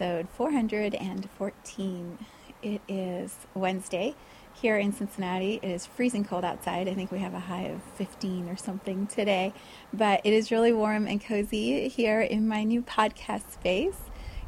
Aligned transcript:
Episode 0.00 0.28
414. 0.36 2.18
It 2.62 2.80
is 2.86 3.36
Wednesday 3.52 4.14
here 4.54 4.76
in 4.76 4.92
Cincinnati. 4.92 5.58
It 5.60 5.68
is 5.68 5.86
freezing 5.86 6.24
cold 6.24 6.44
outside. 6.44 6.86
I 6.86 6.94
think 6.94 7.10
we 7.10 7.18
have 7.18 7.34
a 7.34 7.40
high 7.40 7.62
of 7.62 7.82
15 7.96 8.48
or 8.48 8.56
something 8.56 9.08
today, 9.08 9.52
but 9.92 10.20
it 10.22 10.32
is 10.32 10.52
really 10.52 10.72
warm 10.72 11.08
and 11.08 11.20
cozy 11.20 11.88
here 11.88 12.20
in 12.20 12.46
my 12.46 12.62
new 12.62 12.80
podcast 12.80 13.50
space. 13.50 13.96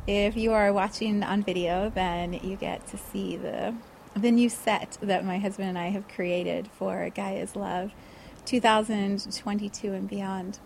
If 0.06 0.36
you 0.36 0.52
are 0.52 0.73
watching 0.73 1.24
on 1.24 1.42
video, 1.42 1.90
then 1.90 2.32
you 2.32 2.54
get 2.54 2.87
to 2.88 2.96
see 2.96 3.37
the 3.37 3.74
the 4.14 4.30
new 4.30 4.48
set 4.48 4.98
that 5.02 5.24
my 5.24 5.38
husband 5.38 5.70
and 5.70 5.78
I 5.78 5.88
have 5.88 6.06
created 6.06 6.68
for 6.68 7.10
Gaia's 7.10 7.56
Love 7.56 7.90
2022 8.45 9.92
and 9.95 10.09
beyond. 10.09 10.60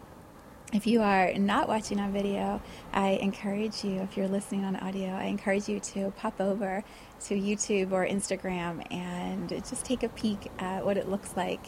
If 0.75 0.89
you 0.89 1.03
are 1.03 1.33
not 1.35 1.69
watching 1.69 2.01
on 2.01 2.13
video, 2.13 2.61
I 2.93 3.11
encourage 3.11 3.85
you, 3.85 4.01
if 4.01 4.17
you're 4.17 4.27
listening 4.27 4.65
on 4.65 4.75
audio, 4.75 5.11
I 5.11 5.27
encourage 5.27 5.69
you 5.69 5.79
to 5.79 6.11
pop 6.17 6.41
over 6.41 6.83
to 7.27 7.35
YouTube 7.37 7.93
or 7.93 8.05
Instagram 8.05 8.85
and 8.93 9.51
just 9.51 9.85
take 9.85 10.03
a 10.03 10.09
peek 10.09 10.51
at 10.59 10.85
what 10.85 10.97
it 10.97 11.09
looks 11.09 11.37
like. 11.37 11.65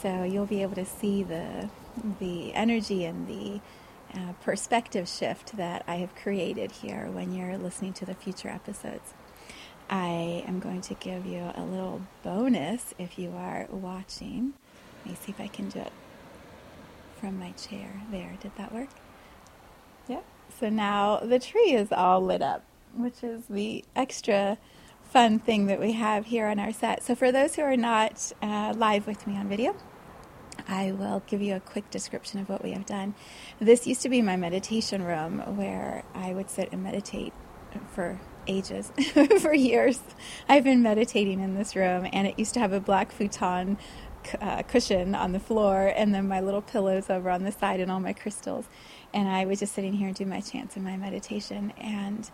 So 0.00 0.22
you'll 0.22 0.46
be 0.46 0.62
able 0.62 0.74
to 0.76 0.86
see 0.86 1.22
the, 1.22 1.68
the 2.18 2.54
energy 2.54 3.04
and 3.04 3.28
the 3.28 3.60
uh, 4.18 4.32
perspective 4.40 5.06
shift 5.06 5.58
that 5.58 5.84
I 5.86 5.96
have 5.96 6.14
created 6.14 6.72
here 6.72 7.10
when 7.10 7.34
you're 7.34 7.58
listening 7.58 7.92
to 7.92 8.06
the 8.06 8.14
future 8.14 8.48
episodes. 8.48 9.12
I 9.90 10.44
am 10.46 10.60
going 10.60 10.80
to 10.80 10.94
give 10.94 11.26
you 11.26 11.52
a 11.54 11.62
little 11.62 12.00
bonus 12.22 12.94
if 12.98 13.18
you 13.18 13.32
are 13.36 13.66
watching. 13.70 14.54
Let 15.04 15.12
me 15.12 15.18
see 15.20 15.32
if 15.32 15.40
I 15.42 15.48
can 15.48 15.68
do 15.68 15.80
it 15.80 15.92
from 17.20 17.38
my 17.38 17.52
chair. 17.52 18.02
There, 18.10 18.36
did 18.40 18.52
that 18.56 18.72
work? 18.72 18.88
Yep. 20.08 20.24
So 20.60 20.68
now 20.68 21.18
the 21.18 21.38
tree 21.38 21.72
is 21.72 21.92
all 21.92 22.20
lit 22.20 22.42
up, 22.42 22.64
which 22.94 23.22
is 23.22 23.44
the 23.48 23.84
extra 23.94 24.58
fun 25.02 25.38
thing 25.38 25.66
that 25.66 25.80
we 25.80 25.92
have 25.92 26.26
here 26.26 26.46
on 26.46 26.58
our 26.58 26.72
set. 26.72 27.02
So 27.02 27.14
for 27.14 27.30
those 27.30 27.56
who 27.56 27.62
are 27.62 27.76
not 27.76 28.32
uh, 28.42 28.74
live 28.76 29.06
with 29.06 29.26
me 29.26 29.36
on 29.36 29.48
video, 29.48 29.76
I 30.68 30.92
will 30.92 31.22
give 31.26 31.42
you 31.42 31.54
a 31.54 31.60
quick 31.60 31.90
description 31.90 32.40
of 32.40 32.48
what 32.48 32.62
we 32.62 32.72
have 32.72 32.86
done. 32.86 33.14
This 33.60 33.86
used 33.86 34.02
to 34.02 34.08
be 34.08 34.22
my 34.22 34.36
meditation 34.36 35.04
room 35.04 35.38
where 35.56 36.04
I 36.14 36.32
would 36.32 36.50
sit 36.50 36.72
and 36.72 36.82
meditate 36.82 37.32
for 37.92 38.18
ages, 38.46 38.92
for 39.40 39.54
years. 39.54 40.00
I've 40.48 40.64
been 40.64 40.82
meditating 40.82 41.40
in 41.40 41.54
this 41.54 41.76
room, 41.76 42.08
and 42.12 42.26
it 42.26 42.38
used 42.38 42.54
to 42.54 42.60
have 42.60 42.72
a 42.72 42.80
black 42.80 43.12
futon 43.12 43.78
uh, 44.40 44.62
cushion 44.62 45.14
on 45.14 45.32
the 45.32 45.40
floor 45.40 45.92
and 45.94 46.14
then 46.14 46.28
my 46.28 46.40
little 46.40 46.62
pillows 46.62 47.10
over 47.10 47.30
on 47.30 47.44
the 47.44 47.52
side 47.52 47.80
and 47.80 47.90
all 47.90 48.00
my 48.00 48.12
crystals. 48.12 48.66
And 49.12 49.28
I 49.28 49.44
was 49.44 49.60
just 49.60 49.74
sitting 49.74 49.94
here 49.94 50.08
and 50.08 50.16
do 50.16 50.26
my 50.26 50.40
chants 50.40 50.76
and 50.76 50.84
my 50.84 50.96
meditation. 50.96 51.72
And 51.78 52.30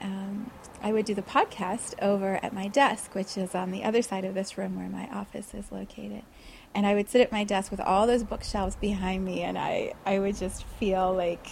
um, 0.00 0.50
I 0.82 0.92
would 0.92 1.04
do 1.04 1.14
the 1.14 1.22
podcast 1.22 1.94
over 2.00 2.42
at 2.42 2.52
my 2.52 2.68
desk, 2.68 3.14
which 3.14 3.36
is 3.36 3.54
on 3.54 3.70
the 3.70 3.84
other 3.84 4.02
side 4.02 4.24
of 4.24 4.34
this 4.34 4.56
room 4.56 4.76
where 4.76 4.88
my 4.88 5.08
office 5.12 5.52
is 5.54 5.70
located. 5.70 6.22
And 6.74 6.86
I 6.86 6.94
would 6.94 7.08
sit 7.08 7.20
at 7.20 7.32
my 7.32 7.44
desk 7.44 7.70
with 7.70 7.80
all 7.80 8.06
those 8.06 8.22
bookshelves 8.22 8.76
behind 8.76 9.24
me, 9.24 9.42
and 9.42 9.58
I, 9.58 9.92
I 10.06 10.20
would 10.20 10.36
just 10.36 10.64
feel 10.64 11.12
like 11.12 11.46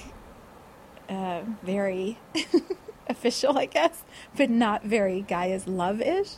uh, 1.08 1.42
very 1.62 2.18
official, 3.08 3.58
I 3.58 3.66
guess, 3.66 4.04
but 4.36 4.48
not 4.48 4.84
very 4.84 5.22
Gaia's 5.22 5.66
love 5.66 6.00
ish 6.00 6.36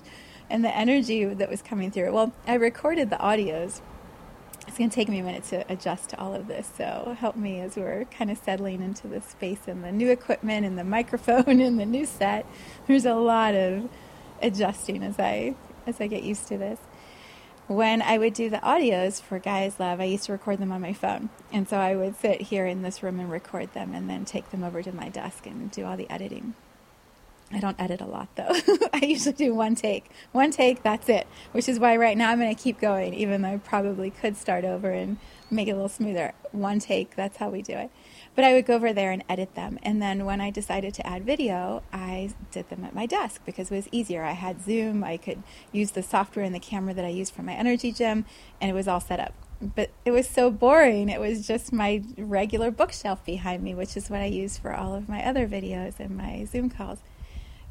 and 0.51 0.65
the 0.65 0.77
energy 0.77 1.25
that 1.25 1.49
was 1.49 1.63
coming 1.63 1.91
through. 1.91 2.13
Well, 2.13 2.33
I 2.47 2.55
recorded 2.55 3.09
the 3.09 3.17
audios. 3.17 3.81
It's 4.69 4.77
going 4.77 4.91
to 4.91 4.95
take 4.95 5.09
me 5.09 5.21
a 5.21 5.23
minute 5.23 5.45
to 5.45 5.65
adjust 5.73 6.11
to 6.11 6.21
all 6.21 6.35
of 6.35 6.47
this, 6.47 6.69
so 6.77 7.17
help 7.19 7.37
me 7.37 7.61
as 7.61 7.77
we're 7.77 8.05
kind 8.05 8.31
of 8.31 8.39
settling 8.39 8.83
into 8.83 9.09
this 9.09 9.25
space 9.25 9.61
and 9.67 9.83
the 9.83 9.91
new 9.91 10.11
equipment 10.11 10.67
and 10.67 10.79
the 10.79 10.85
microphone 10.85 11.45
and 11.61 11.81
the 11.81 11.87
new 11.87 12.05
set. 12.05 12.47
There's 12.87 13.07
a 13.07 13.15
lot 13.15 13.55
of 13.55 13.89
adjusting 14.43 15.03
as 15.03 15.19
I 15.19 15.55
as 15.87 16.01
I 16.01 16.07
get 16.07 16.23
used 16.23 16.47
to 16.49 16.59
this. 16.59 16.79
When 17.67 18.03
I 18.03 18.19
would 18.19 18.35
do 18.35 18.51
the 18.51 18.59
audios 18.59 19.23
for 19.23 19.39
Gaia's 19.39 19.79
Love, 19.79 20.01
I 20.01 20.05
used 20.05 20.25
to 20.25 20.33
record 20.33 20.59
them 20.59 20.73
on 20.73 20.81
my 20.81 20.93
phone. 20.93 21.31
And 21.53 21.69
so 21.69 21.77
I 21.77 21.95
would 21.95 22.17
sit 22.17 22.41
here 22.41 22.67
in 22.67 22.83
this 22.83 23.03
room 23.03 23.21
and 23.21 23.31
record 23.31 23.73
them 23.75 23.95
and 23.95 24.11
then 24.11 24.25
take 24.25 24.51
them 24.51 24.65
over 24.65 24.83
to 24.83 24.93
my 24.93 25.09
desk 25.09 25.47
and 25.47 25.71
do 25.71 25.85
all 25.85 25.97
the 25.97 26.11
editing. 26.11 26.55
I 27.53 27.59
don't 27.59 27.81
edit 27.81 28.01
a 28.01 28.07
lot 28.07 28.29
though. 28.37 28.49
I 28.93 29.05
usually 29.05 29.35
do 29.35 29.55
one 29.55 29.75
take. 29.75 30.11
One 30.31 30.53
take, 30.53 30.83
that's 30.83 31.09
it. 31.09 31.27
Which 31.53 31.69
is 31.69 31.81
why 31.81 31.97
right 31.97 32.17
now 32.17 32.31
I'm 32.31 32.39
going 32.39 32.55
to 32.55 32.61
keep 32.61 32.81
going, 32.81 33.13
even 33.15 33.43
though 33.43 33.55
I 33.55 33.57
probably 33.57 34.11
could 34.11 34.37
start 34.37 34.65
over 34.65 34.91
and 34.91 35.19
make 35.51 35.67
it 35.67 35.73
a 35.73 35.75
little 35.75 35.89
smoother. 35.89 36.33
One 36.53 36.79
take, 36.79 37.17
that's 37.17 37.39
how 37.39 37.51
we 37.51 37.61
do 37.63 37.73
it. 37.73 37.91
But 38.37 38.45
I 38.45 38.53
would 38.53 38.67
go 38.67 38.75
over 38.75 38.93
there 38.93 39.11
and 39.11 39.25
edit 39.29 39.57
them. 39.57 39.81
And 39.83 40.01
then 40.01 40.25
when 40.25 40.41
I 40.41 40.51
decided 40.51 40.95
to 40.95 41.07
add 41.07 41.25
video, 41.25 41.83
I 41.93 42.31
did 42.53 42.69
them 42.71 42.85
at 42.85 42.95
my 42.95 43.07
desk 43.07 43.43
because 43.45 43.73
it 43.73 43.75
was 43.75 43.89
easier. 43.91 44.23
I 44.23 44.33
had 44.33 44.63
Zoom, 44.63 45.03
I 45.03 45.17
could 45.17 45.43
use 45.73 45.91
the 45.91 46.05
software 46.05 46.45
and 46.45 46.55
the 46.55 46.61
camera 46.61 46.95
that 46.95 47.05
I 47.05 47.09
use 47.09 47.31
for 47.31 47.43
my 47.43 47.55
energy 47.55 47.91
gym, 47.91 48.25
and 48.61 48.71
it 48.71 48.75
was 48.75 48.87
all 48.87 49.01
set 49.01 49.19
up. 49.19 49.35
But 49.61 49.91
it 50.05 50.13
was 50.13 50.29
so 50.29 50.51
boring. 50.51 51.09
It 51.09 51.21
was 51.21 51.47
just 51.47 51.73
my 51.73 52.03
regular 52.17 52.71
bookshelf 52.71 53.25
behind 53.25 53.63
me, 53.63 53.75
which 53.75 53.97
is 53.97 54.09
what 54.09 54.21
I 54.21 54.27
use 54.27 54.57
for 54.57 54.73
all 54.73 54.95
of 54.95 55.09
my 55.09 55.25
other 55.27 55.49
videos 55.49 55.99
and 55.99 56.17
my 56.17 56.45
Zoom 56.45 56.71
calls. 56.71 57.01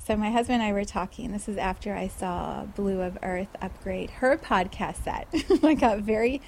So 0.09 0.17
my 0.17 0.31
husband 0.31 0.63
and 0.63 0.63
I 0.63 0.73
were 0.73 0.85
talking. 0.85 1.31
This 1.31 1.47
is 1.47 1.55
after 1.57 1.93
I 1.93 2.07
saw 2.07 2.65
Blue 2.65 2.99
of 3.01 3.19
Earth 3.21 3.55
upgrade 3.61 4.09
her 4.09 4.37
podcast 4.37 5.03
set. 5.03 5.27
I 5.63 5.75
got 5.75 5.99
very 5.99 6.41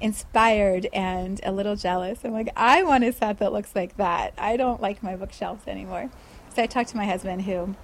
inspired 0.00 0.86
and 0.92 1.40
a 1.42 1.50
little 1.50 1.74
jealous. 1.74 2.20
I'm 2.22 2.30
like, 2.30 2.52
I 2.54 2.84
want 2.84 3.02
a 3.02 3.10
set 3.10 3.40
that 3.40 3.52
looks 3.52 3.74
like 3.74 3.96
that. 3.96 4.32
I 4.38 4.56
don't 4.56 4.80
like 4.80 5.02
my 5.02 5.16
bookshelves 5.16 5.66
anymore. 5.66 6.08
So 6.54 6.62
I 6.62 6.66
talked 6.66 6.90
to 6.90 6.96
my 6.96 7.04
husband 7.04 7.42
who 7.42 7.74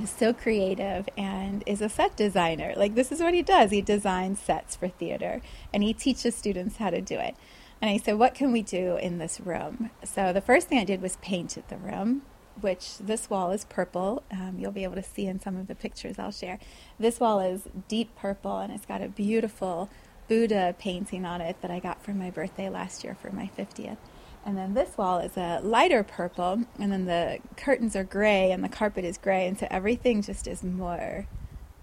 is 0.00 0.10
so 0.10 0.32
creative 0.32 1.08
and 1.16 1.64
is 1.66 1.80
a 1.80 1.88
set 1.88 2.16
designer. 2.16 2.74
Like 2.76 2.94
this 2.94 3.10
is 3.10 3.18
what 3.18 3.34
he 3.34 3.42
does. 3.42 3.72
He 3.72 3.82
designs 3.82 4.38
sets 4.38 4.76
for 4.76 4.86
theater 4.86 5.40
and 5.72 5.82
he 5.82 5.92
teaches 5.92 6.36
students 6.36 6.76
how 6.76 6.90
to 6.90 7.00
do 7.00 7.18
it. 7.18 7.34
And 7.82 7.90
I 7.90 7.96
said, 7.96 8.20
What 8.20 8.36
can 8.36 8.52
we 8.52 8.62
do 8.62 8.98
in 8.98 9.18
this 9.18 9.40
room? 9.40 9.90
So 10.04 10.32
the 10.32 10.40
first 10.40 10.68
thing 10.68 10.78
I 10.78 10.84
did 10.84 11.02
was 11.02 11.16
paint 11.16 11.58
the 11.66 11.76
room 11.76 12.22
which 12.60 12.98
this 12.98 13.28
wall 13.28 13.50
is 13.50 13.64
purple. 13.64 14.22
Um, 14.30 14.56
you'll 14.58 14.72
be 14.72 14.84
able 14.84 14.96
to 14.96 15.02
see 15.02 15.26
in 15.26 15.40
some 15.40 15.56
of 15.56 15.66
the 15.66 15.74
pictures 15.74 16.18
I'll 16.18 16.32
share. 16.32 16.58
This 16.98 17.20
wall 17.20 17.40
is 17.40 17.62
deep 17.88 18.14
purple 18.16 18.58
and 18.58 18.72
it's 18.72 18.86
got 18.86 19.02
a 19.02 19.08
beautiful 19.08 19.90
Buddha 20.28 20.74
painting 20.78 21.24
on 21.24 21.40
it 21.40 21.60
that 21.60 21.70
I 21.70 21.80
got 21.80 22.02
for 22.02 22.12
my 22.12 22.30
birthday 22.30 22.68
last 22.68 23.04
year 23.04 23.14
for 23.14 23.30
my 23.30 23.50
50th. 23.56 23.98
And 24.46 24.58
then 24.58 24.74
this 24.74 24.96
wall 24.98 25.18
is 25.18 25.36
a 25.36 25.60
lighter 25.62 26.02
purple, 26.02 26.64
and 26.78 26.92
then 26.92 27.06
the 27.06 27.38
curtains 27.56 27.96
are 27.96 28.04
gray 28.04 28.52
and 28.52 28.62
the 28.62 28.68
carpet 28.68 29.04
is 29.04 29.16
gray, 29.16 29.46
and 29.46 29.58
so 29.58 29.66
everything 29.70 30.20
just 30.20 30.46
is 30.46 30.62
more 30.62 31.26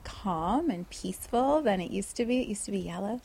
calm 0.03 0.69
and 0.69 0.88
peaceful 0.89 1.61
than 1.61 1.81
it 1.81 1.89
used 1.89 2.15
to 2.17 2.25
be. 2.25 2.41
It 2.41 2.47
used 2.47 2.65
to 2.65 2.71
be 2.71 2.79
yellow. 2.79 3.19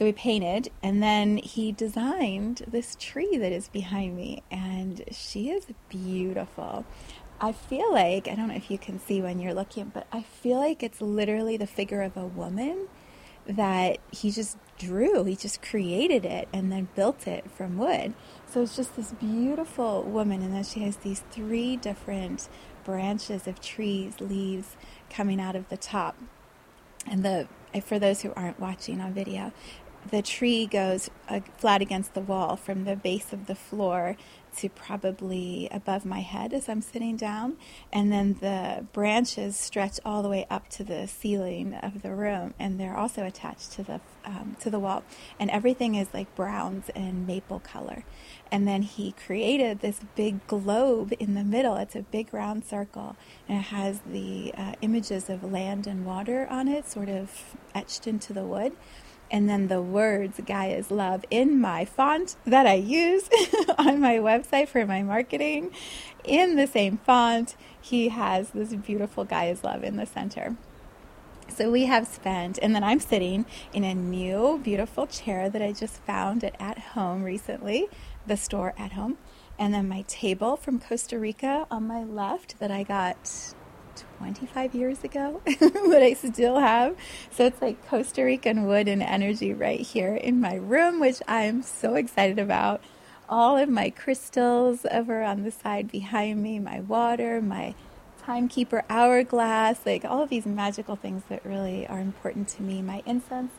So 0.00 0.06
we 0.06 0.12
painted, 0.12 0.70
and 0.82 1.02
then 1.02 1.36
he 1.36 1.72
designed 1.72 2.64
this 2.66 2.96
tree 2.98 3.36
that 3.36 3.52
is 3.52 3.68
behind 3.68 4.16
me, 4.16 4.42
and 4.50 5.04
she 5.10 5.50
is 5.50 5.66
beautiful. 5.90 6.86
I 7.38 7.52
feel 7.52 7.92
like, 7.92 8.26
I 8.26 8.34
don't 8.34 8.48
know 8.48 8.54
if 8.54 8.70
you 8.70 8.78
can 8.78 8.98
see 8.98 9.20
when 9.20 9.38
you're 9.38 9.52
looking, 9.52 9.90
but 9.92 10.06
I 10.10 10.22
feel 10.22 10.56
like 10.56 10.82
it's 10.82 11.02
literally 11.02 11.58
the 11.58 11.66
figure 11.66 12.00
of 12.00 12.16
a 12.16 12.24
woman 12.24 12.88
that 13.46 13.98
he 14.10 14.30
just 14.30 14.56
drew. 14.78 15.24
He 15.24 15.36
just 15.36 15.60
created 15.60 16.24
it 16.24 16.48
and 16.50 16.72
then 16.72 16.88
built 16.94 17.26
it 17.26 17.50
from 17.50 17.76
wood. 17.76 18.14
So 18.46 18.62
it's 18.62 18.76
just 18.76 18.96
this 18.96 19.12
beautiful 19.12 20.02
woman, 20.02 20.40
and 20.40 20.54
then 20.54 20.64
she 20.64 20.80
has 20.80 20.96
these 20.96 21.24
three 21.30 21.76
different 21.76 22.48
branches 22.84 23.46
of 23.46 23.60
trees, 23.60 24.18
leaves 24.18 24.78
coming 25.10 25.42
out 25.42 25.56
of 25.56 25.68
the 25.68 25.76
top. 25.76 26.16
And 27.06 27.22
the 27.22 27.48
for 27.84 28.00
those 28.00 28.22
who 28.22 28.32
aren't 28.34 28.58
watching 28.58 29.00
on 29.00 29.14
video, 29.14 29.52
the 30.08 30.22
tree 30.22 30.66
goes 30.66 31.10
uh, 31.28 31.40
flat 31.58 31.82
against 31.82 32.14
the 32.14 32.20
wall 32.20 32.56
from 32.56 32.84
the 32.84 32.96
base 32.96 33.32
of 33.32 33.46
the 33.46 33.54
floor 33.54 34.16
to 34.56 34.68
probably 34.68 35.68
above 35.70 36.04
my 36.04 36.20
head 36.20 36.52
as 36.52 36.68
I'm 36.68 36.80
sitting 36.80 37.16
down. 37.16 37.56
And 37.92 38.10
then 38.10 38.36
the 38.40 38.86
branches 38.92 39.56
stretch 39.56 40.00
all 40.04 40.22
the 40.22 40.28
way 40.28 40.46
up 40.50 40.68
to 40.70 40.84
the 40.84 41.06
ceiling 41.06 41.74
of 41.74 42.02
the 42.02 42.12
room, 42.12 42.54
and 42.58 42.80
they're 42.80 42.96
also 42.96 43.24
attached 43.24 43.72
to 43.72 43.82
the 43.82 44.00
um, 44.24 44.56
to 44.60 44.70
the 44.70 44.78
wall. 44.78 45.04
And 45.38 45.50
everything 45.50 45.94
is 45.94 46.08
like 46.12 46.34
browns 46.34 46.90
and 46.94 47.26
maple 47.26 47.60
color. 47.60 48.04
And 48.50 48.66
then 48.66 48.82
he 48.82 49.12
created 49.12 49.80
this 49.80 50.00
big 50.16 50.44
globe 50.46 51.12
in 51.20 51.34
the 51.34 51.44
middle. 51.44 51.76
It's 51.76 51.94
a 51.94 52.02
big 52.02 52.34
round 52.34 52.64
circle, 52.64 53.16
and 53.48 53.58
it 53.58 53.66
has 53.66 54.00
the 54.00 54.52
uh, 54.56 54.72
images 54.82 55.30
of 55.30 55.44
land 55.44 55.86
and 55.86 56.04
water 56.04 56.46
on 56.50 56.68
it, 56.68 56.88
sort 56.88 57.08
of 57.08 57.54
etched 57.74 58.06
into 58.06 58.32
the 58.32 58.44
wood 58.44 58.72
and 59.30 59.48
then 59.48 59.68
the 59.68 59.80
words 59.80 60.40
Gaia's 60.44 60.90
Love 60.90 61.24
in 61.30 61.60
my 61.60 61.84
font 61.84 62.36
that 62.44 62.66
I 62.66 62.74
use 62.74 63.28
on 63.78 64.00
my 64.00 64.16
website 64.16 64.68
for 64.68 64.84
my 64.86 65.02
marketing 65.02 65.70
in 66.24 66.56
the 66.56 66.66
same 66.66 66.98
font. 66.98 67.56
He 67.80 68.08
has 68.08 68.50
this 68.50 68.74
beautiful 68.74 69.24
Gaia's 69.24 69.64
Love 69.64 69.84
in 69.84 69.96
the 69.96 70.06
center. 70.06 70.56
So 71.48 71.70
we 71.70 71.86
have 71.86 72.06
spent, 72.06 72.58
and 72.62 72.74
then 72.74 72.84
I'm 72.84 73.00
sitting 73.00 73.44
in 73.72 73.82
a 73.82 73.94
new 73.94 74.60
beautiful 74.62 75.06
chair 75.06 75.50
that 75.50 75.60
I 75.60 75.72
just 75.72 75.96
found 76.04 76.44
at 76.44 76.54
At 76.60 76.78
Home 76.78 77.24
recently, 77.24 77.88
the 78.26 78.36
store 78.36 78.72
At 78.78 78.92
Home. 78.92 79.18
And 79.58 79.74
then 79.74 79.88
my 79.88 80.02
table 80.02 80.56
from 80.56 80.78
Costa 80.78 81.18
Rica 81.18 81.66
on 81.70 81.86
my 81.86 82.04
left 82.04 82.58
that 82.60 82.70
I 82.70 82.84
got 82.84 83.54
25 84.20 84.74
years 84.74 85.02
ago, 85.02 85.40
but 85.46 86.02
I 86.02 86.12
still 86.12 86.58
have. 86.58 86.94
So 87.30 87.46
it's 87.46 87.62
like 87.62 87.88
Costa 87.88 88.22
Rican 88.22 88.66
wood 88.66 88.86
and 88.86 89.02
energy 89.02 89.54
right 89.54 89.80
here 89.80 90.14
in 90.14 90.42
my 90.42 90.56
room, 90.56 91.00
which 91.00 91.22
I'm 91.26 91.62
so 91.62 91.94
excited 91.94 92.38
about. 92.38 92.82
All 93.30 93.56
of 93.56 93.70
my 93.70 93.88
crystals 93.88 94.84
over 94.90 95.22
on 95.22 95.42
the 95.42 95.50
side 95.50 95.90
behind 95.90 96.42
me, 96.42 96.58
my 96.58 96.80
water, 96.80 97.40
my 97.40 97.74
timekeeper 98.22 98.84
hourglass, 98.90 99.86
like 99.86 100.04
all 100.04 100.22
of 100.22 100.28
these 100.28 100.44
magical 100.44 100.96
things 100.96 101.22
that 101.30 101.42
really 101.42 101.86
are 101.86 102.00
important 102.00 102.48
to 102.48 102.62
me. 102.62 102.82
My 102.82 103.02
incense 103.06 103.52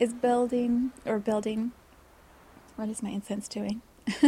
is 0.00 0.14
building 0.14 0.92
or 1.04 1.18
building. 1.18 1.72
What 2.76 2.88
is 2.88 3.02
my 3.02 3.10
incense 3.10 3.46
doing? 3.46 3.82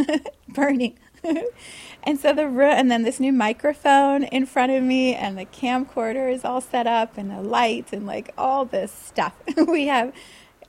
Burning. 0.47 0.99
and 2.03 2.19
so 2.19 2.33
the 2.33 2.47
room, 2.47 2.71
and 2.71 2.91
then 2.91 3.03
this 3.03 3.19
new 3.19 3.33
microphone 3.33 4.23
in 4.23 4.45
front 4.45 4.71
of 4.71 4.83
me, 4.83 5.13
and 5.15 5.37
the 5.37 5.45
camcorder 5.45 6.31
is 6.31 6.43
all 6.43 6.61
set 6.61 6.87
up, 6.87 7.17
and 7.17 7.31
the 7.31 7.41
lights, 7.41 7.93
and 7.93 8.05
like 8.05 8.33
all 8.37 8.65
this 8.65 8.91
stuff. 8.91 9.33
we 9.67 9.87
have 9.87 10.13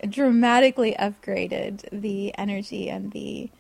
dramatically 0.09 0.97
upgraded 0.99 1.85
the 1.93 2.37
energy 2.37 2.89
and 2.89 3.13
the 3.13 3.51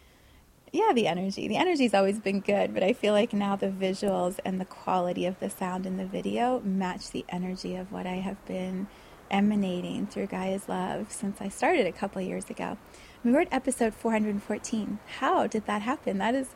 yeah, 0.72 0.92
the 0.94 1.06
energy. 1.06 1.48
The 1.48 1.58
energy's 1.58 1.92
always 1.92 2.18
been 2.18 2.40
good, 2.40 2.72
but 2.72 2.82
I 2.82 2.94
feel 2.94 3.12
like 3.12 3.34
now 3.34 3.56
the 3.56 3.68
visuals 3.68 4.38
and 4.42 4.58
the 4.58 4.64
quality 4.64 5.26
of 5.26 5.38
the 5.38 5.50
sound 5.50 5.84
in 5.84 5.98
the 5.98 6.06
video 6.06 6.60
match 6.60 7.10
the 7.10 7.26
energy 7.28 7.76
of 7.76 7.92
what 7.92 8.06
I 8.06 8.14
have 8.14 8.42
been 8.46 8.86
emanating 9.30 10.06
through 10.06 10.28
Gaia's 10.28 10.70
Love 10.70 11.12
since 11.12 11.42
I 11.42 11.50
started 11.50 11.86
a 11.86 11.92
couple 11.92 12.22
years 12.22 12.48
ago. 12.48 12.78
We 13.22 13.32
were 13.32 13.40
at 13.40 13.52
episode 13.52 13.92
414. 13.92 14.98
How 15.18 15.46
did 15.46 15.66
that 15.66 15.82
happen? 15.82 16.16
That 16.16 16.34
is 16.34 16.54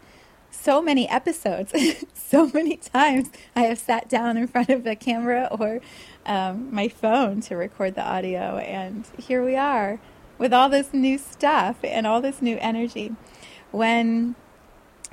so 0.51 0.83
many 0.83 1.09
episodes, 1.09 1.73
so 2.15 2.49
many 2.49 2.77
times 2.77 3.31
I 3.55 3.63
have 3.63 3.79
sat 3.79 4.09
down 4.09 4.37
in 4.37 4.47
front 4.47 4.69
of 4.69 4.87
a 4.87 4.97
camera 4.97 5.49
or 5.51 5.81
um, 6.25 6.75
my 6.75 6.89
phone 6.89 7.41
to 7.43 7.57
record 7.57 7.95
the 7.95 8.05
audio, 8.05 8.59
and 8.59 9.07
here 9.19 9.45
we 9.45 9.57
are 9.57 10.01
with 10.39 10.53
all 10.53 10.69
this 10.69 10.93
new 10.93 11.19
stuff 11.19 11.77
and 11.83 12.07
all 12.07 12.21
this 12.21 12.43
new 12.43 12.59
energy. 12.61 13.15
When, 13.71 14.35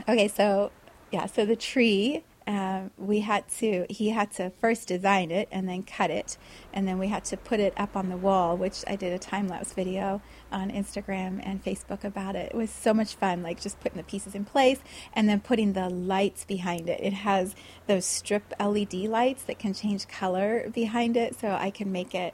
okay, 0.08 0.28
so 0.28 0.72
yeah, 1.12 1.28
so 1.28 1.46
the 1.46 1.56
tree 1.56 2.24
uh, 2.48 2.84
we 2.98 3.22
had 3.22 3.48
to 3.48 3.86
he 3.90 4.10
had 4.10 4.32
to 4.32 4.52
first 4.60 4.88
design 4.88 5.32
it 5.32 5.48
and 5.52 5.68
then 5.68 5.84
cut 5.84 6.10
it. 6.10 6.38
And 6.74 6.88
then 6.88 7.00
we 7.00 7.08
had 7.08 7.24
to 7.26 7.38
put 7.38 7.60
it 7.60 7.74
up 7.78 7.96
on 7.96 8.10
the 8.10 8.18
wall 8.18 8.58
which 8.58 8.84
i 8.88 8.96
did 8.96 9.14
a 9.14 9.20
time 9.20 9.48
lapse 9.48 9.74
video 9.74 10.22
on 10.52 10.70
instagram 10.72 11.40
and 11.44 11.64
facebook 11.64 12.04
about 12.04 12.36
it. 12.36 12.52
It 12.54 12.56
was 12.56 12.70
so 12.70 12.94
much 12.94 13.16
fun 13.16 13.44
like 13.44 13.62
just 13.62 13.80
putting 13.80 13.98
the 13.98 14.04
pieces 14.04 14.36
in 14.36 14.46
place 14.46 14.80
and 15.14 15.28
then 15.30 15.40
putting 15.40 15.74
the 15.74 15.90
lights 15.90 16.46
behind 16.46 16.90
it. 16.90 17.00
It 17.02 17.14
has 17.14 17.56
those 17.88 18.06
strip 18.06 18.54
led 18.60 18.94
lights 18.94 19.44
that 19.44 19.60
can 19.60 19.74
change 19.74 20.08
color 20.08 20.70
behind 20.70 21.18
it 21.18 21.40
so 21.40 21.50
i 21.52 21.70
can 21.70 21.92
make 21.92 22.14
it. 22.14 22.34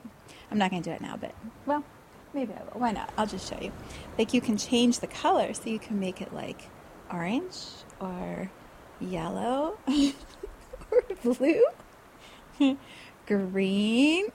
I'm 0.51 0.57
not 0.57 0.71
going 0.71 0.83
to 0.83 0.89
do 0.89 0.93
it 0.93 1.01
now 1.01 1.17
but 1.17 1.33
well 1.65 1.83
maybe 2.33 2.53
i 2.53 2.63
will. 2.63 2.79
Why 2.79 2.91
not? 2.91 3.11
I'll 3.17 3.27
just 3.27 3.49
show 3.49 3.59
you. 3.61 3.71
Like 4.17 4.33
you 4.33 4.41
can 4.41 4.57
change 4.57 4.99
the 4.99 5.07
color 5.07 5.53
so 5.53 5.69
you 5.69 5.79
can 5.79 5.99
make 5.99 6.21
it 6.21 6.33
like 6.33 6.69
orange 7.11 7.57
or 7.99 8.51
yellow 8.99 9.77
or 10.91 11.03
blue, 11.23 11.63
green. 13.27 14.27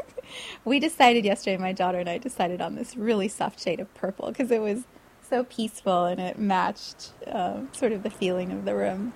we 0.64 0.80
decided 0.80 1.24
yesterday, 1.24 1.56
my 1.56 1.72
daughter 1.72 1.98
and 1.98 2.08
I 2.08 2.18
decided 2.18 2.60
on 2.60 2.74
this 2.74 2.96
really 2.96 3.28
soft 3.28 3.62
shade 3.62 3.80
of 3.80 3.92
purple 3.94 4.28
because 4.28 4.50
it 4.50 4.60
was 4.60 4.84
so 5.28 5.44
peaceful 5.44 6.06
and 6.06 6.20
it 6.20 6.38
matched 6.38 7.12
uh, 7.26 7.60
sort 7.72 7.92
of 7.92 8.02
the 8.02 8.10
feeling 8.10 8.50
of 8.50 8.64
the 8.64 8.74
room. 8.74 9.12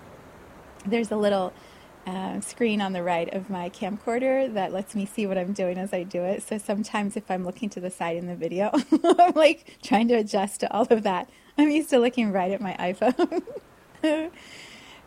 There's 0.86 1.10
a 1.10 1.16
little 1.16 1.52
uh, 2.06 2.40
screen 2.40 2.80
on 2.80 2.92
the 2.92 3.02
right 3.02 3.32
of 3.32 3.48
my 3.48 3.70
camcorder 3.70 4.52
that 4.52 4.72
lets 4.72 4.94
me 4.94 5.06
see 5.06 5.26
what 5.26 5.38
I'm 5.38 5.52
doing 5.52 5.78
as 5.78 5.92
I 5.92 6.02
do 6.02 6.22
it. 6.22 6.42
So 6.42 6.58
sometimes 6.58 7.16
if 7.16 7.30
I'm 7.30 7.44
looking 7.44 7.70
to 7.70 7.80
the 7.80 7.90
side 7.90 8.16
in 8.16 8.26
the 8.26 8.36
video, 8.36 8.70
I'm 9.04 9.32
like 9.32 9.78
trying 9.82 10.08
to 10.08 10.14
adjust 10.14 10.60
to 10.60 10.72
all 10.72 10.86
of 10.90 11.02
that. 11.04 11.28
I'm 11.56 11.70
used 11.70 11.90
to 11.90 11.98
looking 11.98 12.30
right 12.30 12.52
at 12.52 12.60
my 12.60 12.74
iPhone. 12.78 13.42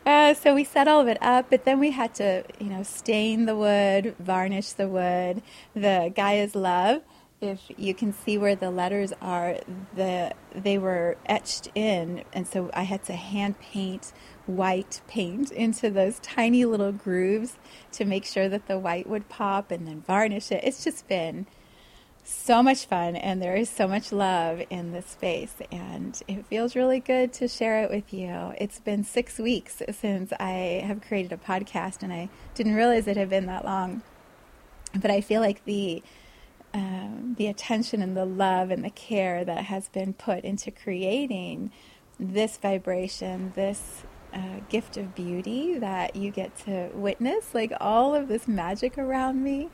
Uh, 0.07 0.33
so 0.33 0.55
we 0.55 0.63
set 0.63 0.87
all 0.87 1.01
of 1.01 1.07
it 1.09 1.17
up, 1.21 1.49
but 1.49 1.65
then 1.65 1.81
we 1.81 1.91
had 1.91 2.15
to, 2.15 2.41
you 2.61 2.69
know, 2.69 2.81
stain 2.81 3.45
the 3.45 3.57
wood, 3.57 4.15
varnish 4.19 4.71
the 4.71 4.87
wood. 4.87 5.41
The 5.73 6.13
Gaia's 6.15 6.55
Love, 6.55 7.01
if 7.41 7.59
you 7.75 7.93
can 7.93 8.13
see 8.13 8.37
where 8.37 8.55
the 8.55 8.71
letters 8.71 9.11
are, 9.21 9.57
the 9.93 10.33
they 10.55 10.77
were 10.77 11.17
etched 11.25 11.67
in, 11.75 12.23
and 12.31 12.47
so 12.47 12.71
I 12.73 12.83
had 12.83 13.03
to 13.03 13.13
hand 13.13 13.59
paint 13.59 14.13
white 14.45 15.01
paint 15.09 15.51
into 15.51 15.89
those 15.89 16.19
tiny 16.19 16.63
little 16.63 16.93
grooves 16.93 17.57
to 17.91 18.05
make 18.05 18.23
sure 18.23 18.47
that 18.47 18.67
the 18.67 18.79
white 18.79 19.09
would 19.09 19.27
pop, 19.27 19.71
and 19.71 19.85
then 19.85 19.99
varnish 20.07 20.53
it. 20.53 20.63
It's 20.63 20.85
just 20.85 21.09
been 21.09 21.47
so 22.27 22.61
much 22.61 22.85
fun 22.85 23.15
and 23.15 23.41
there 23.41 23.55
is 23.55 23.69
so 23.69 23.87
much 23.87 24.11
love 24.11 24.61
in 24.69 24.91
this 24.91 25.05
space 25.05 25.55
and 25.71 26.21
it 26.27 26.45
feels 26.47 26.75
really 26.75 26.99
good 26.99 27.31
to 27.31 27.47
share 27.47 27.83
it 27.83 27.89
with 27.89 28.13
you. 28.13 28.53
It's 28.57 28.81
been 28.81 29.05
6 29.05 29.39
weeks 29.39 29.81
since 29.91 30.33
I 30.37 30.83
have 30.85 31.01
created 31.01 31.31
a 31.31 31.37
podcast 31.37 32.03
and 32.03 32.11
I 32.11 32.27
didn't 32.53 32.75
realize 32.75 33.07
it 33.07 33.15
had 33.15 33.29
been 33.29 33.45
that 33.45 33.63
long. 33.63 34.01
But 34.93 35.09
I 35.09 35.21
feel 35.21 35.39
like 35.39 35.63
the 35.63 36.03
um, 36.73 37.35
the 37.37 37.47
attention 37.47 38.01
and 38.01 38.15
the 38.15 38.25
love 38.25 38.71
and 38.71 38.83
the 38.83 38.89
care 38.89 39.45
that 39.45 39.63
has 39.65 39.87
been 39.87 40.13
put 40.13 40.43
into 40.43 40.69
creating 40.69 41.71
this 42.19 42.57
vibration, 42.57 43.53
this 43.55 44.03
uh, 44.33 44.59
gift 44.67 44.97
of 44.97 45.15
beauty 45.15 45.77
that 45.79 46.17
you 46.17 46.29
get 46.29 46.57
to 46.65 46.89
witness, 46.93 47.55
like 47.55 47.71
all 47.79 48.13
of 48.13 48.27
this 48.27 48.49
magic 48.49 48.97
around 48.97 49.41
me. 49.41 49.69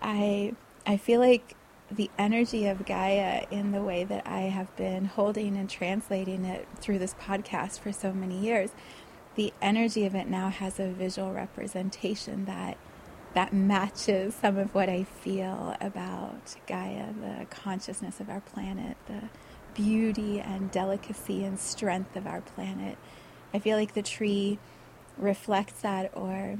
I 0.00 0.54
I 0.86 0.96
feel 0.96 1.20
like 1.20 1.54
the 1.90 2.10
energy 2.18 2.66
of 2.66 2.84
Gaia 2.84 3.46
in 3.50 3.72
the 3.72 3.82
way 3.82 4.04
that 4.04 4.26
I 4.26 4.42
have 4.42 4.74
been 4.76 5.06
holding 5.06 5.56
and 5.56 5.68
translating 5.68 6.44
it 6.44 6.68
through 6.76 6.98
this 6.98 7.14
podcast 7.14 7.80
for 7.80 7.92
so 7.92 8.12
many 8.12 8.38
years. 8.38 8.70
The 9.36 9.52
energy 9.62 10.04
of 10.04 10.14
it 10.14 10.28
now 10.28 10.50
has 10.50 10.78
a 10.78 10.88
visual 10.88 11.32
representation 11.32 12.44
that 12.44 12.76
that 13.34 13.52
matches 13.52 14.34
some 14.34 14.56
of 14.56 14.74
what 14.74 14.88
I 14.88 15.04
feel 15.04 15.76
about 15.80 16.56
Gaia, 16.66 17.12
the 17.12 17.46
consciousness 17.46 18.20
of 18.20 18.30
our 18.30 18.40
planet, 18.40 18.96
the 19.06 19.28
beauty 19.74 20.40
and 20.40 20.70
delicacy 20.70 21.44
and 21.44 21.60
strength 21.60 22.16
of 22.16 22.26
our 22.26 22.40
planet. 22.40 22.96
I 23.52 23.58
feel 23.58 23.76
like 23.76 23.94
the 23.94 24.02
tree 24.02 24.58
reflects 25.16 25.80
that 25.82 26.10
or 26.14 26.56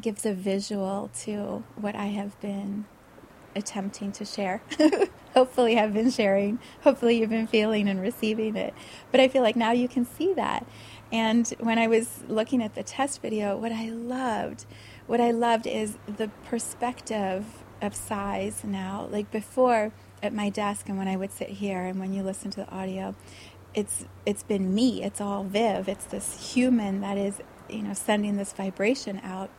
gives 0.00 0.24
a 0.26 0.34
visual 0.34 1.10
to 1.22 1.64
what 1.76 1.94
I 1.94 2.06
have 2.06 2.38
been 2.40 2.84
attempting 3.56 4.12
to 4.12 4.24
share. 4.24 4.62
Hopefully, 5.34 5.78
I've 5.78 5.92
been 5.92 6.10
sharing. 6.10 6.58
Hopefully, 6.82 7.18
you've 7.18 7.30
been 7.30 7.46
feeling 7.46 7.88
and 7.88 8.00
receiving 8.00 8.56
it. 8.56 8.74
But 9.10 9.20
I 9.20 9.28
feel 9.28 9.42
like 9.42 9.56
now 9.56 9.72
you 9.72 9.88
can 9.88 10.04
see 10.04 10.32
that. 10.34 10.66
And 11.12 11.46
when 11.60 11.78
I 11.78 11.86
was 11.86 12.22
looking 12.28 12.62
at 12.62 12.74
the 12.74 12.82
test 12.82 13.22
video, 13.22 13.56
what 13.56 13.72
I 13.72 13.90
loved, 13.90 14.66
what 15.06 15.20
I 15.20 15.30
loved 15.30 15.66
is 15.66 15.96
the 16.06 16.28
perspective 16.44 17.44
of 17.82 17.94
size 17.94 18.62
now. 18.64 19.08
Like 19.10 19.30
before 19.30 19.92
at 20.22 20.32
my 20.32 20.48
desk, 20.48 20.88
and 20.88 20.96
when 20.96 21.08
I 21.08 21.16
would 21.16 21.32
sit 21.32 21.50
here, 21.50 21.82
and 21.82 22.00
when 22.00 22.12
you 22.12 22.22
listen 22.22 22.50
to 22.52 22.60
the 22.60 22.70
audio, 22.70 23.14
it's 23.74 24.06
it's 24.24 24.42
been 24.42 24.74
me. 24.74 25.02
It's 25.02 25.20
all 25.20 25.44
Viv. 25.44 25.88
It's 25.88 26.06
this 26.06 26.54
human 26.54 27.00
that 27.00 27.18
is, 27.18 27.40
you 27.68 27.82
know, 27.82 27.94
sending 27.94 28.36
this 28.36 28.52
vibration 28.52 29.20
out. 29.22 29.50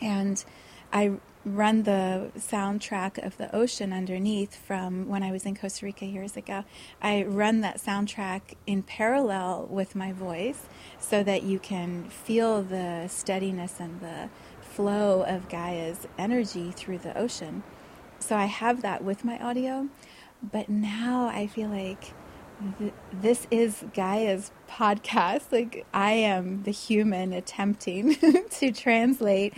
And 0.00 0.42
I 0.92 1.18
run 1.50 1.82
the 1.82 2.30
soundtrack 2.38 3.24
of 3.24 3.36
the 3.36 3.54
ocean 3.54 3.92
underneath 3.92 4.54
from 4.54 5.08
when 5.08 5.22
I 5.22 5.30
was 5.32 5.44
in 5.44 5.56
Costa 5.56 5.86
Rica 5.86 6.06
years 6.06 6.36
ago. 6.36 6.64
I 7.02 7.22
run 7.24 7.60
that 7.60 7.78
soundtrack 7.78 8.54
in 8.66 8.82
parallel 8.82 9.66
with 9.70 9.94
my 9.94 10.12
voice 10.12 10.66
so 10.98 11.22
that 11.22 11.42
you 11.42 11.58
can 11.58 12.04
feel 12.04 12.62
the 12.62 13.08
steadiness 13.08 13.80
and 13.80 14.00
the 14.00 14.30
flow 14.60 15.22
of 15.22 15.48
Gaia's 15.48 16.06
energy 16.16 16.70
through 16.70 16.98
the 16.98 17.16
ocean. 17.18 17.62
So 18.18 18.36
I 18.36 18.46
have 18.46 18.82
that 18.82 19.02
with 19.02 19.24
my 19.24 19.38
audio, 19.38 19.88
but 20.42 20.68
now 20.68 21.26
I 21.26 21.46
feel 21.46 21.68
like 21.68 22.12
th- 22.78 22.92
this 23.12 23.46
is 23.50 23.84
Gaia's 23.94 24.52
podcast. 24.68 25.50
Like 25.50 25.86
I 25.92 26.12
am 26.12 26.62
the 26.62 26.70
human 26.70 27.32
attempting 27.32 28.14
to 28.50 28.72
translate 28.72 29.54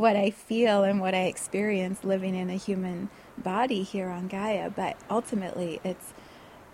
what 0.00 0.16
I 0.16 0.30
feel 0.30 0.84
and 0.84 1.00
what 1.00 1.14
I 1.14 1.24
experience 1.24 2.04
living 2.04 2.34
in 2.34 2.50
a 2.50 2.56
human 2.56 3.08
body 3.38 3.82
here 3.82 4.08
on 4.08 4.28
Gaia, 4.28 4.70
but 4.70 4.96
ultimately 5.10 5.80
it's 5.84 6.12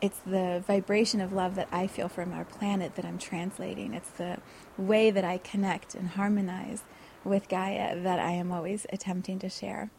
it's 0.00 0.20
the 0.20 0.62
vibration 0.64 1.20
of 1.20 1.32
love 1.32 1.56
that 1.56 1.68
I 1.72 1.88
feel 1.88 2.08
from 2.08 2.32
our 2.32 2.44
planet 2.44 2.94
that 2.94 3.04
I'm 3.04 3.18
translating. 3.18 3.94
It's 3.94 4.10
the 4.10 4.38
way 4.76 5.10
that 5.10 5.24
I 5.24 5.38
connect 5.38 5.96
and 5.96 6.10
harmonize 6.10 6.84
with 7.24 7.48
Gaia 7.48 8.00
that 8.00 8.20
I 8.20 8.30
am 8.30 8.52
always 8.52 8.86
attempting 8.92 9.40
to 9.40 9.48
share. 9.48 9.90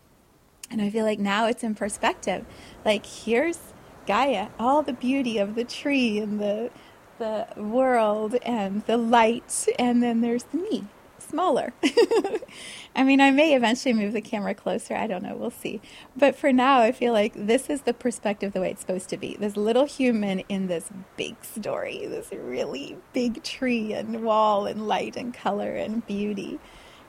And 0.71 0.81
I 0.81 0.89
feel 0.89 1.03
like 1.03 1.19
now 1.19 1.47
it's 1.47 1.63
in 1.63 1.75
perspective. 1.75 2.45
Like 2.85 3.05
here's 3.05 3.59
Gaia, 4.07 4.49
all 4.57 4.81
the 4.81 4.93
beauty 4.93 5.37
of 5.37 5.55
the 5.55 5.65
tree 5.65 6.19
and 6.19 6.39
the 6.39 6.71
the 7.19 7.47
world 7.57 8.35
and 8.43 8.85
the 8.85 8.97
light, 8.97 9.67
and 9.77 10.01
then 10.01 10.21
there's 10.21 10.43
the 10.43 10.57
me, 10.57 10.85
smaller. 11.29 11.73
I 12.95 13.03
mean, 13.03 13.21
I 13.21 13.31
may 13.31 13.55
eventually 13.55 13.93
move 13.93 14.13
the 14.13 14.21
camera 14.21 14.53
closer. 14.53 14.95
I 14.95 15.07
don't 15.07 15.23
know. 15.23 15.35
We'll 15.35 15.51
see. 15.51 15.81
But 16.15 16.35
for 16.35 16.51
now, 16.51 16.79
I 16.79 16.91
feel 16.91 17.13
like 17.13 17.33
this 17.35 17.69
is 17.69 17.81
the 17.81 17.93
perspective 17.93 18.53
the 18.53 18.61
way 18.61 18.71
it's 18.71 18.81
supposed 18.81 19.09
to 19.09 19.17
be. 19.17 19.37
This 19.39 19.55
little 19.55 19.85
human 19.85 20.39
in 20.49 20.67
this 20.67 20.89
big 21.15 21.43
story, 21.43 22.05
this 22.07 22.31
really 22.31 22.97
big 23.13 23.43
tree 23.43 23.93
and 23.93 24.23
wall 24.23 24.65
and 24.65 24.87
light 24.87 25.15
and 25.15 25.33
color 25.33 25.75
and 25.75 26.05
beauty. 26.05 26.59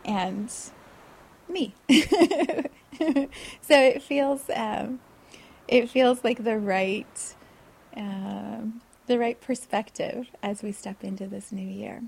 And 0.04 0.52
me. 1.48 1.74
so 1.88 1.98
it 3.70 4.02
feels 4.02 4.48
um, 4.54 5.00
it 5.68 5.90
feels 5.90 6.24
like 6.24 6.44
the 6.44 6.58
right 6.58 7.34
um, 7.96 8.80
the 9.06 9.18
right 9.18 9.40
perspective 9.40 10.28
as 10.42 10.62
we 10.62 10.72
step 10.72 11.02
into 11.02 11.26
this 11.26 11.52
new 11.52 11.66
year. 11.66 12.02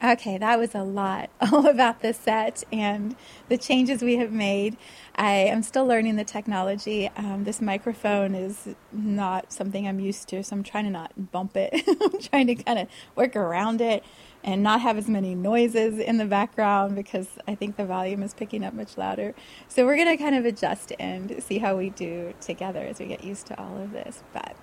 Okay, 0.00 0.38
that 0.38 0.60
was 0.60 0.76
a 0.76 0.84
lot 0.84 1.28
all 1.40 1.66
about 1.66 2.02
the 2.02 2.14
set 2.14 2.62
and 2.72 3.16
the 3.48 3.58
changes 3.58 4.00
we 4.00 4.16
have 4.18 4.30
made. 4.30 4.76
I 5.16 5.32
am 5.32 5.64
still 5.64 5.86
learning 5.86 6.14
the 6.14 6.22
technology. 6.22 7.10
Um, 7.16 7.42
this 7.42 7.60
microphone 7.60 8.36
is 8.36 8.68
not 8.92 9.52
something 9.52 9.88
I'm 9.88 9.98
used 9.98 10.28
to, 10.28 10.44
so 10.44 10.54
I'm 10.54 10.62
trying 10.62 10.84
to 10.84 10.90
not 10.90 11.32
bump 11.32 11.56
it. 11.56 11.82
I'm 12.00 12.20
trying 12.20 12.46
to 12.46 12.54
kind 12.54 12.78
of 12.78 12.88
work 13.16 13.34
around 13.34 13.80
it 13.80 14.04
and 14.44 14.62
not 14.62 14.82
have 14.82 14.98
as 14.98 15.08
many 15.08 15.34
noises 15.34 15.98
in 15.98 16.18
the 16.18 16.26
background 16.26 16.94
because 16.94 17.26
I 17.48 17.56
think 17.56 17.76
the 17.76 17.84
volume 17.84 18.22
is 18.22 18.34
picking 18.34 18.64
up 18.64 18.74
much 18.74 18.96
louder. 18.96 19.34
So 19.66 19.84
we're 19.84 19.96
going 19.96 20.16
to 20.16 20.22
kind 20.22 20.36
of 20.36 20.44
adjust 20.44 20.92
and 21.00 21.42
see 21.42 21.58
how 21.58 21.76
we 21.76 21.90
do 21.90 22.34
together 22.40 22.82
as 22.82 23.00
we 23.00 23.06
get 23.06 23.24
used 23.24 23.48
to 23.48 23.60
all 23.60 23.76
of 23.82 23.90
this. 23.90 24.22
But 24.32 24.54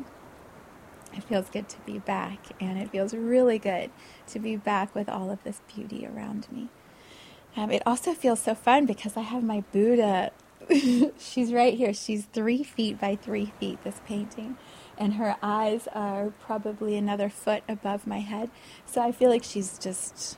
it 1.15 1.24
feels 1.24 1.50
good 1.50 1.69
to 1.69 1.77
be 1.86 2.00
back, 2.00 2.39
and 2.60 2.77
it 2.77 2.91
feels 2.91 3.13
really 3.13 3.60
good 3.60 3.91
to 4.27 4.39
be 4.39 4.55
back 4.55 4.93
with 4.93 5.10
all 5.10 5.31
of 5.31 5.43
this 5.43 5.62
beauty 5.74 6.05
around 6.05 6.48
me. 6.51 6.69
Um, 7.55 7.72
it 7.72 7.84
also 7.86 8.13
feels 8.13 8.41
so 8.41 8.53
fun 8.53 8.86
because 8.86 9.15
I 9.15 9.22
have 9.22 9.43
my 9.43 9.63
Buddha. 9.72 10.31
She's 11.17 11.53
right 11.53 11.74
here. 11.74 11.93
She's 11.93 12.25
three 12.25 12.63
feet 12.63 13.00
by 13.00 13.15
three 13.15 13.53
feet, 13.60 13.84
this 13.84 14.01
painting. 14.05 14.57
And 14.98 15.15
her 15.15 15.38
eyes 15.41 15.88
are 15.93 16.31
probably 16.41 16.95
another 16.95 17.29
foot 17.29 17.63
above 17.67 18.07
my 18.07 18.19
head. 18.19 18.50
So 18.86 19.01
I 19.01 19.12
feel 19.12 19.29
like 19.29 19.43
she's 19.43 19.77
just 19.77 20.38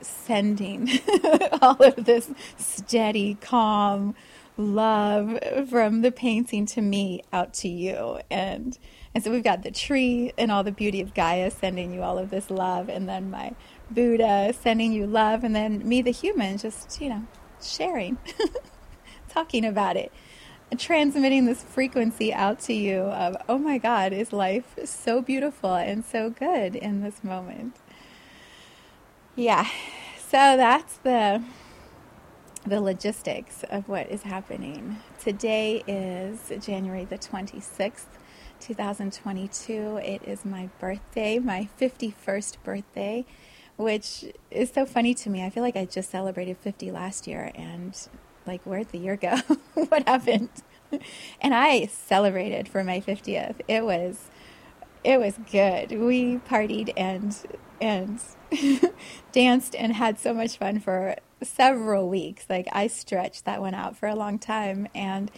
sending 0.00 0.88
all 1.62 1.80
of 1.82 2.04
this 2.04 2.30
steady, 2.56 3.36
calm 3.40 4.14
love 4.56 5.38
from 5.68 6.02
the 6.02 6.12
painting 6.12 6.66
to 6.66 6.80
me 6.80 7.22
out 7.32 7.54
to 7.54 7.68
you. 7.68 8.20
And 8.30 8.78
and 9.16 9.24
so 9.24 9.30
we've 9.30 9.42
got 9.42 9.62
the 9.62 9.70
tree 9.70 10.30
and 10.36 10.52
all 10.52 10.62
the 10.62 10.70
beauty 10.70 11.00
of 11.00 11.14
Gaia 11.14 11.50
sending 11.50 11.90
you 11.90 12.02
all 12.02 12.18
of 12.18 12.28
this 12.28 12.50
love, 12.50 12.90
and 12.90 13.08
then 13.08 13.30
my 13.30 13.54
Buddha 13.90 14.52
sending 14.52 14.92
you 14.92 15.06
love, 15.06 15.42
and 15.42 15.56
then 15.56 15.88
me, 15.88 16.02
the 16.02 16.10
human, 16.10 16.58
just, 16.58 17.00
you 17.00 17.08
know, 17.08 17.26
sharing, 17.62 18.18
talking 19.30 19.64
about 19.64 19.96
it, 19.96 20.12
transmitting 20.76 21.46
this 21.46 21.62
frequency 21.62 22.30
out 22.30 22.60
to 22.60 22.74
you 22.74 23.04
of, 23.04 23.38
oh 23.48 23.56
my 23.56 23.78
God, 23.78 24.12
is 24.12 24.34
life 24.34 24.78
so 24.84 25.22
beautiful 25.22 25.74
and 25.74 26.04
so 26.04 26.28
good 26.28 26.76
in 26.76 27.00
this 27.00 27.24
moment? 27.24 27.74
Yeah, 29.34 29.66
so 30.18 30.58
that's 30.58 30.98
the 30.98 31.42
the 32.66 32.82
logistics 32.82 33.64
of 33.70 33.88
what 33.88 34.10
is 34.10 34.24
happening. 34.24 34.98
Today 35.18 35.84
is 35.86 36.52
January 36.62 37.06
the 37.06 37.16
26th, 37.16 38.04
2022. 38.60 39.98
It 39.98 40.22
is 40.24 40.44
my 40.44 40.68
birthday, 40.78 41.38
my 41.38 41.68
51st 41.80 42.56
birthday, 42.64 43.24
which 43.76 44.24
is 44.50 44.70
so 44.70 44.86
funny 44.86 45.14
to 45.14 45.30
me. 45.30 45.44
I 45.44 45.50
feel 45.50 45.62
like 45.62 45.76
I 45.76 45.84
just 45.84 46.10
celebrated 46.10 46.56
50 46.58 46.90
last 46.90 47.26
year 47.26 47.50
and 47.54 47.96
like 48.46 48.62
where'd 48.62 48.90
the 48.90 48.98
year 48.98 49.16
go? 49.16 49.36
what 49.74 50.06
happened? 50.08 50.50
and 51.40 51.54
I 51.54 51.86
celebrated 51.86 52.68
for 52.68 52.84
my 52.84 53.00
50th. 53.00 53.60
It 53.68 53.84
was 53.84 54.30
it 55.04 55.20
was 55.20 55.38
good. 55.50 55.92
We 55.92 56.38
partied 56.38 56.92
and 56.96 57.36
and 57.80 58.20
danced 59.32 59.74
and 59.76 59.92
had 59.92 60.18
so 60.18 60.34
much 60.34 60.58
fun 60.58 60.80
for 60.80 61.16
several 61.42 62.08
weeks. 62.08 62.46
Like 62.48 62.68
I 62.72 62.86
stretched 62.86 63.44
that 63.44 63.60
one 63.60 63.74
out 63.74 63.96
for 63.96 64.08
a 64.08 64.16
long 64.16 64.38
time 64.38 64.88
and 64.94 65.30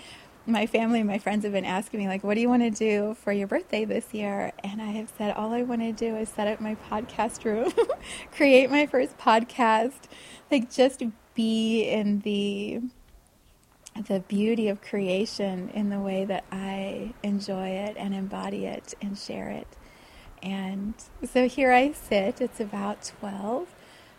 my 0.49 0.67
family 0.67 1.01
and 1.01 1.09
my 1.09 1.19
friends 1.19 1.45
have 1.45 1.53
been 1.53 1.65
asking 1.67 2.01
me 2.01 2.09
like 2.09 2.25
what 2.25 2.35
do 2.35 2.41
you 2.41 2.49
want 2.49 2.63
to 2.63 2.71
do 2.71 3.15
for 3.23 3.33
your 3.33 3.47
birthday 3.47 3.85
this 3.85 4.13
year? 4.13 4.53
And 4.65 4.81
i 4.81 4.87
have 4.87 5.13
said 5.19 5.35
all 5.37 5.53
i 5.53 5.63
want 5.63 5.83
to 5.83 5.93
do 5.93 6.17
is 6.17 6.29
set 6.29 6.49
up 6.49 6.61
my 6.61 6.77
podcast 6.91 7.45
room 7.45 7.73
create 8.35 8.71
my 8.71 8.87
first 8.87 9.19
podcast 9.19 10.09
like 10.51 10.71
just 10.71 11.03
be 11.35 11.83
in 11.83 12.21
the 12.21 12.81
the 14.09 14.21
beauty 14.21 14.69
of 14.69 14.81
creation 14.81 15.71
in 15.75 15.91
the 15.91 16.01
way 16.01 16.25
that 16.25 16.45
i 16.51 17.13
enjoy 17.23 17.69
it 17.69 17.97
and 17.99 18.15
embody 18.15 18.65
it 18.65 18.95
and 19.03 19.19
share 19.19 19.49
it. 19.51 19.67
And 20.43 20.95
so 21.31 21.49
here 21.49 21.73
i 21.73 21.93
sit. 21.93 22.41
It's 22.41 22.61
about 22.61 23.13
12 23.21 23.67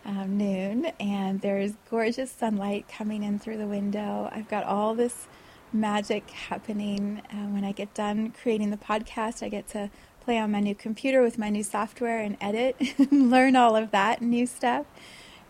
um, 0.05 0.37
noon 0.37 0.85
and 0.99 1.41
there's 1.41 1.73
gorgeous 1.89 2.31
sunlight 2.31 2.87
coming 2.87 3.23
in 3.23 3.39
through 3.39 3.57
the 3.57 3.67
window. 3.67 4.29
I've 4.31 4.49
got 4.49 4.63
all 4.63 4.95
this 4.95 5.27
magic 5.73 6.29
happening. 6.29 7.21
Uh, 7.31 7.47
when 7.47 7.63
I 7.63 7.71
get 7.71 7.93
done 7.93 8.31
creating 8.31 8.71
the 8.71 8.77
podcast, 8.77 9.43
I 9.43 9.49
get 9.49 9.67
to 9.69 9.89
play 10.21 10.37
on 10.37 10.51
my 10.51 10.59
new 10.59 10.75
computer 10.75 11.21
with 11.21 11.37
my 11.37 11.49
new 11.49 11.63
software 11.63 12.19
and 12.19 12.37
edit, 12.41 12.75
learn 13.11 13.55
all 13.55 13.75
of 13.75 13.91
that 13.91 14.21
new 14.21 14.45
stuff. 14.45 14.85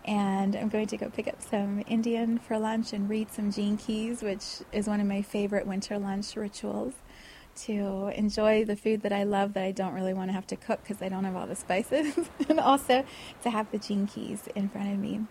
And 0.04 0.56
I'm 0.56 0.68
going 0.68 0.86
to 0.86 0.96
go 0.96 1.10
pick 1.10 1.28
up 1.28 1.42
some 1.42 1.84
Indian 1.86 2.38
for 2.38 2.58
lunch 2.58 2.92
and 2.92 3.08
read 3.08 3.30
some 3.30 3.52
Gene 3.52 3.76
Keys, 3.76 4.22
which 4.22 4.60
is 4.72 4.86
one 4.86 5.00
of 5.00 5.06
my 5.06 5.22
favorite 5.22 5.66
winter 5.66 5.98
lunch 5.98 6.36
rituals. 6.36 6.94
To 7.66 8.10
enjoy 8.14 8.64
the 8.64 8.76
food 8.76 9.02
that 9.02 9.12
I 9.12 9.24
love 9.24 9.52
that 9.52 9.64
I 9.64 9.72
don't 9.72 9.92
really 9.92 10.14
want 10.14 10.30
to 10.30 10.32
have 10.32 10.46
to 10.46 10.56
cook 10.56 10.80
because 10.82 11.02
I 11.02 11.10
don't 11.10 11.24
have 11.24 11.36
all 11.36 11.46
the 11.46 11.56
spices, 11.56 12.14
and 12.48 12.58
also 12.58 13.04
to 13.42 13.50
have 13.50 13.70
the 13.70 13.78
Gene 13.78 14.06
Keys 14.06 14.48
in 14.54 14.70
front 14.70 14.90
of 14.90 14.98
me. 14.98 15.26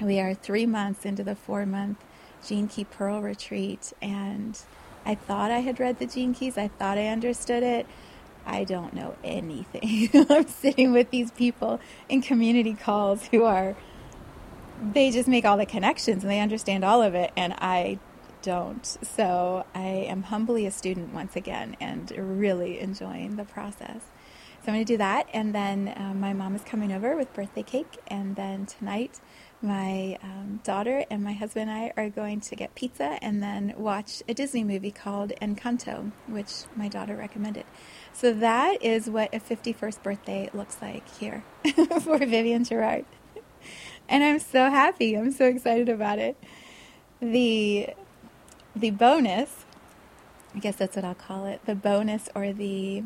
We 0.00 0.18
are 0.18 0.34
three 0.34 0.66
months 0.66 1.04
into 1.04 1.22
the 1.22 1.36
four 1.36 1.66
month 1.66 2.02
Gene 2.46 2.68
Key 2.68 2.84
Pearl 2.84 3.20
Retreat, 3.20 3.92
and 4.00 4.58
I 5.04 5.14
thought 5.14 5.50
I 5.50 5.60
had 5.60 5.80
read 5.80 5.98
the 5.98 6.06
Gene 6.06 6.34
Keys. 6.34 6.56
I 6.58 6.68
thought 6.68 6.98
I 6.98 7.08
understood 7.08 7.62
it. 7.62 7.86
I 8.46 8.64
don't 8.64 8.94
know 8.94 9.16
anything. 9.22 10.08
I'm 10.30 10.48
sitting 10.48 10.92
with 10.92 11.10
these 11.10 11.30
people 11.30 11.80
in 12.08 12.22
community 12.22 12.74
calls 12.74 13.26
who 13.26 13.44
are, 13.44 13.76
they 14.92 15.10
just 15.10 15.28
make 15.28 15.44
all 15.44 15.56
the 15.56 15.66
connections 15.66 16.22
and 16.22 16.30
they 16.30 16.40
understand 16.40 16.84
all 16.84 17.02
of 17.02 17.14
it, 17.14 17.30
and 17.36 17.54
I 17.54 17.98
don't. 18.42 18.84
So 18.84 19.66
I 19.74 19.86
am 19.86 20.24
humbly 20.24 20.66
a 20.66 20.70
student 20.70 21.12
once 21.12 21.36
again 21.36 21.76
and 21.80 22.10
really 22.16 22.80
enjoying 22.80 23.36
the 23.36 23.44
process. 23.44 24.02
So 24.62 24.68
I'm 24.68 24.74
going 24.74 24.84
to 24.84 24.92
do 24.92 24.98
that, 24.98 25.26
and 25.32 25.54
then 25.54 25.94
um, 25.96 26.20
my 26.20 26.34
mom 26.34 26.54
is 26.54 26.62
coming 26.62 26.92
over 26.92 27.16
with 27.16 27.32
birthday 27.32 27.62
cake, 27.62 27.96
and 28.08 28.36
then 28.36 28.66
tonight 28.66 29.18
my 29.62 30.18
um, 30.22 30.60
daughter 30.64 31.04
and 31.10 31.22
my 31.22 31.32
husband 31.32 31.68
and 31.68 31.78
I 31.78 31.92
are 31.96 32.08
going 32.08 32.40
to 32.40 32.56
get 32.56 32.74
pizza 32.74 33.18
and 33.20 33.42
then 33.42 33.74
watch 33.76 34.22
a 34.28 34.34
Disney 34.34 34.64
movie 34.64 34.90
called 34.90 35.32
Encanto, 35.40 36.12
which 36.26 36.50
my 36.74 36.88
daughter 36.88 37.14
recommended. 37.14 37.64
So 38.12 38.32
that 38.32 38.82
is 38.82 39.10
what 39.10 39.34
a 39.34 39.40
51st 39.40 40.02
birthday 40.02 40.50
looks 40.54 40.78
like 40.80 41.06
here 41.18 41.44
for 42.00 42.18
Vivian 42.18 42.64
Gerard. 42.64 43.04
and 44.08 44.24
I'm 44.24 44.38
so 44.38 44.70
happy. 44.70 45.14
I'm 45.14 45.32
so 45.32 45.44
excited 45.46 45.88
about 45.88 46.18
it. 46.18 46.36
the 47.20 47.90
the 48.74 48.90
bonus, 48.90 49.66
I 50.54 50.60
guess 50.60 50.76
that's 50.76 50.96
what 50.96 51.04
I'll 51.04 51.14
call 51.14 51.44
it, 51.46 51.64
the 51.66 51.74
bonus 51.74 52.28
or 52.34 52.52
the 52.52 53.04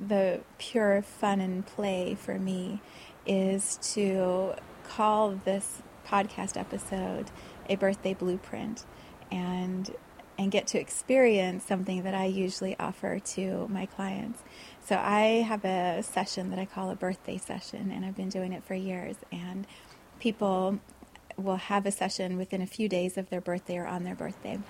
the 0.00 0.40
pure 0.58 1.02
fun 1.02 1.40
and 1.40 1.66
play 1.66 2.14
for 2.14 2.38
me 2.38 2.80
is 3.26 3.78
to 3.94 4.54
call 4.88 5.30
this 5.44 5.82
podcast 6.06 6.56
episode 6.56 7.30
a 7.68 7.76
birthday 7.76 8.14
blueprint 8.14 8.84
and 9.30 9.94
and 10.38 10.52
get 10.52 10.68
to 10.68 10.78
experience 10.78 11.64
something 11.64 12.04
that 12.04 12.14
I 12.14 12.26
usually 12.26 12.78
offer 12.78 13.18
to 13.18 13.66
my 13.68 13.86
clients. 13.86 14.40
So 14.80 14.96
I 14.96 15.42
have 15.46 15.64
a 15.64 16.02
session 16.04 16.50
that 16.50 16.60
I 16.60 16.64
call 16.64 16.90
a 16.90 16.94
birthday 16.94 17.38
session 17.38 17.90
and 17.90 18.04
I've 18.04 18.16
been 18.16 18.28
doing 18.28 18.52
it 18.52 18.62
for 18.62 18.74
years 18.74 19.16
and 19.32 19.66
people 20.20 20.78
will 21.36 21.56
have 21.56 21.86
a 21.86 21.90
session 21.90 22.36
within 22.36 22.62
a 22.62 22.66
few 22.66 22.88
days 22.88 23.18
of 23.18 23.30
their 23.30 23.40
birthday 23.40 23.78
or 23.78 23.86
on 23.86 24.04
their 24.04 24.14
birthday. 24.14 24.60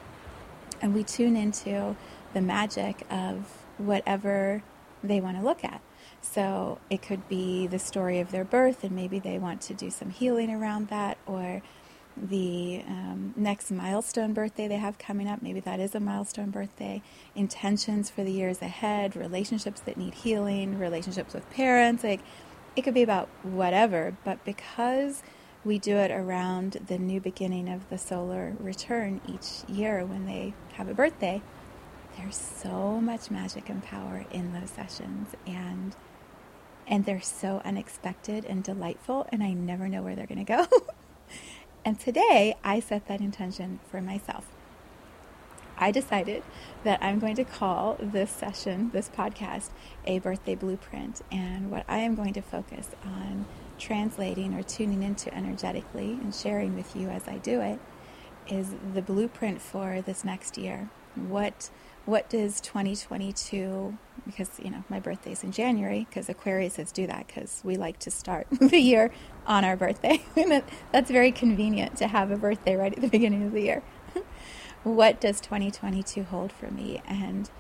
And 0.81 0.95
we 0.95 1.05
tune 1.05 1.37
into 1.37 1.97
the 2.33 2.41
magic 2.41 3.07
of 3.11 3.65
whatever 3.77 4.63
they 5.05 5.21
want 5.21 5.37
to 5.37 5.43
look 5.43 5.65
at. 5.65 5.83
So 6.21 6.79
it 6.91 7.03
could 7.03 7.29
be 7.29 7.67
the 7.67 7.79
story 7.79 8.21
of 8.21 8.31
their 8.31 8.45
birth, 8.45 8.85
and 8.85 8.93
maybe 8.95 9.19
they 9.19 9.39
want 9.39 9.61
to 9.63 9.75
do 9.75 9.91
some 9.91 10.11
healing 10.11 10.51
around 10.51 10.89
that, 10.89 11.19
or 11.27 11.63
the 12.17 12.83
um, 12.87 13.33
next 13.37 13.71
milestone 13.71 14.33
birthday 14.33 14.69
they 14.69 14.77
have 14.77 14.99
coming 14.99 15.29
up. 15.29 15.43
Maybe 15.43 15.61
that 15.61 15.81
is 15.81 15.95
a 15.95 16.01
milestone 16.01 16.51
birthday. 16.51 17.03
Intentions 17.35 18.11
for 18.11 18.25
the 18.25 18.33
years 18.33 18.61
ahead, 18.61 19.17
relationships 19.17 19.81
that 19.83 19.97
need 19.97 20.15
healing, 20.15 20.79
relationships 20.79 21.35
with 21.35 21.49
parents. 21.51 22.03
Like 22.03 22.21
it 22.77 22.83
could 22.83 22.95
be 22.95 23.03
about 23.03 23.29
whatever, 23.43 24.17
but 24.25 24.45
because 24.45 25.23
we 25.65 25.79
do 25.79 25.97
it 25.97 26.11
around 26.11 26.73
the 26.87 26.99
new 26.99 27.21
beginning 27.21 27.69
of 27.69 27.89
the 27.91 27.99
solar 27.99 28.55
return 28.59 29.21
each 29.27 29.69
year 29.69 30.05
when 30.05 30.27
they 30.27 30.55
have 30.75 30.89
a 30.89 30.95
birthday, 30.95 31.43
there's 32.17 32.37
so 32.37 33.01
much 33.01 33.31
magic 33.31 33.69
and 33.69 33.83
power 33.83 34.25
in 34.31 34.53
those 34.53 34.71
sessions 34.71 35.29
and 35.47 35.95
and 36.89 37.05
they're 37.05 37.21
so 37.21 37.61
unexpected 37.65 38.45
and 38.47 38.65
delightful 38.65 39.27
and 39.31 39.43
I 39.43 39.53
never 39.53 39.89
know 39.89 40.03
where 40.03 40.17
they're 40.17 40.27
going 40.27 40.45
to 40.45 40.57
go. 40.57 40.67
and 41.85 42.01
today 42.01 42.57
I 42.65 42.81
set 42.81 43.07
that 43.07 43.21
intention 43.21 43.79
for 43.91 44.01
myself. 44.01 44.47
I 45.81 45.93
decided 45.93 46.43
that 46.83 46.99
I'm 47.03 47.21
going 47.21 47.37
to 47.37 47.45
call 47.45 47.97
this 48.01 48.31
session, 48.31 48.91
this 48.93 49.09
podcast, 49.09 49.69
a 50.05 50.19
birthday 50.19 50.57
blueprint. 50.57 51.23
And 51.31 51.71
what 51.71 51.85
I 51.89 51.99
am 51.99 52.17
going 52.17 52.33
to 52.35 52.43
focus 52.43 52.91
on 53.05 53.47
translating 53.79 54.55
or 54.55 54.63
tuning 54.65 55.05
into 55.05 55.33
energetically 55.33 56.13
and 56.13 56.35
sharing 56.35 56.75
with 56.75 56.97
you 56.97 57.09
as 57.09 57.29
I 57.29 57.39
do 57.39 57.61
it 57.61 57.79
is 58.49 58.75
the 58.93 59.03
blueprint 59.03 59.61
for 59.63 60.01
this 60.01 60.25
next 60.25 60.59
year. 60.59 60.91
What 61.15 61.71
what 62.09 62.31
does 62.31 62.59
2022 62.63 63.99
because 64.25 64.49
you 64.65 64.71
know 64.71 64.83
my 64.89 64.99
birthday's 64.99 65.45
in 65.45 65.53
january 65.53 66.07
because 66.09 66.29
aquariuses 66.29 66.91
do 66.91 67.07
that 67.07 67.27
because 67.27 67.61
we 67.63 67.77
like 67.77 67.99
to 67.99 68.11
start 68.11 68.47
the 68.61 68.81
year 68.81 69.11
on 69.47 69.63
our 69.63 69.77
birthday. 69.77 70.23
That's 70.93 71.11
very 71.11 71.33
convenient 71.33 71.97
to 71.99 72.09
have 72.09 72.31
a 72.31 72.37
birthday 72.37 72.77
right 72.77 72.95
at 72.95 73.01
the 73.01 73.09
beginning 73.09 73.45
of 73.45 73.53
the 73.53 73.63
year. 73.63 73.83
What 74.85 75.21
does 75.21 75.41
2022 75.41 76.23
hold 76.23 76.51
for 76.51 76.71
me? 76.71 77.03
And 77.05 77.51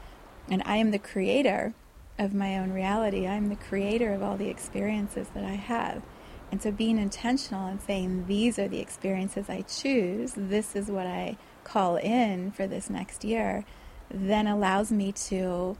and 0.48 0.62
i 0.64 0.76
am 0.76 0.92
the 0.92 0.98
creator 0.98 1.74
of 2.18 2.32
my 2.32 2.56
own 2.56 2.72
reality. 2.72 3.26
I'm 3.26 3.50
the 3.50 3.56
creator 3.56 4.14
of 4.14 4.22
all 4.22 4.38
the 4.38 4.48
experiences 4.48 5.28
that 5.34 5.44
i 5.44 5.56
have. 5.56 6.02
And 6.50 6.62
so 6.62 6.70
being 6.70 6.96
intentional 6.96 7.66
and 7.66 7.82
saying 7.82 8.26
these 8.28 8.58
are 8.58 8.68
the 8.68 8.80
experiences 8.80 9.50
i 9.50 9.60
choose. 9.60 10.32
This 10.36 10.74
is 10.74 10.90
what 10.90 11.06
i 11.06 11.36
call 11.64 11.96
in 11.96 12.50
for 12.52 12.66
this 12.66 12.88
next 12.88 13.24
year 13.24 13.66
then 14.10 14.46
allows 14.46 14.90
me 14.90 15.12
to 15.12 15.76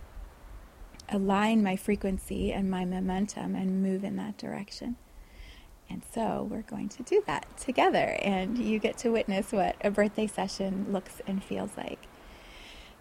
align 1.09 1.63
my 1.63 1.77
frequency 1.77 2.53
and 2.53 2.71
my 2.71 2.85
momentum 2.85 3.55
and 3.55 3.83
move 3.83 4.05
in 4.05 4.17
that 4.17 4.37
direction. 4.37 4.97
And 5.91 6.03
so 6.13 6.47
we're 6.51 6.63
going 6.63 6.91
to 6.91 7.03
do 7.03 7.23
that 7.27 7.47
together, 7.57 8.19
and 8.23 8.59
you 8.59 8.79
get 8.79 8.99
to 8.99 9.11
witness 9.11 9.53
what 9.53 9.77
a 9.83 9.91
birthday 9.91 10.27
session 10.27 10.87
looks 10.91 11.23
and 11.27 11.43
feels 11.43 11.71
like. 11.79 12.01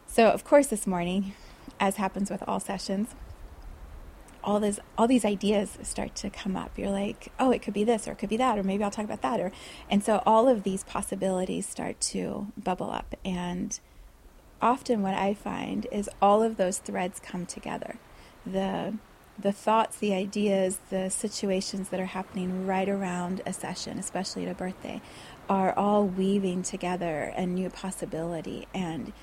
So, 0.06 0.30
of 0.30 0.46
course, 0.46 0.68
this 0.68 0.88
morning, 0.88 1.34
as 1.82 1.98
happens 1.98 2.32
with 2.32 2.42
all 2.48 2.62
sessions, 2.62 3.10
all 4.42 4.62
this 4.62 4.80
all 4.98 5.08
these 5.08 5.26
ideas 5.26 5.78
start 5.84 6.16
to 6.16 6.30
come 6.30 6.56
up. 6.56 6.78
You're 6.78 6.90
like, 6.90 7.34
oh, 7.38 7.52
it 7.52 7.62
could 7.62 7.74
be 7.74 7.84
this, 7.84 8.08
or 8.08 8.14
it 8.14 8.20
could 8.20 8.30
be 8.30 8.38
that, 8.38 8.58
or 8.58 8.64
maybe 8.64 8.86
I'll 8.86 8.92
talk 8.92 9.04
about 9.04 9.22
that, 9.22 9.42
or 9.42 9.52
and 9.90 10.02
so 10.02 10.24
all 10.26 10.48
of 10.48 10.64
these 10.64 10.86
possibilities 10.86 11.68
start 11.68 12.00
to 12.02 12.48
bubble 12.58 12.90
up, 12.90 13.16
and 13.26 13.78
often 14.62 15.02
what 15.02 15.14
I 15.14 15.34
find 15.34 15.88
is 15.92 16.10
all 16.22 16.42
of 16.42 16.58
those 16.58 16.80
threads 16.80 17.20
come 17.20 17.46
together. 17.46 17.98
The 18.46 18.96
the 19.40 19.52
thoughts, 19.52 19.98
the 19.98 20.16
ideas, 20.16 20.80
the 20.90 21.10
situations 21.10 21.90
that 21.90 22.00
are 22.00 22.06
happening 22.06 22.66
right 22.66 22.90
around 22.90 23.42
a 23.46 23.54
session, 23.54 24.00
especially 24.00 24.46
at 24.46 24.52
a 24.52 24.56
birthday, 24.56 25.00
are 25.48 25.78
all 25.78 26.06
weaving 26.06 26.64
together 26.64 27.34
a 27.36 27.46
new 27.46 27.70
possibility. 27.70 28.68
And 28.74 29.14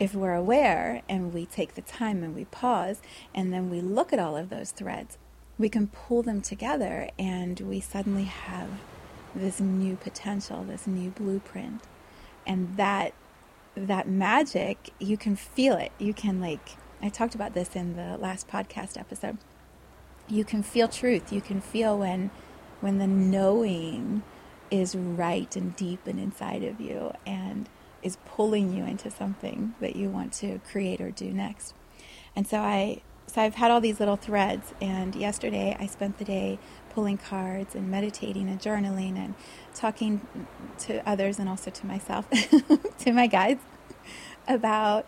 if 0.00 0.14
we're 0.14 0.34
aware 0.34 1.02
and 1.08 1.32
we 1.32 1.46
take 1.46 1.74
the 1.74 1.82
time 1.82 2.24
and 2.24 2.34
we 2.34 2.46
pause 2.46 3.00
and 3.34 3.52
then 3.52 3.70
we 3.70 3.80
look 3.80 4.12
at 4.12 4.18
all 4.18 4.36
of 4.36 4.50
those 4.50 4.72
threads, 4.72 5.18
we 5.56 5.68
can 5.68 5.86
pull 5.88 6.22
them 6.22 6.40
together 6.40 7.10
and 7.18 7.60
we 7.60 7.80
suddenly 7.80 8.24
have 8.24 8.70
this 9.34 9.60
new 9.60 9.94
potential, 9.96 10.64
this 10.64 10.86
new 10.86 11.10
blueprint. 11.10 11.82
And 12.46 12.76
that 12.76 13.12
that 13.86 14.08
magic, 14.08 14.90
you 14.98 15.16
can 15.16 15.36
feel 15.36 15.76
it. 15.76 15.92
You 15.98 16.14
can, 16.14 16.40
like, 16.40 16.76
I 17.02 17.08
talked 17.08 17.34
about 17.34 17.54
this 17.54 17.74
in 17.74 17.96
the 17.96 18.16
last 18.18 18.48
podcast 18.48 18.98
episode. 18.98 19.38
You 20.28 20.44
can 20.44 20.62
feel 20.62 20.88
truth. 20.88 21.32
You 21.32 21.40
can 21.40 21.60
feel 21.60 21.98
when, 21.98 22.30
when 22.80 22.98
the 22.98 23.06
knowing 23.06 24.22
is 24.70 24.94
right 24.94 25.54
and 25.56 25.74
deep 25.76 26.06
and 26.06 26.18
inside 26.18 26.62
of 26.62 26.80
you 26.80 27.12
and 27.26 27.68
is 28.02 28.16
pulling 28.24 28.74
you 28.74 28.84
into 28.84 29.10
something 29.10 29.74
that 29.80 29.96
you 29.96 30.08
want 30.08 30.32
to 30.32 30.60
create 30.70 31.00
or 31.00 31.10
do 31.10 31.32
next. 31.32 31.74
And 32.34 32.46
so 32.46 32.58
I 32.58 33.02
so 33.26 33.40
I've 33.40 33.54
had 33.54 33.70
all 33.70 33.80
these 33.80 34.00
little 34.00 34.16
threads 34.16 34.74
and 34.80 35.14
yesterday 35.14 35.76
I 35.78 35.86
spent 35.86 36.18
the 36.18 36.24
day 36.24 36.58
pulling 36.90 37.16
cards 37.16 37.76
and 37.76 37.88
meditating 37.88 38.48
and 38.48 38.60
journaling 38.60 39.16
and 39.16 39.34
talking 39.72 40.20
to 40.80 41.08
others 41.08 41.38
and 41.38 41.48
also 41.48 41.70
to 41.70 41.86
myself, 41.86 42.28
to 42.98 43.12
my 43.12 43.28
guides, 43.28 43.62
about 44.48 45.06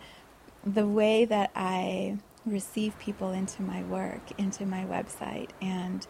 the 0.65 0.87
way 0.87 1.25
that 1.25 1.51
I 1.55 2.17
receive 2.45 2.97
people 2.99 3.31
into 3.31 3.61
my 3.61 3.83
work, 3.83 4.21
into 4.37 4.65
my 4.65 4.83
website, 4.85 5.49
and 5.61 6.05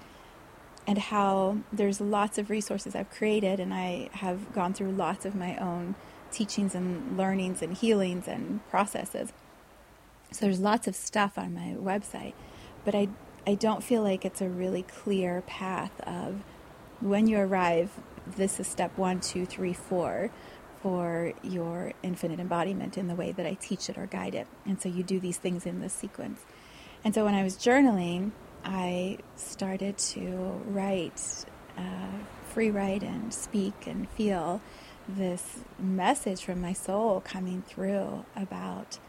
and 0.85 0.97
how 0.97 1.59
there's 1.71 2.01
lots 2.01 2.37
of 2.37 2.49
resources 2.49 2.93
I've 2.95 3.09
created, 3.09 3.59
and 3.59 3.73
I 3.73 4.09
have 4.13 4.51
gone 4.53 4.73
through 4.73 4.91
lots 4.91 5.25
of 5.25 5.33
my 5.33 5.55
own 5.57 5.95
teachings 6.31 6.75
and 6.75 7.17
learnings 7.17 7.61
and 7.61 7.77
healings 7.77 8.27
and 8.27 8.67
processes. 8.69 9.31
So 10.31 10.45
there's 10.45 10.59
lots 10.59 10.87
of 10.87 10.95
stuff 10.95 11.37
on 11.37 11.53
my 11.53 11.75
website, 11.79 12.33
but 12.83 12.95
I 12.95 13.09
I 13.45 13.55
don't 13.55 13.83
feel 13.83 14.01
like 14.01 14.25
it's 14.25 14.41
a 14.41 14.49
really 14.49 14.83
clear 14.83 15.41
path 15.45 15.99
of 16.01 16.43
when 17.01 17.27
you 17.27 17.37
arrive, 17.37 17.91
this 18.25 18.59
is 18.59 18.67
step 18.67 18.97
one, 18.97 19.19
two, 19.19 19.45
three, 19.45 19.73
four 19.73 20.31
for 20.83 21.31
your 21.43 21.93
infinite 22.03 22.41
embodiment 22.41 22.97
in 22.97 23.07
the 23.07 23.15
way 23.15 23.31
that 23.31 23.45
I 23.45 23.53
teach 23.53 23.89
it 23.89 23.97
or 23.97 24.05
guide 24.05 24.35
it. 24.35 24.47
And 24.65 24.81
so 24.81 24.89
you 24.89 25.01
do 25.01 25.17
these 25.17 25.37
things 25.37 25.65
in 25.65 25.79
this 25.79 25.93
sequence. 25.93 26.41
And 27.05 27.15
so 27.15 27.23
when 27.23 27.33
I 27.33 27.41
was 27.41 27.55
journaling, 27.55 28.31
I 28.65 29.19
started 29.37 29.97
to 29.97 30.61
write, 30.67 31.45
uh, 31.77 32.17
free 32.49 32.69
write 32.69 33.01
and 33.01 33.33
speak 33.33 33.87
and 33.87 34.09
feel 34.09 34.61
this 35.07 35.59
message 35.79 36.43
from 36.43 36.59
my 36.59 36.73
soul 36.73 37.21
coming 37.21 37.61
through 37.61 38.25
about 38.35 38.99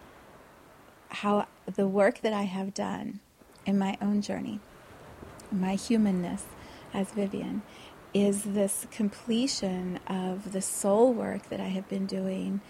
how 1.09 1.47
the 1.75 1.89
work 1.89 2.21
that 2.21 2.33
I 2.33 2.43
have 2.43 2.73
done 2.73 3.19
in 3.67 3.79
my 3.79 3.99
own 4.01 4.23
journey, 4.23 4.61
my 5.51 5.75
humanness 5.75 6.45
as 6.93 7.11
Vivian, 7.11 7.63
is 8.15 8.45
this 8.45 8.87
completion 8.93 9.99
of 10.07 10.53
the 10.53 10.63
soul 10.63 11.13
work 11.13 11.49
that 11.49 11.61
I 11.61 11.69
have 11.69 11.89
been 11.89 12.07
doing 12.07 12.61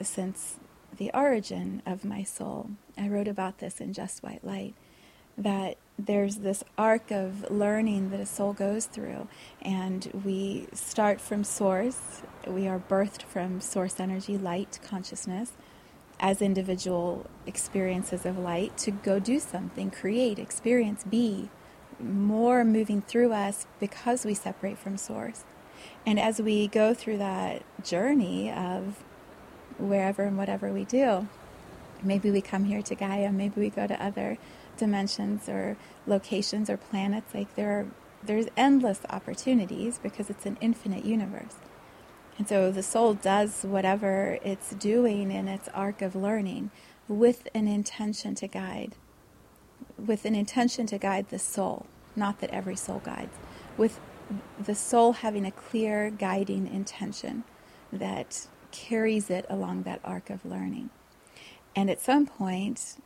since 0.00 0.56
the 0.96 1.10
origin 1.12 1.82
of 1.84 2.04
my 2.04 2.22
soul. 2.22 2.70
I 2.96 3.08
wrote 3.08 3.28
about 3.28 3.58
this 3.58 3.80
in 3.80 3.92
Just 3.92 4.22
White 4.22 4.44
Light 4.44 4.74
that 5.36 5.76
there's 5.98 6.36
this 6.36 6.64
arc 6.76 7.10
of 7.10 7.50
learning 7.50 8.10
that 8.10 8.20
a 8.20 8.26
soul 8.26 8.52
goes 8.52 8.86
through, 8.86 9.28
and 9.62 10.10
we 10.24 10.66
start 10.72 11.20
from 11.20 11.44
source. 11.44 12.22
We 12.46 12.66
are 12.66 12.78
birthed 12.80 13.22
from 13.22 13.60
source 13.60 14.00
energy, 14.00 14.36
light, 14.36 14.80
consciousness 14.82 15.52
as 16.20 16.42
individual 16.42 17.26
experiences 17.46 18.26
of 18.26 18.36
light 18.36 18.76
to 18.76 18.90
go 18.90 19.20
do 19.20 19.38
something, 19.38 19.90
create, 19.90 20.38
experience, 20.38 21.04
be 21.04 21.48
more 22.00 22.64
moving 22.64 23.02
through 23.02 23.32
us 23.32 23.66
because 23.80 24.24
we 24.24 24.34
separate 24.34 24.78
from 24.78 24.96
source. 24.96 25.44
And 26.06 26.18
as 26.18 26.40
we 26.40 26.68
go 26.68 26.94
through 26.94 27.18
that 27.18 27.62
journey 27.84 28.50
of 28.50 29.02
wherever 29.78 30.24
and 30.24 30.36
whatever 30.36 30.72
we 30.72 30.84
do, 30.84 31.28
maybe 32.02 32.30
we 32.30 32.40
come 32.40 32.64
here 32.64 32.82
to 32.82 32.94
Gaia, 32.94 33.30
maybe 33.30 33.60
we 33.60 33.70
go 33.70 33.86
to 33.86 34.02
other 34.02 34.38
dimensions 34.76 35.48
or 35.48 35.76
locations 36.06 36.70
or 36.70 36.76
planets. 36.76 37.34
Like 37.34 37.54
there 37.54 37.70
are, 37.70 37.86
there's 38.22 38.46
endless 38.56 39.00
opportunities 39.10 39.98
because 39.98 40.30
it's 40.30 40.46
an 40.46 40.56
infinite 40.60 41.04
universe. 41.04 41.56
And 42.38 42.48
so 42.48 42.70
the 42.70 42.84
soul 42.84 43.14
does 43.14 43.64
whatever 43.64 44.38
it's 44.44 44.70
doing 44.70 45.32
in 45.32 45.48
its 45.48 45.68
arc 45.74 46.02
of 46.02 46.14
learning 46.14 46.70
with 47.08 47.48
an 47.54 47.66
intention 47.66 48.34
to 48.36 48.46
guide, 48.46 48.94
with 50.04 50.24
an 50.24 50.34
intention 50.34 50.86
to 50.86 50.98
guide 50.98 51.28
the 51.28 51.38
soul, 51.38 51.86
not 52.16 52.40
that 52.40 52.50
every 52.50 52.76
soul 52.76 53.00
guides, 53.04 53.36
with 53.76 54.00
the 54.58 54.74
soul 54.74 55.14
having 55.14 55.44
a 55.46 55.50
clear 55.50 56.10
guiding 56.10 56.66
intention 56.66 57.44
that 57.92 58.46
carries 58.70 59.30
it 59.30 59.46
along 59.48 59.82
that 59.82 60.00
arc 60.04 60.30
of 60.30 60.44
learning. 60.44 60.90
And 61.74 61.90
at 61.90 62.00
some 62.00 62.26
point, 62.26 62.96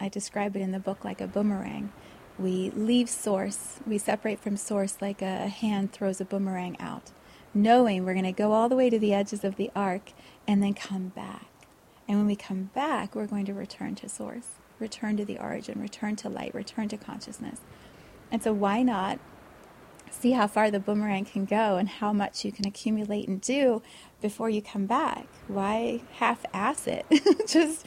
I 0.00 0.08
describe 0.08 0.56
it 0.56 0.62
in 0.62 0.72
the 0.72 0.78
book 0.78 1.04
like 1.04 1.20
a 1.20 1.26
boomerang. 1.26 1.92
We 2.38 2.70
leave 2.70 3.08
source, 3.08 3.80
we 3.86 3.96
separate 3.98 4.40
from 4.40 4.56
source 4.56 4.98
like 5.00 5.22
a 5.22 5.48
hand 5.48 5.92
throws 5.92 6.20
a 6.20 6.24
boomerang 6.24 6.76
out, 6.78 7.12
knowing 7.54 8.04
we're 8.04 8.12
going 8.12 8.24
to 8.24 8.32
go 8.32 8.52
all 8.52 8.68
the 8.68 8.76
way 8.76 8.90
to 8.90 8.98
the 8.98 9.14
edges 9.14 9.42
of 9.42 9.56
the 9.56 9.70
arc 9.74 10.12
and 10.46 10.62
then 10.62 10.74
come 10.74 11.08
back. 11.08 11.46
And 12.06 12.18
when 12.18 12.26
we 12.26 12.36
come 12.36 12.70
back, 12.74 13.14
we're 13.14 13.26
going 13.26 13.46
to 13.46 13.54
return 13.54 13.94
to 13.96 14.08
source, 14.08 14.48
return 14.78 15.16
to 15.16 15.24
the 15.24 15.38
origin, 15.38 15.80
return 15.80 16.16
to 16.16 16.28
light, 16.28 16.54
return 16.54 16.88
to 16.88 16.96
consciousness. 16.96 17.60
And 18.30 18.42
so, 18.42 18.52
why 18.52 18.82
not 18.82 19.18
see 20.10 20.32
how 20.32 20.46
far 20.46 20.70
the 20.70 20.80
boomerang 20.80 21.24
can 21.24 21.44
go 21.44 21.76
and 21.76 21.88
how 21.88 22.12
much 22.12 22.44
you 22.44 22.52
can 22.52 22.66
accumulate 22.66 23.28
and 23.28 23.40
do 23.40 23.82
before 24.20 24.48
you 24.48 24.62
come 24.62 24.86
back. 24.86 25.26
Why 25.48 26.02
half 26.14 26.44
ass 26.52 26.86
it? 26.86 27.06
Just 27.46 27.86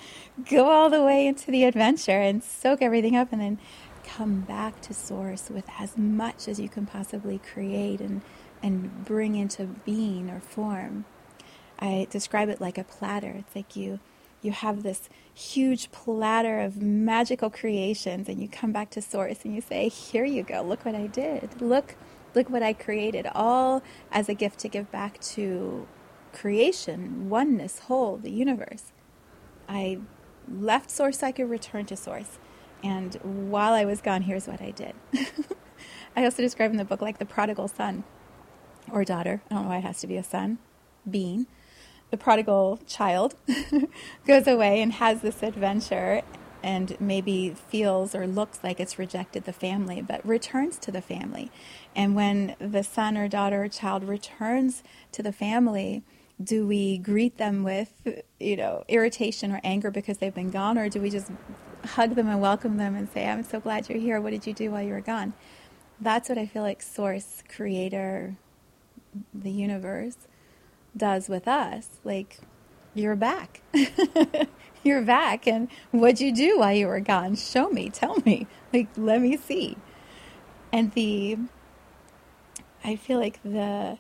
go 0.49 0.69
all 0.69 0.89
the 0.89 1.04
way 1.04 1.28
into 1.28 1.52
the 1.52 1.63
adventure 1.63 2.19
and 2.19 2.43
soak 2.43 2.82
everything 2.82 3.15
up 3.15 3.32
and 3.32 3.41
then 3.41 3.60
come 4.04 4.41
back 4.41 4.82
to 4.82 4.93
source 4.93 5.49
with 5.49 5.65
as 5.78 5.97
much 5.97 6.47
as 6.47 6.60
you 6.60 6.69
can 6.69 6.86
possibly 6.86 7.39
create 7.39 7.99
and 7.99 8.21
and 8.62 9.06
bring 9.06 9.36
into 9.36 9.63
being 9.86 10.30
or 10.30 10.41
form. 10.41 11.06
I 11.80 12.08
describe 12.10 12.49
it 12.49 12.60
like 12.60 12.78
a 12.78 12.84
platter. 12.84 13.34
It's 13.38 13.56
like 13.56 13.75
you 13.75 13.99
you 14.41 14.52
have 14.52 14.84
this 14.84 15.10
huge 15.34 15.91
platter 15.91 16.60
of 16.60 16.82
magical 16.82 17.49
creations 17.49 18.30
and 18.30 18.41
you 18.41 18.47
come 18.47 18.71
back 18.71 18.89
to 18.91 19.02
source 19.02 19.43
and 19.43 19.54
you 19.54 19.62
say, 19.62 19.89
"Here 19.89 20.25
you 20.25 20.43
go. 20.43 20.62
Look 20.62 20.86
what 20.86 20.95
I 20.95 21.08
did. 21.08 21.62
Look 21.62 21.95
look 22.36 22.49
what 22.49 22.63
I 22.63 22.73
created, 22.73 23.28
all 23.34 23.82
as 24.12 24.30
a 24.30 24.34
gift 24.34 24.60
to 24.60 24.69
give 24.69 24.91
back 24.91 25.19
to 25.19 25.88
creation, 26.34 27.30
oneness, 27.30 27.80
whole, 27.80 28.17
the 28.17 28.32
universe. 28.32 28.91
I 29.67 29.99
left 30.47 30.89
source, 30.91 31.23
I 31.23 31.32
could 31.32 31.49
return 31.49 31.86
to 31.88 31.95
source. 31.95 32.39
And 32.84 33.15
while 33.23 33.73
I 33.73 33.86
was 33.86 34.02
gone, 34.02 34.23
here's 34.23 34.47
what 34.47 34.62
I 34.62 34.71
did. 34.71 34.93
I 36.15 36.23
also 36.23 36.41
describe 36.41 36.71
in 36.71 36.78
the 36.78 36.86
book 36.86 37.02
like 37.02 37.17
the 37.17 37.25
prodigal 37.25 37.67
son 37.67 38.04
or 38.91 39.04
daughter. 39.04 39.41
I 39.49 39.56
don't 39.56 39.63
know 39.63 39.69
why 39.69 39.78
it 39.78 39.84
has 39.84 39.99
to 40.02 40.08
be 40.08 40.17
a 40.17 40.23
son, 40.23 40.60
being. 41.10 41.47
The 42.12 42.17
prodigal 42.17 42.80
child 42.88 43.36
goes 44.28 44.48
away 44.48 44.82
and 44.82 44.93
has 44.93 45.22
this 45.22 45.43
adventure 45.43 46.22
and 46.63 47.00
maybe 47.00 47.56
feels 47.69 48.13
or 48.13 48.28
looks 48.28 48.60
like 48.63 48.80
it's 48.80 49.00
rejected 49.00 49.45
the 49.45 49.54
family, 49.54 50.02
but 50.02 50.26
returns 50.26 50.78
to 50.80 50.91
the 50.91 51.02
family. 51.02 51.52
And 51.95 52.15
when 52.15 52.56
the 52.60 52.84
son 52.84 53.17
or 53.17 53.28
daughter 53.28 53.63
or 53.63 53.67
child 53.69 54.04
returns 54.04 54.84
to 55.13 55.24
the 55.24 55.32
family, 55.32 56.04
do 56.41 56.65
we 56.67 56.98
greet 56.98 57.38
them 57.38 57.63
with, 57.63 58.24
you 58.39 58.56
know, 58.56 58.84
irritation 58.88 59.52
or 59.52 59.62
anger 59.63 59.91
because 59.91 60.17
they've 60.17 60.34
been 60.34 60.52
gone, 60.52 60.78
or 60.78 60.89
do 60.89 61.02
we 61.02 61.10
just 61.10 61.32
hug 61.86 62.15
them 62.15 62.28
and 62.28 62.41
welcome 62.41 62.78
them 62.78 62.95
and 62.95 63.10
say, 63.10 63.28
I'm 63.28 63.43
so 63.43 63.60
glad 63.60 63.89
you're 63.89 64.00
here. 64.00 64.19
What 64.19 64.32
did 64.32 64.48
you 64.48 64.54
do 64.54 64.72
while 64.72 64.82
you 64.82 64.93
were 64.93 65.02
gone? 65.02 65.34
That's 66.00 66.30
what 66.30 66.38
I 66.38 66.45
feel 66.45 66.63
like 66.63 66.82
Source, 66.82 67.43
Creator, 67.50 68.38
the 69.34 69.52
universe 69.52 70.15
does 70.95 71.30
with 71.30 71.47
us. 71.47 71.88
Like, 72.04 72.39
you're 72.93 73.15
back. 73.15 73.62
you're 74.84 75.02
back. 75.02 75.47
And 75.47 75.69
what'd 75.91 76.19
you 76.19 76.34
do 76.34 76.60
while 76.60 76.73
you 76.73 76.88
were 76.88 76.99
gone? 76.99 77.36
Show 77.36 77.69
me, 77.69 77.89
tell 77.89 78.17
me. 78.25 78.47
Like, 78.73 78.88
let 78.97 79.21
me 79.21 79.38
see. 79.38 79.78
And 80.71 80.91
the, 80.93 81.38
I 82.84 82.95
feel 82.95 83.19
like 83.19 83.41
the, 83.43 83.97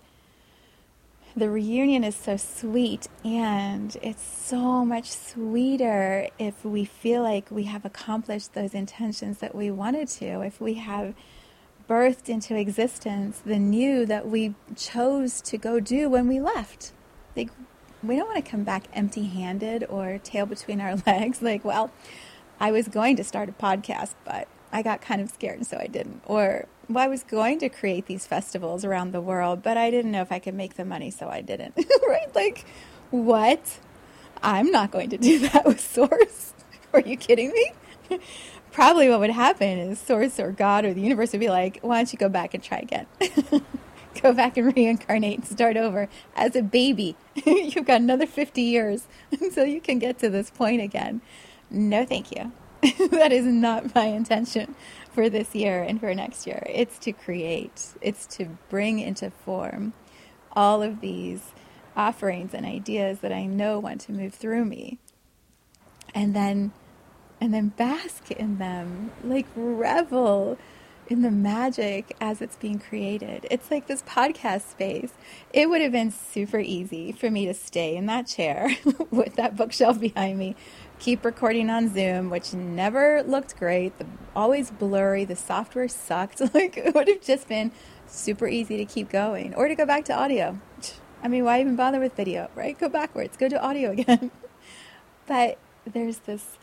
the 1.35 1.49
reunion 1.49 2.03
is 2.03 2.15
so 2.15 2.37
sweet 2.37 3.07
and 3.23 3.95
it's 4.01 4.23
so 4.23 4.83
much 4.83 5.09
sweeter 5.11 6.27
if 6.37 6.65
we 6.65 6.85
feel 6.85 7.23
like 7.23 7.49
we 7.49 7.63
have 7.63 7.85
accomplished 7.85 8.53
those 8.53 8.73
intentions 8.73 9.37
that 9.39 9.55
we 9.55 9.71
wanted 9.71 10.07
to 10.07 10.41
if 10.41 10.59
we 10.59 10.75
have 10.75 11.13
birthed 11.89 12.29
into 12.29 12.55
existence 12.55 13.41
the 13.45 13.57
new 13.57 14.05
that 14.05 14.27
we 14.27 14.53
chose 14.75 15.41
to 15.41 15.57
go 15.57 15.79
do 15.79 16.07
when 16.07 16.27
we 16.27 16.39
left 16.39 16.91
like 17.35 17.49
we 18.03 18.15
don't 18.15 18.27
want 18.27 18.43
to 18.43 18.49
come 18.49 18.63
back 18.63 18.85
empty 18.93 19.25
handed 19.25 19.85
or 19.89 20.19
tail 20.19 20.45
between 20.45 20.81
our 20.81 20.95
legs. 21.07 21.41
Like, 21.41 21.65
well, 21.65 21.91
I 22.59 22.71
was 22.71 22.87
going 22.87 23.15
to 23.17 23.23
start 23.23 23.49
a 23.49 23.51
podcast, 23.51 24.13
but 24.25 24.47
I 24.71 24.81
got 24.81 25.01
kind 25.01 25.21
of 25.21 25.29
scared, 25.29 25.65
so 25.65 25.77
I 25.77 25.87
didn't. 25.87 26.21
Or, 26.25 26.65
well, 26.87 27.03
I 27.03 27.07
was 27.07 27.23
going 27.23 27.59
to 27.59 27.69
create 27.69 28.05
these 28.05 28.25
festivals 28.25 28.85
around 28.85 29.11
the 29.11 29.21
world, 29.21 29.63
but 29.63 29.77
I 29.77 29.91
didn't 29.91 30.11
know 30.11 30.21
if 30.21 30.31
I 30.31 30.39
could 30.39 30.53
make 30.53 30.75
the 30.75 30.85
money, 30.85 31.11
so 31.11 31.27
I 31.27 31.41
didn't. 31.41 31.73
right? 32.07 32.33
Like, 32.35 32.65
what? 33.11 33.79
I'm 34.41 34.71
not 34.71 34.91
going 34.91 35.09
to 35.09 35.17
do 35.17 35.39
that 35.49 35.65
with 35.65 35.81
Source. 35.81 36.53
Are 36.93 37.01
you 37.01 37.17
kidding 37.17 37.51
me? 37.51 38.19
Probably 38.71 39.09
what 39.09 39.19
would 39.19 39.31
happen 39.31 39.79
is 39.79 39.99
Source 39.99 40.39
or 40.39 40.51
God 40.51 40.85
or 40.85 40.93
the 40.93 41.01
universe 41.01 41.31
would 41.31 41.41
be 41.41 41.49
like, 41.49 41.79
why 41.81 41.97
don't 41.97 42.13
you 42.13 42.19
go 42.19 42.29
back 42.29 42.53
and 42.53 42.63
try 42.63 42.77
again? 42.77 43.07
go 44.21 44.33
back 44.33 44.57
and 44.57 44.75
reincarnate 44.75 45.39
and 45.39 45.47
start 45.47 45.77
over 45.77 46.07
as 46.35 46.55
a 46.55 46.61
baby. 46.61 47.15
You've 47.45 47.85
got 47.85 48.01
another 48.01 48.27
50 48.27 48.61
years 48.61 49.07
until 49.31 49.65
you 49.65 49.81
can 49.81 49.99
get 49.99 50.19
to 50.19 50.29
this 50.29 50.49
point 50.49 50.81
again. 50.81 51.21
No, 51.69 52.05
thank 52.05 52.31
you. 52.31 52.51
that 53.09 53.31
is 53.31 53.45
not 53.45 53.93
my 53.93 54.05
intention 54.05 54.75
for 55.11 55.29
this 55.29 55.53
year 55.53 55.83
and 55.83 55.99
for 55.99 56.13
next 56.15 56.47
year. 56.47 56.63
It's 56.69 56.97
to 56.99 57.11
create, 57.11 57.89
it's 58.01 58.25
to 58.37 58.57
bring 58.69 58.99
into 58.99 59.31
form 59.31 59.93
all 60.53 60.81
of 60.81 61.01
these 61.01 61.51
offerings 61.95 62.53
and 62.53 62.65
ideas 62.65 63.19
that 63.19 63.33
I 63.33 63.45
know 63.45 63.79
want 63.79 64.01
to 64.01 64.13
move 64.13 64.33
through 64.33 64.65
me. 64.65 64.99
And 66.15 66.33
then 66.33 66.71
and 67.41 67.53
then 67.53 67.69
bask 67.69 68.31
in 68.31 68.57
them, 68.57 69.11
like 69.23 69.45
revel 69.55 70.57
in 71.09 71.23
the 71.23 71.31
magic 71.31 72.15
as 72.21 72.41
it's 72.41 72.55
being 72.55 72.77
created. 72.79 73.47
It's 73.49 73.71
like 73.71 73.87
this 73.87 74.03
podcast 74.03 74.69
space. 74.69 75.11
It 75.51 75.69
would 75.69 75.81
have 75.81 75.91
been 75.91 76.11
super 76.11 76.59
easy 76.59 77.11
for 77.11 77.31
me 77.31 77.47
to 77.47 77.53
stay 77.53 77.95
in 77.95 78.05
that 78.05 78.27
chair 78.27 78.69
with 79.11 79.35
that 79.35 79.55
bookshelf 79.55 79.99
behind 79.99 80.37
me, 80.37 80.55
keep 80.99 81.25
recording 81.25 81.69
on 81.69 81.91
Zoom, 81.91 82.29
which 82.29 82.53
never 82.53 83.23
looked 83.23 83.57
great, 83.57 83.97
the, 83.97 84.05
always 84.35 84.69
blurry, 84.69 85.25
the 85.25 85.35
software 85.35 85.87
sucked. 85.87 86.41
Like 86.53 86.77
it 86.77 86.93
would 86.93 87.07
have 87.07 87.21
just 87.21 87.47
been 87.47 87.71
super 88.05 88.47
easy 88.47 88.77
to 88.77 88.85
keep 88.85 89.09
going 89.09 89.53
or 89.55 89.67
to 89.67 89.75
go 89.75 89.85
back 89.85 90.05
to 90.05 90.13
audio. 90.13 90.59
I 91.21 91.27
mean, 91.27 91.43
why 91.43 91.59
even 91.59 91.75
bother 91.75 91.99
with 91.99 92.15
video, 92.15 92.49
right? 92.55 92.77
Go 92.77 92.89
backwards, 92.89 93.37
go 93.37 93.49
to 93.49 93.61
audio 93.61 93.91
again. 93.91 94.31
but 95.27 95.57
there's 95.85 96.19
this 96.19 96.57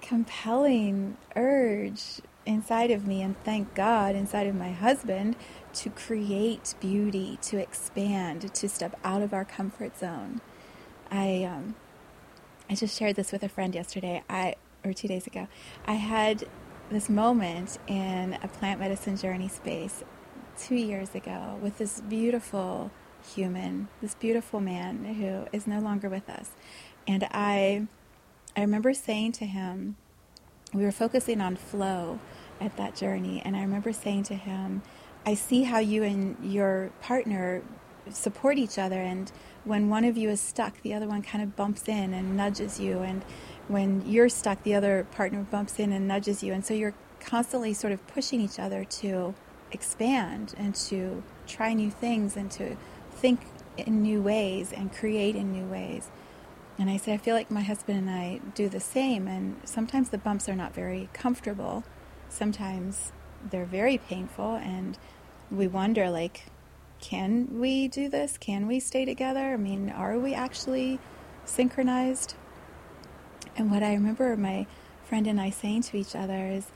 compelling 0.00 1.16
urge 1.36 2.20
inside 2.46 2.90
of 2.90 3.06
me 3.06 3.20
and 3.20 3.36
thank 3.44 3.74
God 3.74 4.14
inside 4.14 4.46
of 4.46 4.54
my 4.54 4.72
husband 4.72 5.36
to 5.74 5.90
create 5.90 6.74
beauty, 6.80 7.38
to 7.42 7.58
expand, 7.58 8.52
to 8.54 8.68
step 8.68 8.98
out 9.04 9.22
of 9.22 9.34
our 9.34 9.44
comfort 9.44 9.98
zone. 9.98 10.40
I 11.10 11.44
um, 11.44 11.74
I 12.70 12.74
just 12.74 12.98
shared 12.98 13.16
this 13.16 13.32
with 13.32 13.42
a 13.42 13.48
friend 13.48 13.74
yesterday. 13.74 14.22
I 14.28 14.56
or 14.84 14.92
two 14.92 15.08
days 15.08 15.26
ago. 15.26 15.48
I 15.86 15.94
had 15.94 16.44
this 16.90 17.08
moment 17.08 17.78
in 17.86 18.38
a 18.42 18.48
plant 18.48 18.80
medicine 18.80 19.16
journey 19.16 19.48
space 19.48 20.02
two 20.58 20.76
years 20.76 21.14
ago 21.14 21.58
with 21.60 21.78
this 21.78 22.00
beautiful 22.00 22.90
human, 23.34 23.88
this 24.00 24.14
beautiful 24.14 24.60
man 24.60 25.04
who 25.04 25.46
is 25.52 25.66
no 25.66 25.80
longer 25.80 26.08
with 26.08 26.28
us. 26.30 26.50
And 27.06 27.24
I 27.30 27.86
I 28.58 28.62
remember 28.62 28.92
saying 28.92 29.32
to 29.32 29.46
him, 29.46 29.94
we 30.74 30.82
were 30.82 30.90
focusing 30.90 31.40
on 31.40 31.54
flow 31.54 32.18
at 32.60 32.76
that 32.76 32.96
journey. 32.96 33.40
And 33.44 33.56
I 33.56 33.60
remember 33.60 33.92
saying 33.92 34.24
to 34.24 34.34
him, 34.34 34.82
I 35.24 35.34
see 35.34 35.62
how 35.62 35.78
you 35.78 36.02
and 36.02 36.36
your 36.42 36.90
partner 37.00 37.62
support 38.10 38.58
each 38.58 38.76
other. 38.76 39.00
And 39.00 39.30
when 39.62 39.88
one 39.88 40.04
of 40.04 40.16
you 40.16 40.28
is 40.28 40.40
stuck, 40.40 40.82
the 40.82 40.92
other 40.92 41.06
one 41.06 41.22
kind 41.22 41.44
of 41.44 41.54
bumps 41.54 41.86
in 41.86 42.12
and 42.12 42.36
nudges 42.36 42.80
you. 42.80 42.98
And 42.98 43.24
when 43.68 44.02
you're 44.04 44.28
stuck, 44.28 44.64
the 44.64 44.74
other 44.74 45.06
partner 45.12 45.46
bumps 45.48 45.78
in 45.78 45.92
and 45.92 46.08
nudges 46.08 46.42
you. 46.42 46.52
And 46.52 46.66
so 46.66 46.74
you're 46.74 46.94
constantly 47.20 47.72
sort 47.72 47.92
of 47.92 48.04
pushing 48.08 48.40
each 48.40 48.58
other 48.58 48.82
to 48.82 49.36
expand 49.70 50.56
and 50.58 50.74
to 50.74 51.22
try 51.46 51.74
new 51.74 51.92
things 51.92 52.36
and 52.36 52.50
to 52.52 52.76
think 53.12 53.40
in 53.76 54.02
new 54.02 54.20
ways 54.20 54.72
and 54.72 54.92
create 54.92 55.36
in 55.36 55.52
new 55.52 55.66
ways. 55.66 56.10
And 56.78 56.88
I 56.88 56.96
said, 56.96 57.14
I 57.14 57.16
feel 57.18 57.34
like 57.34 57.50
my 57.50 57.62
husband 57.62 57.98
and 57.98 58.10
I 58.10 58.40
do 58.54 58.68
the 58.68 58.80
same. 58.80 59.26
And 59.26 59.60
sometimes 59.64 60.10
the 60.10 60.18
bumps 60.18 60.48
are 60.48 60.54
not 60.54 60.74
very 60.74 61.08
comfortable. 61.12 61.84
Sometimes 62.28 63.12
they're 63.50 63.64
very 63.64 63.98
painful. 63.98 64.54
And 64.54 64.96
we 65.50 65.66
wonder, 65.66 66.08
like, 66.08 66.44
can 67.00 67.58
we 67.58 67.88
do 67.88 68.08
this? 68.08 68.38
Can 68.38 68.66
we 68.66 68.78
stay 68.80 69.04
together? 69.04 69.52
I 69.52 69.56
mean, 69.56 69.90
are 69.90 70.18
we 70.18 70.34
actually 70.34 71.00
synchronized? 71.44 72.34
And 73.56 73.70
what 73.70 73.82
I 73.82 73.94
remember 73.94 74.36
my 74.36 74.66
friend 75.04 75.26
and 75.26 75.40
I 75.40 75.50
saying 75.50 75.82
to 75.82 75.96
each 75.96 76.14
other 76.14 76.46
is 76.46 76.66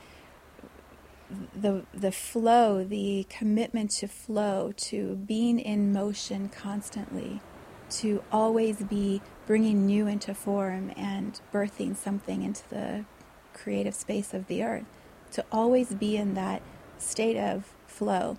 the 1.55 1.85
the 1.93 2.11
flow, 2.11 2.83
the 2.83 3.25
commitment 3.29 3.91
to 3.91 4.07
flow, 4.07 4.73
to 4.77 5.15
being 5.15 5.59
in 5.59 5.93
motion 5.93 6.49
constantly, 6.49 7.41
to 7.93 8.23
always 8.31 8.77
be 8.83 9.21
bringing 9.45 9.85
new 9.85 10.07
into 10.07 10.33
form 10.33 10.91
and 10.95 11.39
birthing 11.53 11.95
something 11.95 12.43
into 12.43 12.67
the 12.69 13.05
creative 13.53 13.93
space 13.93 14.33
of 14.33 14.47
the 14.47 14.63
earth, 14.63 14.85
to 15.31 15.45
always 15.51 15.93
be 15.93 16.17
in 16.17 16.33
that 16.33 16.61
state 16.97 17.37
of 17.37 17.73
flow. 17.85 18.37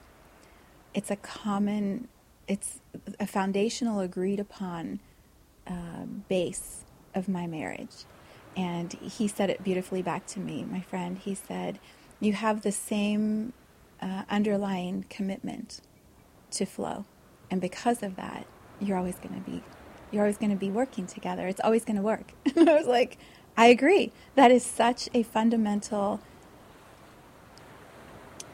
It's 0.93 1.11
a 1.11 1.17
common, 1.17 2.09
it's 2.49 2.81
a 3.21 3.27
foundational 3.27 4.01
agreed 4.01 4.41
upon 4.41 5.01
uh, 5.67 6.05
base 6.29 6.85
of 7.15 7.29
my 7.29 7.47
marriage. 7.47 8.05
And 8.57 8.93
he 8.93 9.27
said 9.29 9.51
it 9.51 9.65
beautifully 9.65 10.03
back 10.03 10.27
to 10.29 10.41
me, 10.41 10.65
my 10.65 10.81
friend. 10.81 11.19
He 11.19 11.35
said, 11.35 11.79
You 12.21 12.35
have 12.35 12.63
the 12.63 12.73
same 12.73 13.53
uh, 14.01 14.23
underlying 14.31 15.07
commitment 15.11 15.81
to 16.53 16.65
flow. 16.65 17.05
And 17.51 17.61
because 17.61 18.03
of 18.03 18.17
that, 18.17 18.47
you're 18.87 18.99
always 18.99 19.17
going 19.17 19.35
to 19.35 19.51
be 19.51 19.63
you're 20.11 20.23
always 20.23 20.39
going 20.39 20.51
to 20.51 20.57
be 20.57 20.71
working 20.71 21.07
together. 21.07 21.49
It's 21.49 21.61
always 21.65 21.85
going 21.85 21.97
to 21.97 22.03
work. 22.03 22.33
And 22.57 22.71
I 22.71 22.77
was 22.77 22.87
like, 22.87 23.19
I 23.57 23.67
agree. 23.67 24.13
That 24.37 24.53
is 24.53 24.65
such 24.65 25.09
a 25.13 25.25
fundamental 25.25 26.21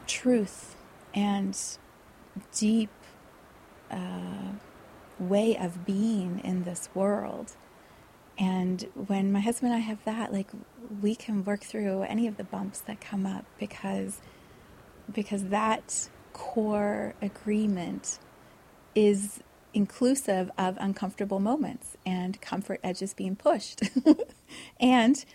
truth 0.07 0.75
and 1.13 1.57
deep 2.55 2.89
uh, 3.91 4.53
way 5.19 5.55
of 5.55 5.85
being 5.85 6.41
in 6.43 6.63
this 6.63 6.89
world. 6.95 7.55
And 8.39 8.87
when 8.95 9.31
my 9.31 9.39
husband 9.39 9.71
and 9.71 9.81
I 9.81 9.85
have 9.85 10.03
that, 10.05 10.33
like 10.33 10.49
we 11.01 11.15
can 11.15 11.43
work 11.43 11.61
through 11.61 12.01
any 12.03 12.27
of 12.27 12.37
the 12.37 12.43
bumps 12.43 12.79
that 12.81 12.99
come 12.99 13.25
up 13.25 13.45
because 13.59 14.19
because 15.11 15.45
that 15.45 16.09
core 16.33 17.13
agreement 17.21 18.19
is 18.95 19.41
inclusive 19.73 20.51
of 20.57 20.77
uncomfortable 20.79 21.39
moments 21.39 21.97
and 22.05 22.39
comfort 22.41 22.79
edges 22.83 23.13
being 23.13 23.35
pushed. 23.35 23.81
and 24.79 25.25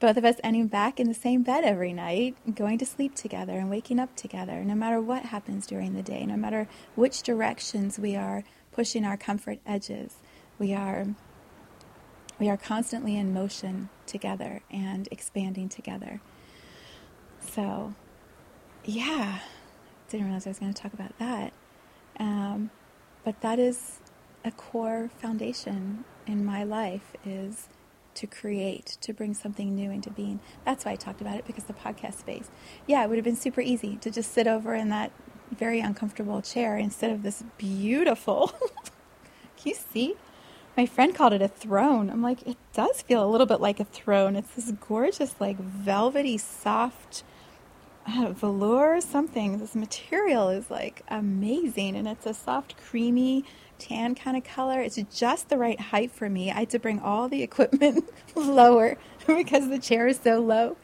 both 0.00 0.16
of 0.16 0.24
us 0.24 0.36
ending 0.44 0.68
back 0.68 1.00
in 1.00 1.08
the 1.08 1.14
same 1.14 1.42
bed 1.42 1.64
every 1.64 1.92
night, 1.92 2.36
going 2.54 2.78
to 2.78 2.86
sleep 2.86 3.14
together 3.14 3.54
and 3.54 3.68
waking 3.68 3.98
up 3.98 4.14
together, 4.14 4.62
no 4.64 4.74
matter 4.74 5.00
what 5.00 5.26
happens 5.26 5.66
during 5.66 5.94
the 5.94 6.02
day, 6.02 6.24
no 6.24 6.36
matter 6.36 6.68
which 6.94 7.22
directions 7.22 7.98
we 7.98 8.14
are 8.14 8.44
pushing 8.70 9.04
our 9.04 9.16
comfort 9.16 9.58
edges. 9.66 10.16
We 10.58 10.72
are 10.72 11.06
we 12.38 12.48
are 12.48 12.56
constantly 12.56 13.16
in 13.16 13.34
motion 13.34 13.88
together 14.06 14.60
and 14.70 15.08
expanding 15.10 15.68
together. 15.68 16.20
So, 17.40 17.94
yeah, 18.84 19.40
didn't 20.08 20.26
realize 20.26 20.46
I 20.46 20.50
was 20.50 20.60
going 20.60 20.72
to 20.72 20.80
talk 20.80 20.92
about 20.92 21.18
that. 21.18 21.52
Um, 22.20 22.70
but 23.24 23.40
that 23.40 23.58
is 23.58 23.98
a 24.44 24.50
core 24.50 25.10
foundation 25.18 26.04
in 26.26 26.44
my 26.44 26.64
life 26.64 27.14
is 27.24 27.68
to 28.14 28.26
create, 28.26 28.98
to 29.00 29.12
bring 29.12 29.32
something 29.32 29.74
new 29.74 29.90
into 29.90 30.10
being. 30.10 30.40
That's 30.64 30.84
why 30.84 30.92
I 30.92 30.96
talked 30.96 31.20
about 31.20 31.36
it 31.36 31.46
because 31.46 31.64
the 31.64 31.72
podcast 31.72 32.18
space. 32.18 32.50
Yeah, 32.86 33.04
it 33.04 33.08
would 33.08 33.16
have 33.16 33.24
been 33.24 33.36
super 33.36 33.60
easy 33.60 33.96
to 33.96 34.10
just 34.10 34.32
sit 34.32 34.46
over 34.46 34.74
in 34.74 34.88
that 34.88 35.12
very 35.56 35.80
uncomfortable 35.80 36.42
chair 36.42 36.76
instead 36.76 37.10
of 37.10 37.22
this 37.22 37.44
beautiful. 37.56 38.48
Can 39.56 39.70
you 39.70 39.74
see? 39.74 40.14
My 40.76 40.86
friend 40.86 41.14
called 41.14 41.32
it 41.32 41.42
a 41.42 41.48
throne. 41.48 42.10
I'm 42.10 42.22
like, 42.22 42.46
it 42.46 42.56
does 42.72 43.02
feel 43.02 43.24
a 43.24 43.30
little 43.30 43.46
bit 43.46 43.60
like 43.60 43.80
a 43.80 43.84
throne. 43.84 44.36
It's 44.36 44.54
this 44.54 44.72
gorgeous, 44.72 45.34
like 45.40 45.58
velvety, 45.58 46.38
soft 46.38 47.24
uh, 48.08 48.32
velour 48.32 49.00
something. 49.00 49.58
This 49.58 49.74
material 49.74 50.48
is 50.48 50.70
like 50.70 51.02
amazing, 51.08 51.96
and 51.96 52.08
it's 52.08 52.26
a 52.26 52.34
soft, 52.34 52.76
creamy 52.76 53.44
tan 53.78 54.14
kind 54.14 54.36
of 54.36 54.44
color. 54.44 54.80
It's 54.80 54.98
just 55.14 55.48
the 55.48 55.58
right 55.58 55.78
height 55.78 56.10
for 56.10 56.28
me. 56.28 56.50
I 56.50 56.60
had 56.60 56.70
to 56.70 56.78
bring 56.78 57.00
all 57.00 57.28
the 57.28 57.42
equipment 57.48 58.04
lower 58.34 58.96
because 59.26 59.68
the 59.68 59.78
chair 59.78 60.06
is 60.06 60.20
so 60.22 60.40
low. 60.40 60.76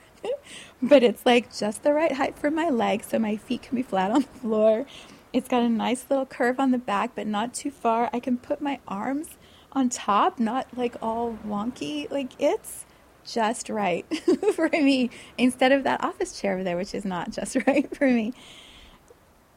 but 0.82 1.02
it's 1.02 1.26
like 1.26 1.54
just 1.54 1.82
the 1.82 1.92
right 1.92 2.12
height 2.12 2.38
for 2.38 2.50
my 2.50 2.70
legs 2.70 3.08
so 3.08 3.18
my 3.18 3.36
feet 3.36 3.62
can 3.62 3.76
be 3.76 3.82
flat 3.82 4.10
on 4.10 4.22
the 4.22 4.38
floor. 4.40 4.86
It's 5.32 5.48
got 5.48 5.62
a 5.62 5.68
nice 5.68 6.06
little 6.08 6.26
curve 6.26 6.60
on 6.60 6.70
the 6.70 6.78
back, 6.78 7.10
but 7.14 7.26
not 7.26 7.52
too 7.52 7.70
far. 7.70 8.08
I 8.12 8.20
can 8.20 8.38
put 8.38 8.62
my 8.62 8.78
arms 8.86 9.36
on 9.72 9.88
top, 9.88 10.38
not 10.38 10.68
like 10.76 10.94
all 11.02 11.36
wonky. 11.46 12.10
Like 12.10 12.30
it's 12.38 12.84
just 13.24 13.68
right 13.68 14.06
for 14.54 14.68
me 14.68 15.10
instead 15.38 15.72
of 15.72 15.84
that 15.84 16.02
office 16.04 16.40
chair 16.40 16.54
over 16.54 16.64
there, 16.64 16.76
which 16.76 16.94
is 16.94 17.04
not 17.04 17.30
just 17.30 17.56
right 17.66 17.94
for 17.94 18.06
me. 18.06 18.32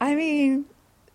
I 0.00 0.14
mean, 0.14 0.66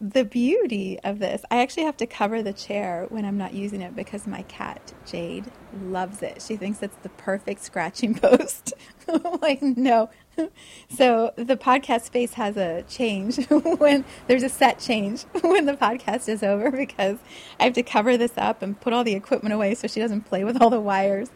the 0.04 0.26
beauty 0.26 1.00
of 1.06 1.20
this, 1.20 1.44
I 1.50 1.62
actually 1.62 1.84
have 1.84 1.96
to 1.98 2.06
cover 2.06 2.44
the 2.44 2.52
chair 2.52 3.06
when 3.08 3.24
I'm 3.24 3.38
not 3.38 3.54
using 3.54 3.82
it 3.82 3.96
because 3.96 4.28
my 4.28 4.42
cat, 4.44 4.94
Jade, 5.06 5.50
loves 5.82 6.22
it. 6.22 6.42
She 6.42 6.58
thinks 6.58 6.84
it's 6.84 6.98
the 6.98 7.10
perfect 7.10 7.62
scratching 7.63 8.13
post. 8.20 8.74
Like, 9.42 9.62
no. 9.62 10.10
So 10.89 11.34
the 11.38 11.56
podcast 11.56 12.02
space 12.04 12.34
has 12.34 12.58
a 12.58 12.84
change 12.84 13.46
when 13.48 14.04
there's 14.28 14.44
a 14.44 14.50
set 14.50 14.80
change 14.80 15.24
when 15.42 15.66
the 15.66 15.74
podcast 15.74 16.28
is 16.28 16.44
over 16.44 16.70
because 16.72 17.20
I 17.60 17.66
have 17.66 17.74
to 17.74 17.84
cover 17.84 18.18
this 18.18 18.34
up 18.38 18.62
and 18.62 18.80
put 18.80 18.92
all 18.92 19.06
the 19.06 19.13
equipment 19.13 19.54
away 19.54 19.76
so 19.76 19.88
she 19.88 20.02
doesn't 20.02 20.22
play 20.22 20.44
with 20.44 20.62
all 20.62 20.70
the 20.70 20.82
wires. 20.82 21.30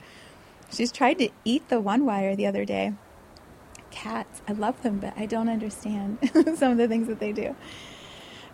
She's 0.72 0.92
tried 0.92 1.18
to 1.20 1.30
eat 1.46 1.70
the 1.70 1.80
one 1.80 2.06
wire 2.06 2.36
the 2.36 2.46
other 2.46 2.66
day. 2.66 2.94
Cats, 3.90 4.42
I 4.48 4.52
love 4.52 4.82
them, 4.84 5.00
but 5.00 5.14
I 5.18 5.26
don't 5.26 5.50
understand 5.50 6.20
some 6.56 6.72
of 6.74 6.78
the 6.78 6.88
things 6.88 7.08
that 7.08 7.20
they 7.20 7.32
do. 7.32 7.56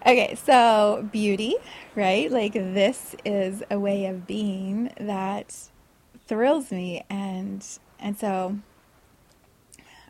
Okay, 0.06 0.36
so 0.36 1.08
beauty, 1.12 1.56
right? 1.96 2.30
Like 2.30 2.54
this 2.54 3.16
is 3.26 3.64
a 3.72 3.80
way 3.80 4.06
of 4.06 4.28
being 4.28 4.92
that 5.00 5.70
thrills 6.28 6.72
me 6.72 7.04
and 7.10 7.66
and 8.00 8.18
so 8.18 8.58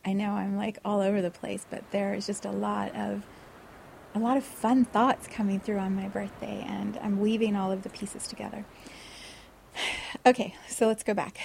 I 0.05 0.13
know 0.13 0.31
I'm 0.31 0.57
like 0.57 0.79
all 0.83 0.99
over 0.99 1.21
the 1.21 1.31
place, 1.31 1.65
but 1.69 1.89
there 1.91 2.13
is 2.13 2.25
just 2.25 2.43
a 2.43 2.51
lot 2.51 2.93
of 2.95 3.23
a 4.15 4.19
lot 4.19 4.35
of 4.37 4.43
fun 4.43 4.85
thoughts 4.85 5.27
coming 5.27 5.59
through 5.59 5.79
on 5.79 5.95
my 5.95 6.07
birthday 6.07 6.65
and 6.67 6.97
I'm 7.01 7.19
weaving 7.19 7.55
all 7.55 7.71
of 7.71 7.83
the 7.83 7.89
pieces 7.89 8.27
together. 8.27 8.65
Okay, 10.25 10.55
so 10.69 10.87
let's 10.87 11.03
go 11.03 11.13
back 11.13 11.37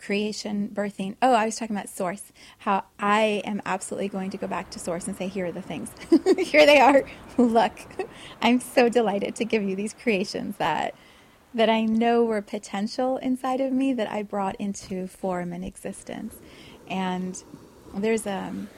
creation, 0.00 0.70
birthing. 0.72 1.16
Oh, 1.20 1.34
I 1.34 1.44
was 1.44 1.56
talking 1.56 1.76
about 1.76 1.88
source. 1.88 2.32
How 2.58 2.84
I 2.98 3.42
am 3.44 3.60
absolutely 3.66 4.08
going 4.08 4.30
to 4.30 4.36
go 4.36 4.46
back 4.46 4.70
to 4.70 4.78
source 4.78 5.06
and 5.06 5.16
say, 5.16 5.28
here 5.28 5.46
are 5.46 5.52
the 5.52 5.62
things. 5.62 5.92
here 6.38 6.66
they 6.66 6.80
are. 6.80 7.04
Look, 7.38 7.80
I'm 8.42 8.60
so 8.60 8.88
delighted 8.88 9.36
to 9.36 9.44
give 9.44 9.62
you 9.62 9.76
these 9.76 9.94
creations 9.94 10.56
that 10.56 10.94
that 11.52 11.68
I 11.68 11.84
know 11.84 12.22
were 12.22 12.42
potential 12.42 13.16
inside 13.16 13.60
of 13.60 13.72
me 13.72 13.92
that 13.94 14.08
I 14.08 14.22
brought 14.22 14.54
into 14.60 15.08
form 15.08 15.52
and 15.52 15.64
existence. 15.64 16.36
And 16.88 17.42
there's 17.92 18.24
a, 18.24 18.34
um, 18.34 18.68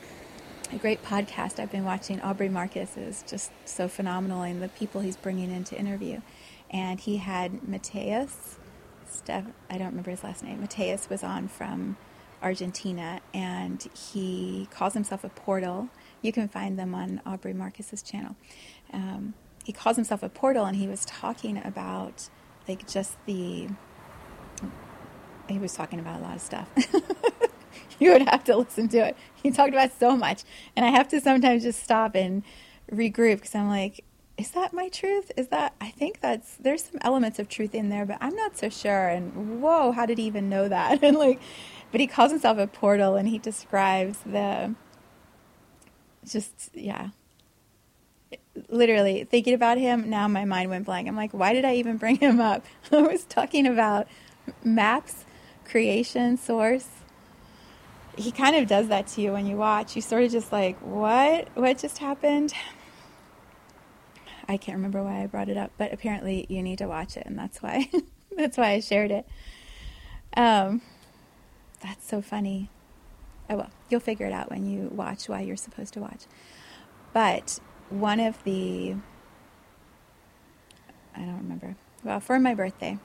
a 0.72 0.76
great 0.76 1.04
podcast 1.04 1.58
I've 1.58 1.70
been 1.70 1.85
watching. 1.85 2.18
Aubrey 2.22 2.48
Marcus 2.48 2.96
is 2.96 3.24
just 3.28 3.50
so 3.66 3.88
phenomenal, 3.88 4.40
and 4.40 4.62
the 4.62 4.70
people 4.70 5.02
he's 5.02 5.18
bringing 5.18 5.50
in 5.50 5.64
to 5.64 5.78
interview. 5.78 6.22
And 6.70 6.98
he 6.98 7.18
had 7.18 7.68
Matias 7.68 8.58
Steph, 9.12 9.44
I 9.70 9.79
don't 9.79 9.88
remember 9.88 10.11
his 10.11 10.25
last 10.25 10.42
name. 10.42 10.61
Matias 10.61 11.09
was 11.11 11.22
on 11.22 11.48
from 11.48 11.96
Argentina, 12.42 13.20
and 13.33 13.87
he 13.94 14.68
calls 14.70 14.94
himself 14.94 15.22
a 15.25 15.29
portal. 15.29 15.88
You 16.22 16.33
can 16.33 16.48
find 16.48 16.79
them 16.79 16.94
on 16.94 17.20
Aubrey 17.25 17.53
Marcus's 17.53 18.03
channel. 18.03 18.37
Um, 18.92 19.35
he 19.64 19.72
calls 19.72 19.96
himself 19.96 20.22
a 20.22 20.29
portal, 20.29 20.64
and 20.64 20.77
he 20.77 20.88
was 20.88 21.05
talking 21.05 21.59
about 21.59 22.29
like 22.68 22.88
just 22.88 23.16
the. 23.27 23.68
He 25.48 25.59
was 25.59 25.75
talking 25.75 26.01
about 26.01 26.20
a 26.20 26.22
lot 26.22 26.37
of 26.37 26.40
stuff. 26.40 26.68
you 27.98 28.12
would 28.12 28.29
have 28.29 28.44
to 28.44 28.57
listen 28.57 28.88
to 28.88 29.09
it. 29.09 29.16
He 29.35 29.51
talked 29.51 29.70
about 29.70 29.92
so 29.98 30.16
much, 30.16 30.44
and 30.75 30.85
I 30.87 30.90
have 30.90 31.09
to 31.09 31.20
sometimes 31.20 31.62
just 31.62 31.83
stop 31.83 32.14
and 32.14 32.42
regroup 32.90 33.37
because 33.37 33.55
I'm 33.55 33.68
like, 33.68 34.05
is 34.42 34.50
that 34.50 34.72
my 34.72 34.88
truth? 34.88 35.31
Is 35.37 35.48
that 35.48 35.72
I 35.81 35.90
think 35.90 36.20
that's 36.20 36.57
there's 36.57 36.83
some 36.83 36.98
elements 37.02 37.38
of 37.38 37.48
truth 37.48 37.76
in 37.76 37.90
there, 37.90 38.05
but 38.05 38.18
I'm 38.20 38.35
not 38.35 38.59
so 38.59 38.68
sure. 38.68 39.07
And 39.07 39.62
whoa, 39.62 39.92
how 39.92 40.05
did 40.05 40.18
he 40.18 40.24
even 40.24 40.48
know 40.48 40.68
that? 40.68 41.00
And 41.12 41.16
like, 41.16 41.40
but 41.92 42.00
he 42.00 42.09
calls 42.09 42.33
himself 42.33 42.59
a 42.59 42.66
portal, 42.66 43.14
and 43.14 43.28
he 43.28 43.38
describes 43.38 44.18
the 44.26 44.74
just 46.28 46.70
yeah. 46.74 47.11
literally 48.68 49.22
thinking 49.22 49.55
about 49.55 49.78
him, 49.78 50.11
now 50.11 50.26
my 50.26 50.44
mind 50.44 50.70
went 50.70 50.87
blank. 50.87 51.07
I'm 51.07 51.14
like, 51.16 51.31
why 51.31 51.52
did 51.52 51.64
I 51.64 51.76
even 51.76 51.96
bring 51.96 52.16
him 52.16 52.40
up? 52.40 52.64
I 52.92 53.00
was 53.00 53.22
talking 53.24 53.68
about 53.68 54.09
maps, 54.64 55.24
creation, 55.64 56.37
source. 56.37 56.88
He 58.18 58.33
kind 58.33 58.57
of 58.57 58.66
does 58.66 58.88
that 58.88 59.07
to 59.09 59.20
you 59.20 59.33
when 59.35 59.46
you 59.46 59.57
watch. 59.57 59.94
You 59.94 60.02
sort 60.02 60.24
of 60.24 60.33
just 60.33 60.50
like, 60.50 60.81
what? 60.81 61.48
What 61.55 61.78
just 61.78 61.98
happened? 61.98 62.52
I 64.48 64.57
can't 64.57 64.76
remember 64.76 65.02
why 65.02 65.22
I 65.22 65.26
brought 65.26 65.48
it 65.48 65.57
up, 65.57 65.72
but 65.78 65.92
apparently 65.92 66.46
you 66.48 66.62
need 66.62 66.78
to 66.78 66.87
watch 66.87 67.16
it, 67.16 67.26
and 67.26 67.38
that's 67.38 67.62
why 67.62 67.90
that's 68.37 68.57
why 68.57 68.70
I 68.70 68.81
shared 68.81 69.11
it. 69.11 69.26
Um, 70.37 70.83
that's 71.83 72.07
so 72.07 72.22
funny. 72.22 72.70
Oh 73.50 73.57
well, 73.57 73.70
you'll 73.88 74.00
figure 74.00 74.26
it 74.26 74.33
out 74.33 74.50
when 74.50 74.66
you 74.66 74.88
watch 74.92 75.28
why 75.28 75.40
you're 75.40 75.57
supposed 75.57 75.94
to 75.94 76.00
watch. 76.00 76.24
But 77.12 77.59
one 77.90 78.20
of 78.20 78.42
the 78.44 78.96
I 81.14 81.20
don't 81.20 81.38
remember. 81.38 81.76
Well, 82.05 82.20
for 82.20 82.38
my 82.40 82.55
birthday, 82.55 82.98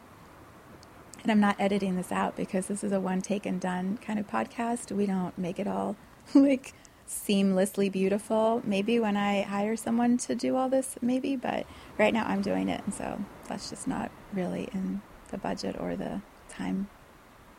and 1.24 1.32
I'm 1.32 1.40
not 1.40 1.60
editing 1.60 1.96
this 1.96 2.12
out 2.12 2.36
because 2.36 2.68
this 2.68 2.84
is 2.84 2.92
a 2.92 3.00
one 3.00 3.22
take 3.22 3.46
and 3.46 3.60
done 3.60 3.98
kind 3.98 4.18
of 4.18 4.28
podcast. 4.28 4.92
We 4.92 5.06
don't 5.06 5.38
make 5.38 5.60
it 5.60 5.68
all 5.68 5.96
like 6.34 6.74
seamlessly 7.08 7.92
beautiful. 7.92 8.62
Maybe 8.66 9.00
when 9.00 9.18
I 9.18 9.42
hire 9.42 9.76
someone 9.76 10.18
to 10.20 10.36
do 10.36 10.56
all 10.56 10.70
this, 10.70 10.98
maybe, 11.02 11.36
but 11.36 11.66
right 11.98 12.14
now 12.14 12.26
I'm 12.26 12.42
doing 12.42 12.70
it, 12.70 12.82
and 12.86 12.94
so 12.94 13.20
that's 13.48 13.70
just 13.70 13.88
not 13.88 14.12
really 14.34 14.70
in 14.74 15.02
the 15.30 15.38
budget 15.38 15.76
or 15.80 15.96
the 15.96 16.22
time 16.50 16.88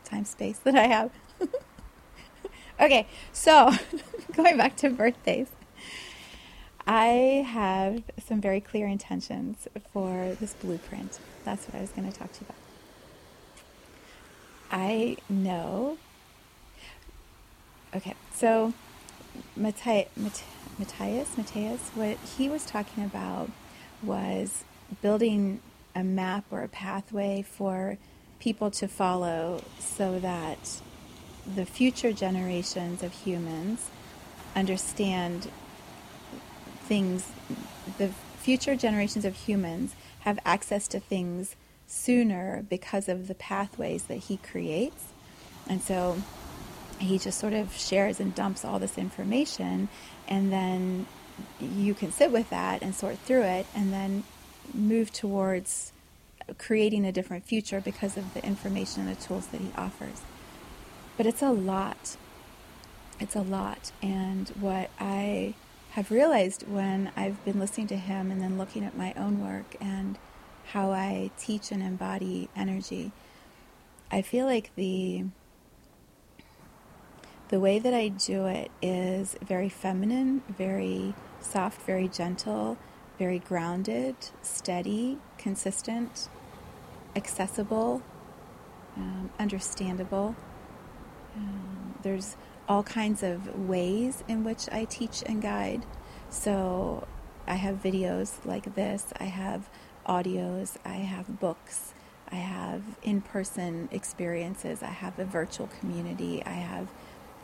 time 0.04 0.24
space 0.24 0.58
that 0.64 0.74
I 0.74 0.86
have. 0.86 1.10
okay, 2.80 3.06
so 3.32 3.72
going 4.36 4.56
back 4.56 4.76
to 4.78 4.90
birthdays. 4.90 5.48
I 6.86 7.46
have 7.46 8.02
some 8.26 8.40
very 8.40 8.62
clear 8.62 8.86
intentions 8.86 9.68
for 9.92 10.34
this 10.40 10.54
blueprint. 10.54 11.18
That's 11.44 11.66
what 11.66 11.74
I 11.74 11.82
was 11.82 11.90
going 11.90 12.10
to 12.10 12.18
talk 12.18 12.32
to 12.32 12.40
you 12.40 12.46
about. 12.48 12.56
I 14.70 15.16
know. 15.28 15.98
Okay, 17.94 18.14
so 18.32 18.72
Matias, 19.56 20.08
Matias, 21.36 21.90
what 21.94 22.18
he 22.36 22.48
was 22.48 22.64
talking 22.64 23.04
about 23.04 23.50
was 24.02 24.64
building 25.02 25.60
a 25.94 26.04
map 26.04 26.44
or 26.50 26.62
a 26.62 26.68
pathway 26.68 27.42
for 27.42 27.98
people 28.38 28.70
to 28.70 28.86
follow 28.86 29.62
so 29.80 30.18
that 30.20 30.80
the 31.54 31.64
future 31.64 32.12
generations 32.12 33.02
of 33.02 33.12
humans 33.12 33.90
understand 34.54 35.50
things, 36.82 37.30
the 37.98 38.08
future 38.38 38.76
generations 38.76 39.24
of 39.24 39.34
humans 39.34 39.94
have 40.20 40.38
access 40.44 40.86
to 40.88 41.00
things 41.00 41.56
sooner 41.86 42.64
because 42.68 43.08
of 43.08 43.28
the 43.28 43.34
pathways 43.34 44.04
that 44.04 44.16
he 44.16 44.36
creates. 44.36 45.06
And 45.68 45.82
so 45.82 46.22
he 46.98 47.18
just 47.18 47.38
sort 47.38 47.52
of 47.52 47.76
shares 47.76 48.20
and 48.20 48.34
dumps 48.34 48.64
all 48.64 48.78
this 48.78 48.98
information, 48.98 49.88
and 50.26 50.52
then 50.52 51.06
you 51.60 51.94
can 51.94 52.10
sit 52.10 52.32
with 52.32 52.50
that 52.50 52.82
and 52.82 52.94
sort 52.94 53.18
through 53.18 53.42
it, 53.42 53.66
and 53.74 53.92
then 53.92 54.24
move 54.74 55.12
towards 55.12 55.92
creating 56.56 57.04
a 57.04 57.12
different 57.12 57.44
future 57.44 57.80
because 57.80 58.16
of 58.16 58.34
the 58.34 58.44
information 58.44 59.06
and 59.06 59.16
the 59.16 59.20
tools 59.20 59.48
that 59.48 59.60
he 59.60 59.70
offers. 59.76 60.22
But 61.16 61.26
it's 61.26 61.42
a 61.42 61.50
lot. 61.50 62.16
It's 63.20 63.36
a 63.36 63.42
lot. 63.42 63.92
And 64.00 64.48
what 64.60 64.90
I 64.98 65.54
have 65.90 66.10
realized 66.10 66.68
when 66.68 67.10
I've 67.16 67.44
been 67.44 67.58
listening 67.58 67.88
to 67.88 67.96
him 67.96 68.30
and 68.30 68.40
then 68.40 68.56
looking 68.56 68.84
at 68.84 68.96
my 68.96 69.12
own 69.14 69.42
work 69.44 69.74
and 69.80 70.18
how 70.72 70.90
I 70.90 71.30
teach 71.38 71.72
and 71.72 71.82
embody 71.82 72.48
energy, 72.54 73.12
I 74.10 74.22
feel 74.22 74.46
like 74.46 74.70
the 74.76 75.24
the 77.48 77.60
way 77.60 77.78
that 77.78 77.94
I 77.94 78.08
do 78.08 78.46
it 78.46 78.70
is 78.82 79.36
very 79.42 79.68
feminine, 79.68 80.42
very 80.48 81.14
soft, 81.40 81.82
very 81.82 82.08
gentle, 82.08 82.76
very 83.18 83.38
grounded, 83.38 84.16
steady, 84.42 85.18
consistent, 85.38 86.28
accessible, 87.16 88.02
um, 88.96 89.30
understandable. 89.38 90.36
Um, 91.36 91.94
there's 92.02 92.36
all 92.68 92.82
kinds 92.82 93.22
of 93.22 93.58
ways 93.68 94.22
in 94.28 94.44
which 94.44 94.68
I 94.70 94.84
teach 94.84 95.22
and 95.24 95.40
guide. 95.40 95.86
So 96.28 97.06
I 97.46 97.54
have 97.54 97.82
videos 97.82 98.44
like 98.44 98.74
this, 98.74 99.06
I 99.18 99.24
have 99.24 99.70
audios, 100.06 100.76
I 100.84 100.96
have 100.96 101.40
books, 101.40 101.94
I 102.30 102.36
have 102.36 102.82
in 103.02 103.22
person 103.22 103.88
experiences, 103.90 104.82
I 104.82 104.90
have 104.90 105.18
a 105.18 105.24
virtual 105.24 105.68
community, 105.80 106.42
I 106.44 106.50
have 106.50 106.88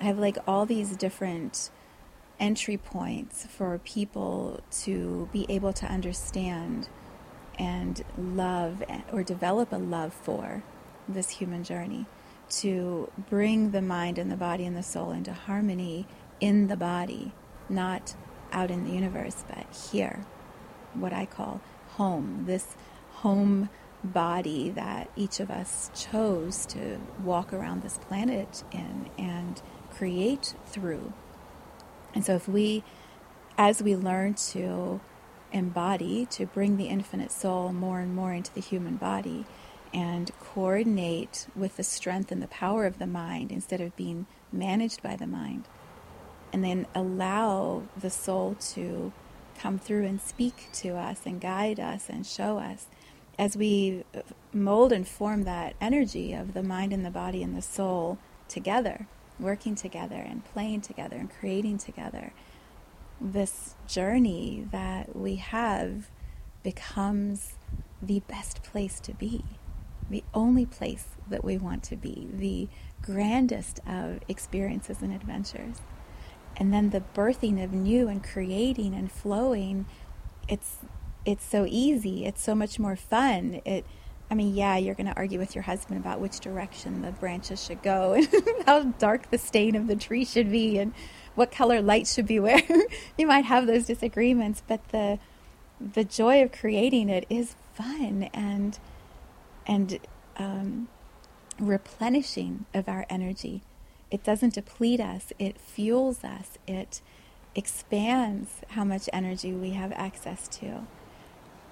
I 0.05 0.09
have 0.09 0.19
like 0.19 0.37
all 0.47 0.67
these 0.67 0.99
different 0.99 1.71
entry 2.38 2.77
points 2.77 3.47
for 3.47 3.79
people 3.79 4.61
to 4.83 5.31
be 5.33 5.47
able 5.49 5.73
to 5.73 5.87
understand 5.87 6.90
and 7.59 8.05
love 8.19 8.85
or 9.11 9.23
develop 9.23 9.73
a 9.73 9.77
love 9.77 10.12
for 10.12 10.62
this 11.09 11.31
human 11.31 11.64
journey 11.64 12.05
to 12.51 13.11
bring 13.31 13.71
the 13.71 13.81
mind 13.81 14.19
and 14.19 14.31
the 14.31 14.37
body 14.37 14.67
and 14.67 14.77
the 14.77 14.83
soul 14.83 15.11
into 15.11 15.33
harmony 15.33 16.07
in 16.38 16.67
the 16.67 16.77
body, 16.77 17.33
not 17.71 18.14
out 18.53 18.71
in 18.71 18.85
the 18.85 18.90
universe, 18.90 19.43
but 19.49 19.64
here, 19.90 20.27
what 20.93 21.14
I 21.14 21.25
call 21.25 21.62
home, 21.97 22.45
this 22.47 22.77
home 23.12 23.71
body 24.05 24.69
that 24.69 25.09
each 25.17 25.40
of 25.40 25.51
us 25.51 25.90
chose 25.95 26.67
to 26.67 26.99
walk 27.23 27.55
around 27.55 27.81
this 27.81 27.97
planet 27.97 28.62
in 28.71 29.09
and 29.17 29.62
create 29.97 30.55
through. 30.67 31.13
And 32.15 32.25
so, 32.25 32.35
if 32.35 32.49
we, 32.49 32.83
as 33.59 33.83
we 33.83 33.97
learn 33.97 34.35
to 34.35 35.01
embody, 35.53 36.27
to 36.27 36.47
bring 36.47 36.77
the 36.77 36.87
infinite 36.87 37.31
soul 37.31 37.73
more 37.73 38.01
and 38.01 38.15
more 38.15 38.33
into 38.33 38.53
the 38.53 38.61
human 38.61 38.97
body, 38.97 39.45
and 39.93 40.33
coordinate 40.41 41.47
with 41.55 41.77
the 41.77 41.85
strength 41.85 42.33
and 42.33 42.43
the 42.43 42.49
power 42.49 42.85
of 42.85 42.99
the 42.99 43.07
mind 43.07 43.53
instead 43.53 43.81
of 43.81 43.95
being 43.95 44.27
managed 44.53 45.03
by 45.03 45.15
the 45.17 45.27
mind, 45.27 45.69
and 46.53 46.65
then 46.65 46.87
allow 46.95 47.83
the 47.97 48.11
soul 48.11 48.57
to 48.61 49.13
come 49.59 49.79
through 49.79 50.05
and 50.05 50.21
speak 50.21 50.69
to 50.73 50.91
us 50.97 51.21
and 51.25 51.41
guide 51.41 51.79
us 51.79 52.09
and 52.09 52.27
show 52.27 52.59
us 52.59 52.87
as 53.39 53.57
we 53.57 54.05
mold 54.53 54.93
and 54.93 55.07
form 55.07 55.45
that 55.45 55.75
energy 55.81 56.33
of 56.33 56.55
the 56.55 56.63
mind 56.63 56.93
and 56.93 57.05
the 57.05 57.11
body 57.11 57.43
and 57.43 57.57
the 57.57 57.63
soul 57.63 58.19
together 58.49 59.07
working 59.38 59.75
together 59.75 60.16
and 60.16 60.44
playing 60.44 60.81
together 60.81 61.16
and 61.16 61.31
creating 61.31 61.79
together, 61.79 62.33
this 63.20 63.75
journey 63.87 64.66
that 64.70 65.14
we 65.16 65.37
have 65.37 66.11
becomes 66.62 67.55
the 68.03 68.20
best 68.20 68.62
place 68.62 69.01
to 69.01 69.12
be, 69.14 69.44
the 70.11 70.25
only 70.33 70.66
place 70.66 71.07
that 71.29 71.44
we 71.44 71.57
want 71.57 71.83
to 71.83 71.97
be, 71.97 72.29
the 72.33 72.68
grandest 73.03 73.81
of 73.87 74.20
experiences 74.29 75.03
and 75.03 75.12
adventures. 75.14 75.81
And 76.57 76.73
then 76.73 76.90
the 76.90 77.03
birthing 77.14 77.62
of 77.62 77.73
new 77.73 78.09
and 78.09 78.23
creating 78.23 78.94
and 78.94 79.11
flowing, 79.11 79.87
it's 80.49 80.79
it's 81.25 81.44
so 81.44 81.64
easy, 81.66 82.27
it's 82.27 82.42
so 82.42 82.55
much 82.55 82.79
more 82.79 82.97
fun. 82.97 83.61
It 83.64 83.87
I 84.31 84.35
mean, 84.35 84.55
yeah, 84.55 84.77
you're 84.77 84.95
going 84.95 85.07
to 85.07 85.17
argue 85.17 85.39
with 85.39 85.55
your 85.55 85.63
husband 85.63 86.01
about 86.01 86.21
which 86.21 86.41
direction 86.41 87.03
the 87.03 87.13
branches 87.13 87.63
should 87.63 87.83
go 87.83 88.15
and 88.15 88.29
how 88.67 88.83
dark 88.83 89.31
the 89.31 89.39
stain 89.39 89.77
of 89.77 89.87
the 89.87 89.97
tree 89.97 90.25
should 90.25 90.51
be 90.51 90.79
and 90.79 90.93
what 91.35 91.51
color 91.51 91.81
light 91.83 92.07
should 92.07 92.27
be 92.27 92.41
where. 92.41 92.63
you 93.19 93.27
might 93.27 93.45
have 93.45 93.67
those 93.67 93.87
disagreements, 93.87 94.63
but 94.67 94.89
the 94.89 95.19
the 95.81 96.05
joy 96.05 96.43
of 96.43 96.53
creating 96.53 97.09
it 97.09 97.27
is 97.29 97.57
fun 97.75 98.31
and 98.33 98.79
and 99.67 99.99
um, 100.37 100.89
replenishing 101.59 102.65
of 102.73 102.89
our 102.89 103.05
energy. 103.11 103.63
It 104.11 104.23
doesn't 104.25 104.55
deplete 104.55 105.01
us; 105.01 105.33
it 105.39 105.61
fuels 105.61 106.25
us. 106.25 106.59
It 106.67 107.01
expands 107.55 108.63
how 108.71 108.85
much 108.85 109.09
energy 109.13 109.53
we 109.53 109.71
have 109.71 109.93
access 109.93 110.48
to 110.48 110.87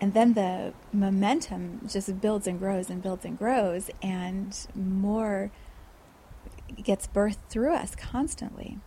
and 0.02 0.14
then 0.14 0.34
the 0.34 0.74
momentum 0.92 1.80
just 1.88 2.20
builds 2.20 2.48
and 2.48 2.58
grows 2.58 2.90
and 2.90 3.00
builds 3.00 3.24
and 3.24 3.38
grows 3.38 3.88
and 4.02 4.66
more 4.74 5.52
gets 6.82 7.06
birthed 7.06 7.36
through 7.48 7.72
us 7.72 7.94
constantly 7.94 8.78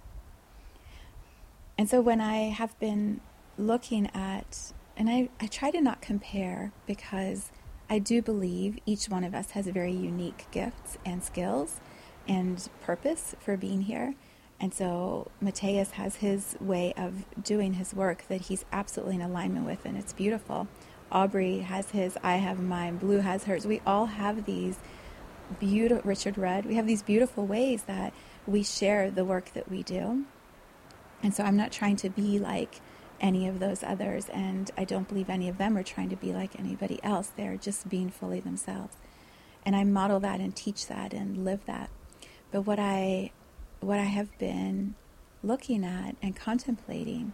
and 1.77 1.89
so 1.89 2.01
when 2.01 2.19
i 2.19 2.49
have 2.49 2.77
been 2.79 3.21
looking 3.57 4.07
at 4.13 4.73
and 4.97 5.09
I, 5.09 5.29
I 5.39 5.47
try 5.47 5.71
to 5.71 5.79
not 5.79 6.01
compare 6.01 6.73
because 6.85 7.51
i 7.89 7.97
do 7.97 8.21
believe 8.21 8.77
each 8.85 9.05
one 9.05 9.23
of 9.23 9.33
us 9.33 9.51
has 9.51 9.67
very 9.67 9.93
unique 9.93 10.47
gifts 10.51 10.97
and 11.05 11.23
skills 11.23 11.79
and 12.27 12.67
purpose 12.81 13.35
for 13.39 13.55
being 13.55 13.83
here 13.83 14.15
And 14.59 14.73
so 14.73 15.31
Matias 15.41 15.91
has 15.91 16.17
his 16.17 16.55
way 16.61 16.93
of 16.97 17.25
doing 17.43 17.73
his 17.73 17.93
work 17.93 18.25
that 18.29 18.41
he's 18.41 18.65
absolutely 18.71 19.15
in 19.15 19.21
alignment 19.21 19.65
with, 19.65 19.85
and 19.85 19.97
it's 19.97 20.13
beautiful. 20.13 20.67
Aubrey 21.15 21.59
has 21.59 21.91
his, 21.91 22.17
I 22.21 22.35
have 22.35 22.59
mine, 22.59 22.97
Blue 22.97 23.19
has 23.19 23.45
hers. 23.45 23.65
We 23.65 23.81
all 23.85 24.05
have 24.07 24.43
these 24.43 24.77
beautiful, 25.61 26.01
Richard 26.03 26.37
Rudd, 26.37 26.65
we 26.65 26.75
have 26.75 26.85
these 26.85 27.01
beautiful 27.01 27.47
ways 27.47 27.83
that 27.83 28.13
we 28.45 28.63
share 28.63 29.09
the 29.09 29.23
work 29.23 29.53
that 29.53 29.71
we 29.71 29.81
do. 29.81 30.25
And 31.23 31.33
so 31.33 31.45
I'm 31.45 31.55
not 31.55 31.71
trying 31.71 31.95
to 31.97 32.09
be 32.09 32.37
like 32.37 32.81
any 33.21 33.47
of 33.47 33.59
those 33.59 33.81
others, 33.81 34.27
and 34.27 34.69
I 34.77 34.83
don't 34.83 35.07
believe 35.07 35.29
any 35.29 35.47
of 35.47 35.57
them 35.57 35.77
are 35.77 35.83
trying 35.83 36.09
to 36.09 36.17
be 36.17 36.33
like 36.33 36.59
anybody 36.59 36.99
else. 37.01 37.31
They're 37.35 37.55
just 37.55 37.87
being 37.87 38.09
fully 38.09 38.41
themselves. 38.41 38.97
And 39.65 39.73
I 39.73 39.85
model 39.85 40.19
that 40.19 40.41
and 40.41 40.53
teach 40.53 40.87
that 40.87 41.13
and 41.13 41.45
live 41.45 41.65
that. 41.65 41.89
But 42.51 42.63
what 42.63 42.77
I 42.77 43.31
what 43.79 43.99
I 43.99 44.03
have 44.03 44.37
been 44.37 44.95
looking 45.41 45.85
at 45.85 46.17
and 46.21 46.35
contemplating 46.35 47.31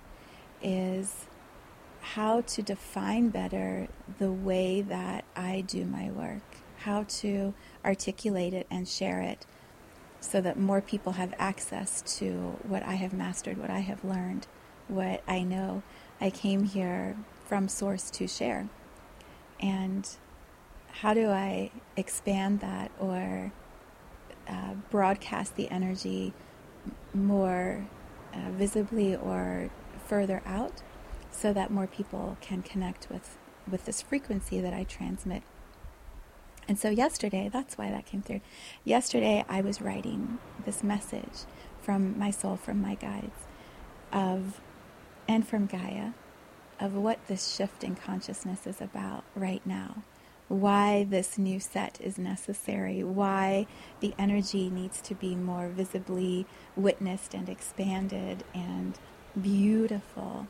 is 0.61 1.25
how 2.01 2.41
to 2.41 2.61
define 2.61 3.29
better 3.29 3.87
the 4.19 4.31
way 4.31 4.81
that 4.81 5.23
I 5.35 5.61
do 5.61 5.85
my 5.85 6.09
work, 6.11 6.41
how 6.79 7.03
to 7.03 7.53
articulate 7.85 8.53
it 8.53 8.67
and 8.69 8.87
share 8.87 9.21
it 9.21 9.45
so 10.19 10.41
that 10.41 10.57
more 10.57 10.81
people 10.81 11.13
have 11.13 11.33
access 11.37 12.01
to 12.19 12.57
what 12.63 12.83
I 12.83 12.93
have 12.93 13.13
mastered, 13.13 13.57
what 13.57 13.69
I 13.69 13.79
have 13.79 14.03
learned, 14.03 14.47
what 14.87 15.23
I 15.27 15.43
know. 15.43 15.83
I 16.19 16.29
came 16.29 16.63
here 16.65 17.17
from 17.45 17.67
Source 17.67 18.09
to 18.11 18.27
share. 18.27 18.67
And 19.59 20.07
how 20.91 21.13
do 21.13 21.29
I 21.29 21.71
expand 21.95 22.59
that 22.59 22.91
or 22.99 23.51
uh, 24.47 24.73
broadcast 24.89 25.55
the 25.55 25.69
energy 25.69 26.33
more 27.13 27.87
uh, 28.33 28.51
visibly 28.51 29.15
or 29.15 29.69
further 30.07 30.41
out 30.45 30.81
so 31.31 31.53
that 31.53 31.71
more 31.71 31.87
people 31.87 32.37
can 32.41 32.61
connect 32.61 33.09
with, 33.09 33.37
with 33.69 33.85
this 33.85 34.01
frequency 34.01 34.59
that 34.61 34.73
I 34.73 34.83
transmit. 34.83 35.43
And 36.67 36.77
so, 36.77 36.89
yesterday, 36.89 37.49
that's 37.51 37.77
why 37.77 37.89
that 37.89 38.05
came 38.05 38.21
through. 38.21 38.41
Yesterday, 38.83 39.43
I 39.49 39.61
was 39.61 39.81
writing 39.81 40.37
this 40.63 40.83
message 40.83 41.45
from 41.81 42.17
my 42.17 42.29
soul, 42.29 42.55
from 42.55 42.81
my 42.81 42.95
guides, 42.95 43.47
of, 44.13 44.61
and 45.27 45.47
from 45.47 45.65
Gaia, 45.65 46.11
of 46.79 46.93
what 46.93 47.25
this 47.27 47.55
shift 47.55 47.83
in 47.83 47.95
consciousness 47.95 48.67
is 48.67 48.79
about 48.79 49.23
right 49.35 49.65
now 49.65 50.03
why 50.51 51.05
this 51.05 51.37
new 51.37 51.59
set 51.61 51.97
is 52.01 52.17
necessary, 52.17 53.03
why 53.03 53.65
the 54.01 54.13
energy 54.19 54.69
needs 54.69 54.99
to 55.01 55.15
be 55.15 55.33
more 55.33 55.69
visibly 55.69 56.45
witnessed 56.75 57.33
and 57.33 57.47
expanded 57.47 58.43
and 58.53 58.99
beautiful, 59.41 60.47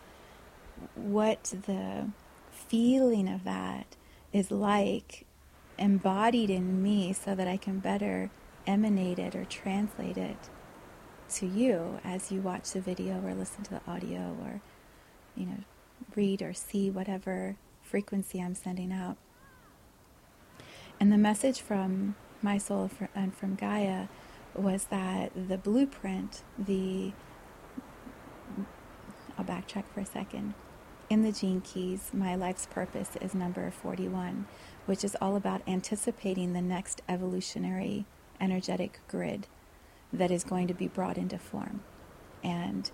what 0.96 1.54
the 1.66 2.10
feeling 2.52 3.28
of 3.28 3.44
that 3.44 3.96
is 4.34 4.52
like 4.52 5.26
embodied 5.78 6.50
in 6.50 6.82
me 6.82 7.14
so 7.14 7.36
that 7.36 7.48
I 7.48 7.58
can 7.58 7.80
better 7.80 8.30
emanate 8.68 9.20
it 9.20 9.36
or 9.36 9.46
translate 9.46 10.18
it 10.18 10.50
to 11.30 11.48
you 11.48 12.00
as 12.04 12.32
you 12.32 12.42
watch 12.42 12.72
the 12.72 12.82
video 12.82 13.22
or 13.26 13.34
listen 13.34 13.64
to 13.64 13.72
the 13.72 13.82
audio 13.88 14.38
or 14.44 14.62
you 15.36 15.46
know 15.46 15.64
read 16.16 16.42
or 16.42 16.54
see 16.54 16.90
whatever 16.90 17.56
frequency 17.82 18.42
I'm 18.42 18.56
sending 18.56 18.92
out. 18.92 19.18
And 21.00 21.12
the 21.12 21.18
message 21.18 21.62
from 21.62 22.16
my 22.42 22.58
soul 22.58 22.90
and 23.16 23.36
from 23.36 23.56
Gaia 23.56 24.08
was 24.56 24.86
that 24.86 25.32
the 25.36 25.58
blueprint, 25.58 26.44
the 26.58 27.14
I'll 29.38 29.46
backtrack 29.46 29.86
for 29.94 30.02
a 30.02 30.06
second. 30.06 30.54
In 31.12 31.24
the 31.24 31.34
Gene 31.34 31.60
Keys, 31.60 32.12
my 32.14 32.36
life's 32.36 32.66
purpose 32.66 33.18
is 33.20 33.36
number 33.36 33.70
41, 33.70 34.46
which 34.86 35.04
is 35.04 35.18
all 35.20 35.36
about 35.36 35.62
anticipating 35.68 36.54
the 36.54 36.62
next 36.62 37.02
evolutionary 37.10 38.06
energetic 38.40 39.02
grid 39.10 39.46
that 40.14 40.32
is 40.32 40.46
going 40.46 40.68
to 40.70 40.74
be 40.74 40.88
brought 40.88 41.18
into 41.18 41.38
form. 41.38 41.82
And 42.46 42.90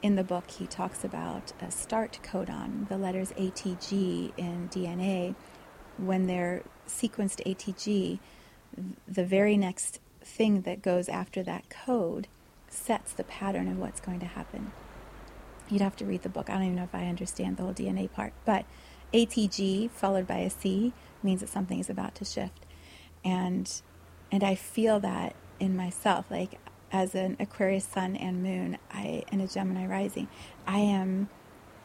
in 0.00 0.16
the 0.16 0.24
book, 0.24 0.50
he 0.52 0.66
talks 0.66 1.04
about 1.04 1.52
a 1.60 1.70
start 1.70 2.18
codon, 2.22 2.88
the 2.88 2.96
letters 2.96 3.32
ATG 3.32 4.32
in 4.38 4.70
DNA, 4.70 5.34
when 5.98 6.28
they're 6.28 6.62
sequenced 6.88 7.44
ATG, 7.44 8.20
the 9.06 9.24
very 9.26 9.58
next 9.58 10.00
thing 10.22 10.62
that 10.62 10.80
goes 10.80 11.10
after 11.10 11.42
that 11.42 11.68
code 11.68 12.26
sets 12.68 13.12
the 13.12 13.24
pattern 13.24 13.68
of 13.68 13.78
what's 13.78 14.00
going 14.00 14.20
to 14.20 14.26
happen. 14.26 14.72
You'd 15.70 15.82
have 15.82 15.96
to 15.96 16.04
read 16.04 16.22
the 16.22 16.28
book. 16.28 16.50
I 16.50 16.54
don't 16.54 16.64
even 16.64 16.76
know 16.76 16.84
if 16.84 16.94
I 16.94 17.06
understand 17.06 17.56
the 17.56 17.62
whole 17.62 17.74
DNA 17.74 18.10
part. 18.10 18.32
But 18.44 18.64
ATG 19.12 19.90
followed 19.90 20.26
by 20.26 20.38
a 20.38 20.50
C 20.50 20.92
means 21.22 21.40
that 21.40 21.48
something 21.48 21.78
is 21.78 21.90
about 21.90 22.14
to 22.16 22.24
shift. 22.24 22.66
And 23.24 23.70
and 24.32 24.44
I 24.44 24.54
feel 24.54 25.00
that 25.00 25.34
in 25.58 25.76
myself. 25.76 26.30
Like 26.30 26.58
as 26.92 27.14
an 27.14 27.36
Aquarius 27.38 27.84
sun 27.84 28.16
and 28.16 28.42
moon, 28.42 28.78
I 28.90 29.24
and 29.30 29.40
a 29.42 29.46
Gemini 29.46 29.86
rising, 29.86 30.28
I 30.66 30.78
am 30.78 31.28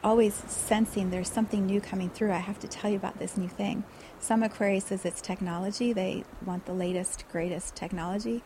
always 0.03 0.35
sensing 0.47 1.09
there's 1.09 1.29
something 1.29 1.65
new 1.65 1.81
coming 1.81 2.09
through. 2.09 2.31
I 2.31 2.37
have 2.37 2.59
to 2.59 2.67
tell 2.67 2.91
you 2.91 2.97
about 2.97 3.17
this 3.17 3.37
new 3.37 3.49
thing. 3.49 3.83
Some 4.19 4.43
Aquarius 4.43 4.85
says 4.85 5.03
it's 5.03 5.19
technology. 5.19 5.93
They 5.93 6.23
want 6.45 6.65
the 6.65 6.73
latest, 6.73 7.25
greatest 7.31 7.75
technology. 7.75 8.43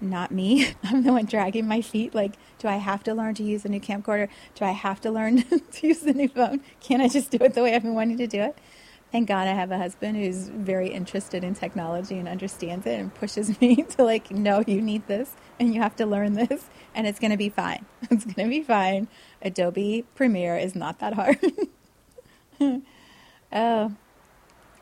Not 0.00 0.30
me. 0.30 0.74
I'm 0.84 1.02
the 1.02 1.12
one 1.12 1.26
dragging 1.26 1.68
my 1.68 1.82
feet. 1.82 2.14
Like, 2.14 2.34
do 2.58 2.68
I 2.68 2.76
have 2.76 3.02
to 3.04 3.14
learn 3.14 3.34
to 3.34 3.42
use 3.42 3.64
a 3.64 3.68
new 3.68 3.80
camcorder? 3.80 4.28
Do 4.54 4.64
I 4.64 4.70
have 4.70 5.00
to 5.02 5.10
learn 5.10 5.42
to 5.72 5.86
use 5.86 6.00
the 6.00 6.14
new 6.14 6.28
phone? 6.28 6.62
Can't 6.80 7.02
I 7.02 7.08
just 7.08 7.30
do 7.30 7.38
it 7.40 7.54
the 7.54 7.62
way 7.62 7.74
I've 7.74 7.82
been 7.82 7.94
wanting 7.94 8.18
to 8.18 8.26
do 8.26 8.40
it? 8.40 8.56
Thank 9.12 9.26
God 9.26 9.48
I 9.48 9.54
have 9.54 9.72
a 9.72 9.78
husband 9.78 10.16
who's 10.16 10.48
very 10.48 10.88
interested 10.88 11.42
in 11.42 11.54
technology 11.54 12.16
and 12.16 12.28
understands 12.28 12.86
it 12.86 13.00
and 13.00 13.12
pushes 13.12 13.60
me 13.60 13.82
to, 13.82 14.04
like, 14.04 14.30
no, 14.30 14.62
you 14.66 14.80
need 14.80 15.06
this 15.08 15.34
and 15.58 15.74
you 15.74 15.82
have 15.82 15.96
to 15.96 16.06
learn 16.06 16.34
this 16.34 16.66
and 16.94 17.06
it's 17.06 17.18
going 17.18 17.32
to 17.32 17.36
be 17.36 17.48
fine. 17.48 17.84
It's 18.10 18.24
going 18.24 18.48
to 18.48 18.48
be 18.48 18.62
fine. 18.62 19.08
Adobe 19.42 20.04
Premiere 20.14 20.56
is 20.56 20.74
not 20.74 21.00
that 21.00 21.14
hard. 21.14 21.38
oh, 23.52 23.92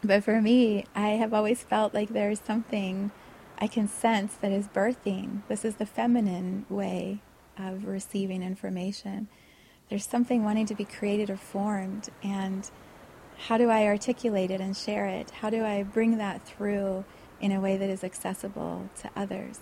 but 0.04 0.24
for 0.24 0.40
me, 0.40 0.84
I 0.94 1.08
have 1.10 1.34
always 1.34 1.62
felt 1.62 1.94
like 1.94 2.10
there's 2.10 2.40
something 2.40 3.10
I 3.58 3.66
can 3.66 3.88
sense 3.88 4.34
that 4.34 4.52
is 4.52 4.68
birthing. 4.68 5.42
This 5.48 5.64
is 5.64 5.76
the 5.76 5.86
feminine 5.86 6.64
way 6.68 7.20
of 7.58 7.86
receiving 7.86 8.42
information. 8.42 9.28
There's 9.88 10.06
something 10.06 10.44
wanting 10.44 10.66
to 10.66 10.74
be 10.74 10.84
created 10.84 11.28
or 11.28 11.36
formed, 11.36 12.10
and 12.22 12.70
how 13.46 13.58
do 13.58 13.68
I 13.70 13.84
articulate 13.84 14.50
it 14.50 14.60
and 14.60 14.76
share 14.76 15.06
it? 15.06 15.30
How 15.30 15.50
do 15.50 15.64
I 15.64 15.82
bring 15.82 16.18
that 16.18 16.46
through 16.46 17.04
in 17.40 17.52
a 17.52 17.60
way 17.60 17.76
that 17.76 17.88
is 17.88 18.04
accessible 18.04 18.90
to 19.00 19.10
others? 19.16 19.60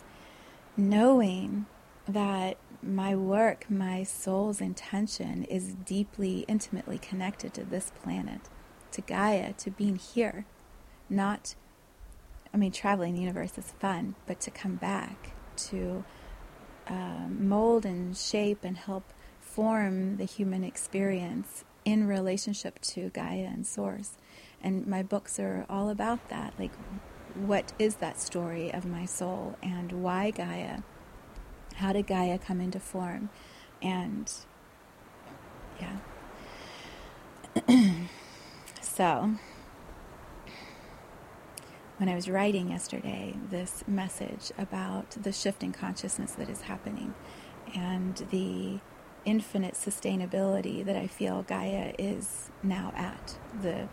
Knowing 0.76 1.66
that 2.06 2.56
my 2.82 3.16
work, 3.16 3.70
my 3.70 4.02
soul's 4.02 4.60
intention 4.60 5.44
is 5.44 5.74
deeply, 5.74 6.44
intimately 6.48 6.98
connected 6.98 7.54
to 7.54 7.64
this 7.64 7.92
planet 8.02 8.42
to 8.92 9.00
Gaia, 9.00 9.52
to 9.54 9.70
being 9.70 9.96
here. 9.96 10.46
Not, 11.08 11.54
I 12.52 12.56
mean, 12.56 12.72
traveling 12.72 13.14
the 13.14 13.20
universe 13.20 13.58
is 13.58 13.72
fun, 13.78 14.14
but 14.26 14.40
to 14.40 14.50
come 14.50 14.76
back, 14.76 15.32
to 15.56 16.04
uh, 16.88 17.28
mold 17.28 17.84
and 17.84 18.16
shape 18.16 18.64
and 18.64 18.76
help 18.76 19.12
form 19.40 20.16
the 20.16 20.24
human 20.24 20.64
experience 20.64 21.64
in 21.84 22.06
relationship 22.06 22.80
to 22.80 23.10
Gaia 23.10 23.46
and 23.46 23.66
Source. 23.66 24.12
And 24.62 24.86
my 24.86 25.02
books 25.02 25.38
are 25.38 25.66
all 25.68 25.88
about 25.88 26.28
that. 26.28 26.54
Like, 26.58 26.72
what 27.34 27.72
is 27.78 27.96
that 27.96 28.18
story 28.18 28.72
of 28.72 28.84
my 28.84 29.04
soul 29.04 29.56
and 29.62 30.02
why 30.02 30.30
Gaia? 30.30 30.80
How 31.76 31.92
did 31.92 32.06
Gaia 32.06 32.38
come 32.38 32.60
into 32.60 32.80
form? 32.80 33.30
And 33.82 34.32
yeah. 35.80 35.98
So, 38.96 39.32
when 41.98 42.08
I 42.08 42.14
was 42.14 42.28
writing 42.28 42.70
yesterday 42.70 43.34
this 43.50 43.84
message 43.86 44.52
about 44.58 45.10
the 45.10 45.32
shift 45.32 45.62
in 45.62 45.72
consciousness 45.72 46.32
that 46.32 46.48
is 46.48 46.62
happening 46.62 47.14
and 47.74 48.16
the 48.30 48.80
infinite 49.24 49.74
sustainability 49.74 50.84
that 50.84 50.96
I 50.96 51.06
feel 51.06 51.42
Gaia 51.42 51.92
is 51.98 52.50
now 52.62 52.92
at, 52.96 53.36
the 53.60 53.88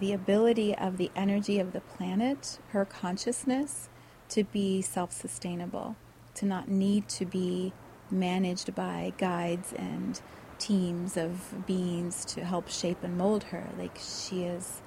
the 0.00 0.12
ability 0.12 0.76
of 0.76 0.98
the 0.98 1.10
energy 1.16 1.58
of 1.58 1.72
the 1.72 1.80
planet, 1.80 2.58
her 2.72 2.84
consciousness, 2.84 3.88
to 4.28 4.44
be 4.44 4.82
self 4.82 5.12
sustainable, 5.12 5.96
to 6.34 6.46
not 6.46 6.68
need 6.68 7.08
to 7.08 7.24
be 7.24 7.72
managed 8.10 8.74
by 8.74 9.12
guides 9.16 9.72
and 9.72 10.20
teams 10.58 11.16
of 11.16 11.66
beings 11.66 12.24
to 12.26 12.44
help 12.44 12.68
shape 12.68 13.02
and 13.02 13.16
mold 13.16 13.44
her. 13.44 13.68
Like 13.78 13.98
she 13.98 14.42
is, 14.42 14.82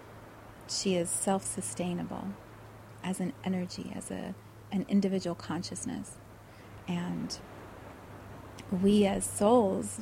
she 0.71 0.95
is 0.95 1.09
self-sustainable 1.09 2.27
as 3.03 3.19
an 3.19 3.33
energy, 3.43 3.91
as 3.95 4.11
a 4.11 4.33
an 4.71 4.85
individual 4.87 5.35
consciousness, 5.35 6.17
and 6.87 7.39
we 8.81 9.05
as 9.05 9.25
souls, 9.25 9.99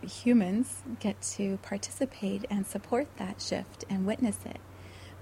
humans, 0.00 0.82
get 1.00 1.20
to 1.20 1.56
participate 1.58 2.44
and 2.48 2.66
support 2.66 3.08
that 3.16 3.42
shift 3.42 3.84
and 3.90 4.06
witness 4.06 4.38
it. 4.44 4.58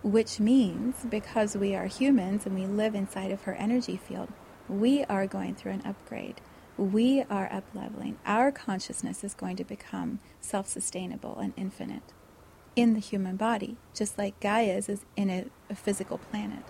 Which 0.03 0.39
means, 0.39 1.07
because 1.09 1.57
we 1.57 1.75
are 1.75 1.87
humans 1.87 2.45
and 2.45 2.55
we 2.55 2.67
live 2.67 2.95
inside 2.95 3.31
of 3.31 3.43
her 3.45 3.55
energy 3.55 3.97
field, 3.97 4.29
we 4.69 5.03
are 5.05 5.27
going 5.27 5.55
through 5.55 5.73
an 5.73 5.83
upgrade. 5.87 6.43
We 6.77 7.23
are 7.31 7.51
up 7.51 7.65
leveling. 7.75 8.19
Our 8.27 8.53
consciousness 8.53 9.25
is 9.25 9.33
going 9.33 9.57
to 9.57 9.65
become 9.65 10.19
self 10.41 10.69
sustainable 10.69 11.39
and 11.39 11.55
infinite 11.57 12.13
in 12.77 12.95
the 12.95 13.01
human 13.01 13.37
body, 13.37 13.77
just 13.95 14.19
like 14.19 14.39
Gaia's 14.41 14.89
is 14.89 15.01
in 15.17 15.31
a, 15.31 15.47
a 15.71 15.75
physical 15.75 16.19
planet. 16.19 16.65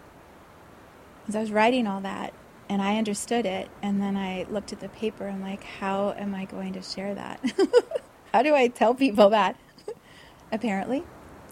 As 1.27 1.35
I 1.37 1.41
was 1.41 1.51
writing 1.51 1.87
all 1.87 2.01
that, 2.03 2.35
and 2.69 2.81
I 2.81 2.97
understood 2.97 3.47
it, 3.47 3.69
and 3.83 4.01
then 4.01 4.17
I 4.17 4.47
looked 4.49 4.73
at 4.73 4.81
the 4.81 4.89
paper 4.89 5.27
and 5.27 5.43
like, 5.43 5.65
how 5.65 6.13
am 6.13 6.35
I 6.35 6.45
going 6.45 6.73
to 6.75 6.83
share 6.83 7.15
that? 7.15 7.41
how 8.33 8.43
do 8.43 8.55
I 8.55 8.69
tell 8.69 8.95
people 8.95 9.31
that? 9.31 9.57
Apparently, 10.53 11.05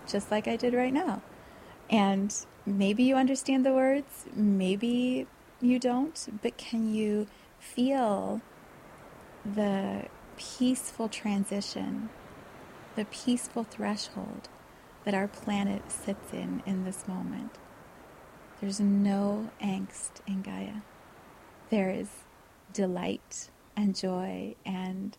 just 0.06 0.30
like 0.30 0.48
I 0.48 0.56
did 0.56 0.74
right 0.74 0.92
now. 0.92 1.22
And 1.90 2.34
maybe 2.64 3.02
you 3.02 3.16
understand 3.16 3.66
the 3.66 3.72
words, 3.72 4.26
maybe 4.34 5.26
you 5.60 5.78
don't, 5.78 6.28
but 6.42 6.56
can 6.56 6.94
you 6.94 7.26
feel 7.58 8.40
the 9.44 10.06
peaceful 10.36 11.08
transition, 11.08 12.10
the 12.96 13.04
peaceful 13.06 13.64
threshold 13.64 14.48
that 15.04 15.14
our 15.14 15.28
planet 15.28 15.90
sits 15.90 16.32
in 16.32 16.62
in 16.66 16.84
this 16.84 17.06
moment? 17.08 17.52
There's 18.60 18.80
no 18.80 19.50
angst 19.60 20.20
in 20.26 20.42
Gaia. 20.42 20.82
There 21.70 21.90
is 21.90 22.08
delight 22.72 23.50
and 23.76 23.96
joy 23.96 24.54
and 24.64 25.16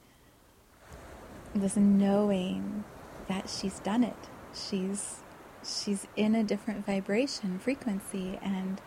this 1.53 1.75
knowing 1.75 2.83
that 3.27 3.49
she's 3.49 3.79
done 3.79 4.03
it. 4.03 4.29
She's 4.53 5.19
she's 5.63 6.07
in 6.15 6.35
a 6.35 6.43
different 6.43 6.85
vibration 6.85 7.57
frequency 7.59 8.39
and 8.41 8.81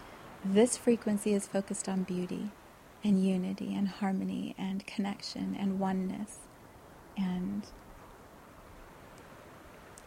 this 0.45 0.76
frequency 0.76 1.32
is 1.32 1.47
focused 1.47 1.89
on 1.89 2.03
beauty 2.03 2.51
and 3.03 3.24
unity 3.24 3.74
and 3.74 3.89
harmony 3.89 4.55
and 4.59 4.87
connection 4.87 5.57
and 5.59 5.78
oneness 5.78 6.39
and 7.16 7.66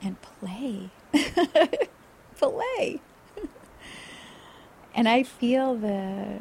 and 0.01 0.17
play 0.21 0.89
play 2.37 3.01
and 4.95 5.07
i 5.07 5.23
feel 5.23 5.75
the 5.75 6.39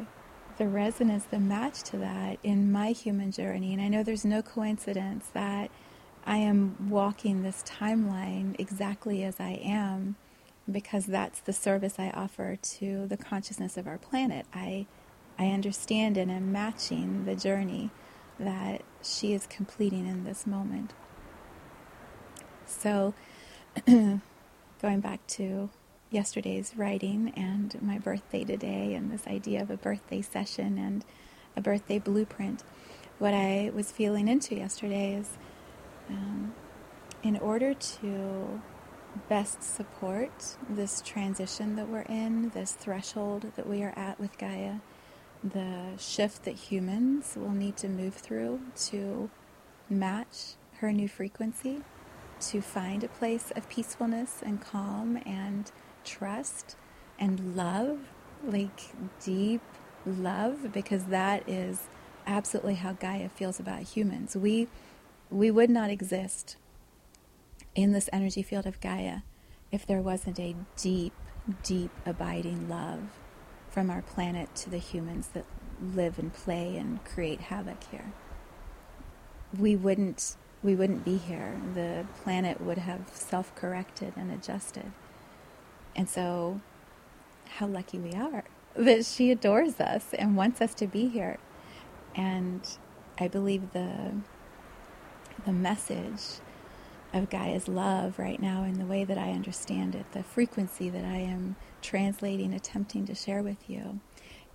the 0.57 0.67
resonance 0.67 1.25
the 1.25 1.39
match 1.39 1.83
to 1.83 1.97
that 1.97 2.37
in 2.43 2.71
my 2.71 2.91
human 2.91 3.31
journey 3.31 3.73
and 3.73 3.81
i 3.81 3.87
know 3.87 4.03
there's 4.03 4.25
no 4.25 4.41
coincidence 4.41 5.27
that 5.33 5.69
i 6.25 6.37
am 6.37 6.89
walking 6.89 7.43
this 7.43 7.63
timeline 7.63 8.55
exactly 8.59 9.23
as 9.23 9.39
i 9.39 9.51
am 9.63 10.15
because 10.71 11.05
that's 11.05 11.39
the 11.41 11.53
service 11.53 11.95
I 11.97 12.09
offer 12.11 12.55
to 12.55 13.07
the 13.07 13.17
consciousness 13.17 13.77
of 13.77 13.87
our 13.87 13.97
planet. 13.97 14.45
I, 14.53 14.85
I 15.37 15.47
understand 15.47 16.17
and 16.17 16.31
am 16.31 16.51
matching 16.51 17.25
the 17.25 17.35
journey 17.35 17.89
that 18.39 18.81
she 19.01 19.33
is 19.33 19.47
completing 19.47 20.07
in 20.07 20.23
this 20.23 20.45
moment. 20.47 20.93
So, 22.65 23.13
going 24.81 24.99
back 24.99 25.25
to 25.27 25.69
yesterday's 26.09 26.73
writing 26.75 27.31
and 27.35 27.79
my 27.81 27.97
birthday 27.97 28.43
today, 28.43 28.93
and 28.93 29.11
this 29.11 29.27
idea 29.27 29.61
of 29.61 29.69
a 29.69 29.77
birthday 29.77 30.21
session 30.21 30.77
and 30.77 31.05
a 31.55 31.61
birthday 31.61 31.99
blueprint, 31.99 32.63
what 33.19 33.33
I 33.33 33.71
was 33.73 33.91
feeling 33.91 34.27
into 34.27 34.55
yesterday 34.55 35.13
is 35.13 35.37
um, 36.09 36.53
in 37.23 37.37
order 37.37 37.73
to 37.73 38.61
best 39.27 39.63
support 39.63 40.57
this 40.69 41.01
transition 41.01 41.75
that 41.75 41.87
we're 41.87 42.01
in, 42.01 42.49
this 42.49 42.71
threshold 42.71 43.51
that 43.55 43.67
we 43.67 43.83
are 43.83 43.93
at 43.95 44.19
with 44.19 44.37
Gaia, 44.37 44.75
the 45.43 45.97
shift 45.97 46.43
that 46.43 46.55
humans 46.55 47.35
will 47.37 47.51
need 47.51 47.77
to 47.77 47.87
move 47.87 48.15
through 48.15 48.59
to 48.87 49.29
match 49.89 50.55
her 50.79 50.91
new 50.91 51.07
frequency, 51.07 51.81
to 52.41 52.61
find 52.61 53.03
a 53.03 53.07
place 53.07 53.51
of 53.55 53.69
peacefulness 53.69 54.41
and 54.43 54.61
calm 54.61 55.17
and 55.25 55.71
trust 56.03 56.75
and 57.17 57.55
love, 57.55 57.99
like 58.43 58.91
deep 59.23 59.61
love, 60.05 60.71
because 60.71 61.05
that 61.05 61.47
is 61.47 61.87
absolutely 62.25 62.75
how 62.75 62.93
Gaia 62.93 63.29
feels 63.29 63.59
about 63.59 63.81
humans. 63.81 64.35
We 64.35 64.67
we 65.31 65.51
would 65.51 65.69
not 65.69 65.89
exist 65.89 66.57
in 67.75 67.91
this 67.91 68.09
energy 68.11 68.41
field 68.41 68.65
of 68.65 68.81
Gaia 68.81 69.19
if 69.71 69.85
there 69.85 70.01
wasn't 70.01 70.39
a 70.39 70.55
deep, 70.75 71.13
deep, 71.61 71.91
abiding 72.05 72.67
love 72.67 73.01
from 73.69 73.89
our 73.89 74.01
planet 74.01 74.55
to 74.55 74.69
the 74.69 74.79
humans 74.79 75.29
that 75.33 75.45
live 75.81 76.17
and 76.17 76.33
play 76.33 76.77
and 76.77 77.03
create 77.05 77.41
havoc 77.41 77.83
here. 77.91 78.11
We 79.57 79.75
wouldn't 79.75 80.35
we 80.61 80.75
wouldn't 80.75 81.05
be 81.05 81.17
here. 81.17 81.59
The 81.73 82.05
planet 82.23 82.61
would 82.61 82.79
have 82.79 83.09
self-corrected 83.13 84.13
and 84.15 84.31
adjusted. 84.31 84.91
And 85.95 86.09
so 86.09 86.61
how 87.57 87.67
lucky 87.67 87.97
we 87.97 88.13
are 88.13 88.43
that 88.75 89.05
she 89.05 89.31
adores 89.31 89.79
us 89.79 90.13
and 90.13 90.35
wants 90.35 90.61
us 90.61 90.73
to 90.75 90.87
be 90.87 91.07
here. 91.07 91.37
And 92.15 92.61
I 93.19 93.27
believe 93.27 93.73
the 93.73 94.13
the 95.45 95.53
message 95.53 96.41
of 97.13 97.29
Gaia's 97.29 97.67
love 97.67 98.19
right 98.19 98.41
now 98.41 98.63
in 98.63 98.77
the 98.77 98.85
way 98.85 99.05
that 99.05 99.17
I 99.17 99.31
understand 99.31 99.95
it, 99.95 100.11
the 100.11 100.21
frequency 100.21 100.89
that 100.89 101.05
I 101.05 101.17
am 101.17 101.55
translating, 101.81 102.53
attempting 102.53 103.05
to 103.05 103.15
share 103.15 103.41
with 103.41 103.69
you, 103.69 103.99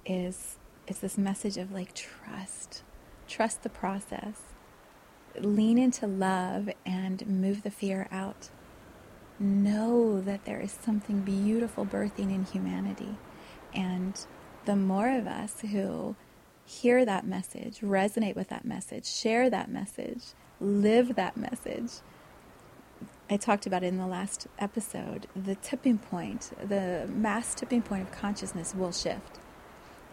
is 0.04 0.58
is 0.86 0.98
this 0.98 1.16
message 1.16 1.56
of 1.56 1.72
like 1.72 1.94
trust, 1.94 2.82
trust 3.26 3.62
the 3.62 3.70
process, 3.70 4.40
lean 5.40 5.78
into 5.78 6.06
love, 6.06 6.68
and 6.84 7.26
move 7.26 7.62
the 7.62 7.70
fear 7.70 8.08
out. 8.10 8.50
Know 9.38 10.20
that 10.20 10.44
there 10.44 10.60
is 10.60 10.72
something 10.72 11.20
beautiful 11.20 11.84
birthing 11.84 12.34
in 12.34 12.44
humanity, 12.44 13.16
and 13.74 14.24
the 14.64 14.76
more 14.76 15.10
of 15.10 15.26
us 15.26 15.60
who 15.60 16.16
hear 16.64 17.04
that 17.04 17.26
message, 17.26 17.80
resonate 17.80 18.36
with 18.36 18.48
that 18.48 18.64
message, 18.64 19.06
share 19.06 19.50
that 19.50 19.70
message, 19.70 20.22
live 20.60 21.16
that 21.16 21.36
message 21.36 21.90
I 23.30 23.38
talked 23.38 23.66
about 23.66 23.82
it 23.82 23.86
in 23.86 23.96
the 23.96 24.06
last 24.06 24.46
episode, 24.58 25.26
the 25.34 25.54
tipping 25.54 25.98
point, 25.98 26.52
the 26.62 27.08
mass 27.08 27.54
tipping 27.54 27.80
point 27.80 28.02
of 28.02 28.12
consciousness 28.12 28.74
will 28.74 28.92
shift. 28.92 29.38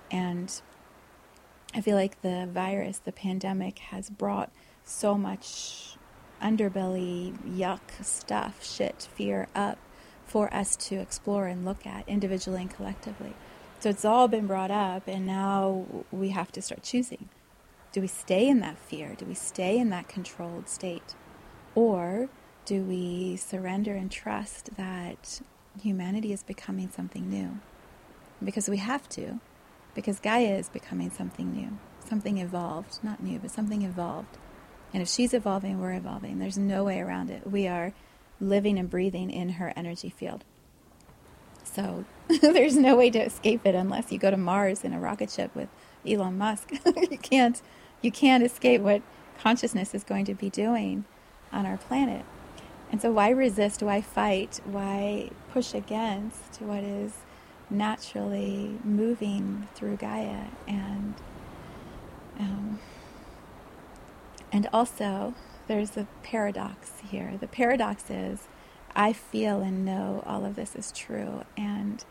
And 0.09 0.61
I 1.73 1.81
feel 1.81 1.97
like 1.97 2.21
the 2.21 2.47
virus, 2.51 2.99
the 2.99 3.11
pandemic, 3.11 3.79
has 3.79 4.09
brought 4.09 4.49
so 4.83 5.15
much 5.15 5.95
underbelly, 6.41 7.37
yuck 7.43 8.03
stuff, 8.03 8.65
shit, 8.65 9.07
fear 9.15 9.47
up 9.55 9.77
for 10.25 10.53
us 10.53 10.75
to 10.75 10.95
explore 10.95 11.47
and 11.47 11.65
look 11.65 11.85
at 11.85 12.07
individually 12.07 12.61
and 12.61 12.71
collectively. 12.71 13.33
So 13.79 13.89
it's 13.89 14.05
all 14.05 14.27
been 14.27 14.47
brought 14.47 14.71
up, 14.71 15.07
and 15.07 15.25
now 15.25 15.85
we 16.11 16.29
have 16.29 16.51
to 16.53 16.61
start 16.61 16.83
choosing. 16.83 17.29
Do 17.91 18.01
we 18.01 18.07
stay 18.07 18.47
in 18.47 18.59
that 18.59 18.77
fear? 18.77 19.15
Do 19.17 19.25
we 19.25 19.33
stay 19.33 19.77
in 19.77 19.89
that 19.89 20.07
controlled 20.07 20.69
state? 20.69 21.15
Or 21.75 22.29
do 22.65 22.83
we 22.83 23.35
surrender 23.35 23.95
and 23.95 24.11
trust 24.11 24.75
that 24.77 25.41
humanity 25.81 26.31
is 26.31 26.43
becoming 26.43 26.89
something 26.89 27.29
new? 27.29 27.59
Because 28.43 28.69
we 28.69 28.77
have 28.77 29.09
to, 29.09 29.39
because 29.93 30.19
Gaia 30.19 30.55
is 30.55 30.69
becoming 30.69 31.09
something 31.09 31.51
new, 31.51 31.77
something 32.07 32.37
evolved, 32.37 32.99
not 33.03 33.21
new, 33.21 33.39
but 33.39 33.51
something 33.51 33.81
evolved. 33.81 34.37
And 34.93 35.01
if 35.01 35.09
she's 35.09 35.33
evolving, 35.33 35.79
we're 35.79 35.93
evolving. 35.93 36.39
There's 36.39 36.57
no 36.57 36.83
way 36.83 36.99
around 36.99 37.29
it. 37.29 37.49
We 37.49 37.67
are 37.67 37.93
living 38.39 38.77
and 38.77 38.89
breathing 38.89 39.29
in 39.29 39.49
her 39.53 39.71
energy 39.75 40.09
field. 40.09 40.43
So 41.63 42.05
there's 42.41 42.75
no 42.75 42.95
way 42.95 43.09
to 43.11 43.19
escape 43.19 43.65
it 43.65 43.75
unless 43.75 44.11
you 44.11 44.17
go 44.17 44.31
to 44.31 44.37
Mars 44.37 44.83
in 44.83 44.93
a 44.93 44.99
rocket 44.99 45.31
ship 45.31 45.55
with 45.55 45.69
Elon 46.05 46.37
Musk. 46.37 46.71
you 47.09 47.17
can't 47.17 47.61
you 48.01 48.11
can't 48.11 48.43
escape 48.43 48.81
what 48.81 49.01
consciousness 49.39 49.93
is 49.93 50.03
going 50.03 50.25
to 50.25 50.33
be 50.33 50.49
doing 50.49 51.05
on 51.51 51.65
our 51.65 51.77
planet. 51.77 52.25
And 52.91 53.01
so, 53.01 53.11
why 53.11 53.29
resist? 53.29 53.81
Why 53.81 54.01
fight? 54.01 54.59
Why 54.65 55.29
push 55.53 55.73
against 55.73 56.61
what 56.61 56.83
is 56.83 57.13
naturally 57.69 58.77
moving 58.83 59.67
through 59.75 59.97
Gaia? 59.97 60.47
And 60.67 61.13
um, 62.39 62.79
and 64.51 64.67
also, 64.73 65.33
there's 65.67 65.95
a 65.95 66.07
paradox 66.23 67.01
here. 67.09 67.37
The 67.39 67.47
paradox 67.47 68.09
is, 68.09 68.47
I 68.95 69.13
feel 69.13 69.61
and 69.61 69.85
know 69.85 70.23
all 70.25 70.45
of 70.45 70.55
this 70.55 70.75
is 70.75 70.91
true, 70.91 71.43
and 71.55 72.03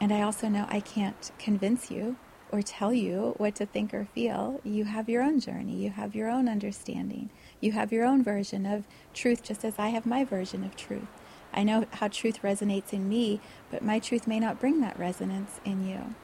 and 0.00 0.12
I 0.12 0.22
also 0.22 0.48
know 0.48 0.66
I 0.68 0.80
can't 0.80 1.30
convince 1.38 1.90
you 1.90 2.16
or 2.50 2.60
tell 2.60 2.92
you 2.92 3.34
what 3.36 3.54
to 3.56 3.66
think 3.66 3.94
or 3.94 4.04
feel. 4.04 4.60
You 4.64 4.84
have 4.84 5.08
your 5.08 5.22
own 5.22 5.38
journey, 5.38 5.76
you 5.76 5.90
have 5.90 6.14
your 6.14 6.28
own 6.28 6.48
understanding, 6.48 7.30
you 7.60 7.72
have 7.72 7.92
your 7.92 8.04
own 8.04 8.24
version 8.24 8.66
of 8.66 8.84
truth, 9.14 9.42
just 9.42 9.64
as 9.64 9.78
I 9.78 9.88
have 9.88 10.04
my 10.04 10.24
version 10.24 10.64
of 10.64 10.74
truth. 10.74 11.06
I 11.52 11.62
know 11.62 11.86
how 11.92 12.08
truth 12.08 12.42
resonates 12.42 12.92
in 12.92 13.08
me, 13.08 13.40
but 13.70 13.82
my 13.82 13.98
truth 13.98 14.26
may 14.26 14.40
not 14.40 14.58
bring 14.58 14.80
that 14.80 14.98
resonance 14.98 15.60
in 15.64 15.86
you. 15.86 16.14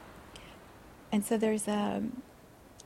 And 1.12 1.24
so 1.24 1.36
there's 1.36 1.68
a 1.68 1.72
um, 1.72 2.22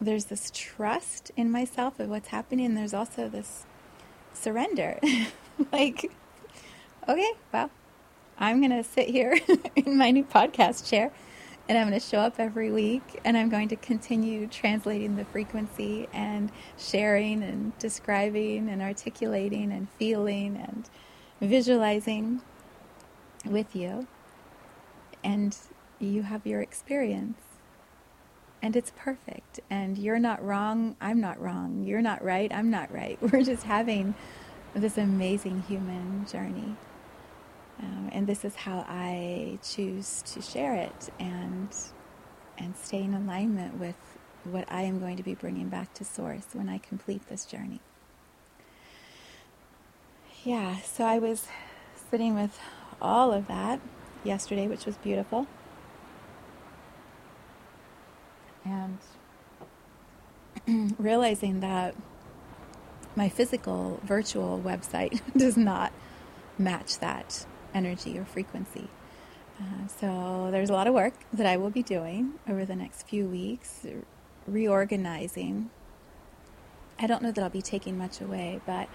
there's 0.02 0.26
this 0.26 0.50
trust 0.54 1.30
in 1.36 1.50
myself 1.50 2.00
of 2.00 2.08
what's 2.08 2.28
happening, 2.28 2.74
there's 2.74 2.94
also 2.94 3.28
this 3.28 3.64
surrender. 4.32 4.98
like, 5.72 6.10
okay, 7.08 7.32
well, 7.52 7.70
I'm 8.38 8.60
going 8.60 8.70
to 8.70 8.84
sit 8.84 9.08
here 9.08 9.38
in 9.76 9.96
my 9.96 10.10
new 10.10 10.24
podcast 10.24 10.88
chair 10.88 11.12
and 11.68 11.78
I'm 11.78 11.88
going 11.88 11.98
to 11.98 12.06
show 12.06 12.18
up 12.18 12.34
every 12.38 12.72
week 12.72 13.20
and 13.24 13.36
I'm 13.36 13.48
going 13.48 13.68
to 13.68 13.76
continue 13.76 14.46
translating 14.46 15.16
the 15.16 15.24
frequency 15.26 16.08
and 16.12 16.50
sharing 16.76 17.42
and 17.42 17.76
describing 17.78 18.68
and 18.68 18.82
articulating 18.82 19.72
and 19.72 19.88
feeling 19.98 20.56
and 20.56 20.88
visualizing 21.40 22.42
with 23.44 23.76
you. 23.76 24.06
And 25.22 25.56
you 25.98 26.22
have 26.22 26.46
your 26.46 26.60
experience. 26.60 27.38
And 28.62 28.76
it's 28.76 28.92
perfect. 28.96 29.60
And 29.68 29.98
you're 29.98 30.20
not 30.20 30.42
wrong. 30.42 30.96
I'm 31.00 31.20
not 31.20 31.40
wrong. 31.40 31.84
You're 31.84 32.00
not 32.00 32.22
right. 32.24 32.50
I'm 32.54 32.70
not 32.70 32.92
right. 32.92 33.18
We're 33.32 33.42
just 33.42 33.64
having 33.64 34.14
this 34.74 34.96
amazing 34.96 35.62
human 35.62 36.26
journey. 36.26 36.76
Um, 37.80 38.08
and 38.12 38.26
this 38.26 38.44
is 38.44 38.54
how 38.54 38.86
I 38.88 39.58
choose 39.62 40.22
to 40.22 40.40
share 40.40 40.74
it 40.76 41.10
and 41.18 41.74
and 42.58 42.76
stay 42.76 43.02
in 43.02 43.14
alignment 43.14 43.80
with 43.80 43.96
what 44.44 44.70
I 44.70 44.82
am 44.82 45.00
going 45.00 45.16
to 45.16 45.22
be 45.22 45.34
bringing 45.34 45.68
back 45.68 45.94
to 45.94 46.04
source 46.04 46.46
when 46.52 46.68
I 46.68 46.78
complete 46.78 47.28
this 47.28 47.44
journey. 47.44 47.80
Yeah, 50.44 50.76
so 50.78 51.04
I 51.04 51.18
was 51.18 51.46
sitting 52.10 52.34
with 52.34 52.58
all 53.00 53.32
of 53.32 53.46
that 53.48 53.80
yesterday, 54.24 54.66
which 54.66 54.86
was 54.86 54.96
beautiful. 54.96 55.46
And 58.64 58.98
realizing 60.98 61.60
that 61.60 61.94
my 63.16 63.28
physical 63.28 64.00
virtual 64.04 64.60
website 64.64 65.20
does 65.36 65.56
not 65.56 65.92
match 66.58 66.98
that 66.98 67.46
energy 67.74 68.18
or 68.18 68.24
frequency. 68.24 68.88
Uh, 69.60 69.86
so 70.00 70.48
there's 70.50 70.70
a 70.70 70.72
lot 70.72 70.86
of 70.86 70.94
work 70.94 71.14
that 71.32 71.46
I 71.46 71.56
will 71.56 71.70
be 71.70 71.82
doing 71.82 72.34
over 72.48 72.64
the 72.64 72.74
next 72.74 73.06
few 73.06 73.26
weeks, 73.26 73.86
reorganizing. 74.46 75.70
I 76.98 77.06
don't 77.06 77.22
know 77.22 77.32
that 77.32 77.42
I'll 77.42 77.50
be 77.50 77.62
taking 77.62 77.98
much 77.98 78.20
away, 78.20 78.60
but 78.66 78.88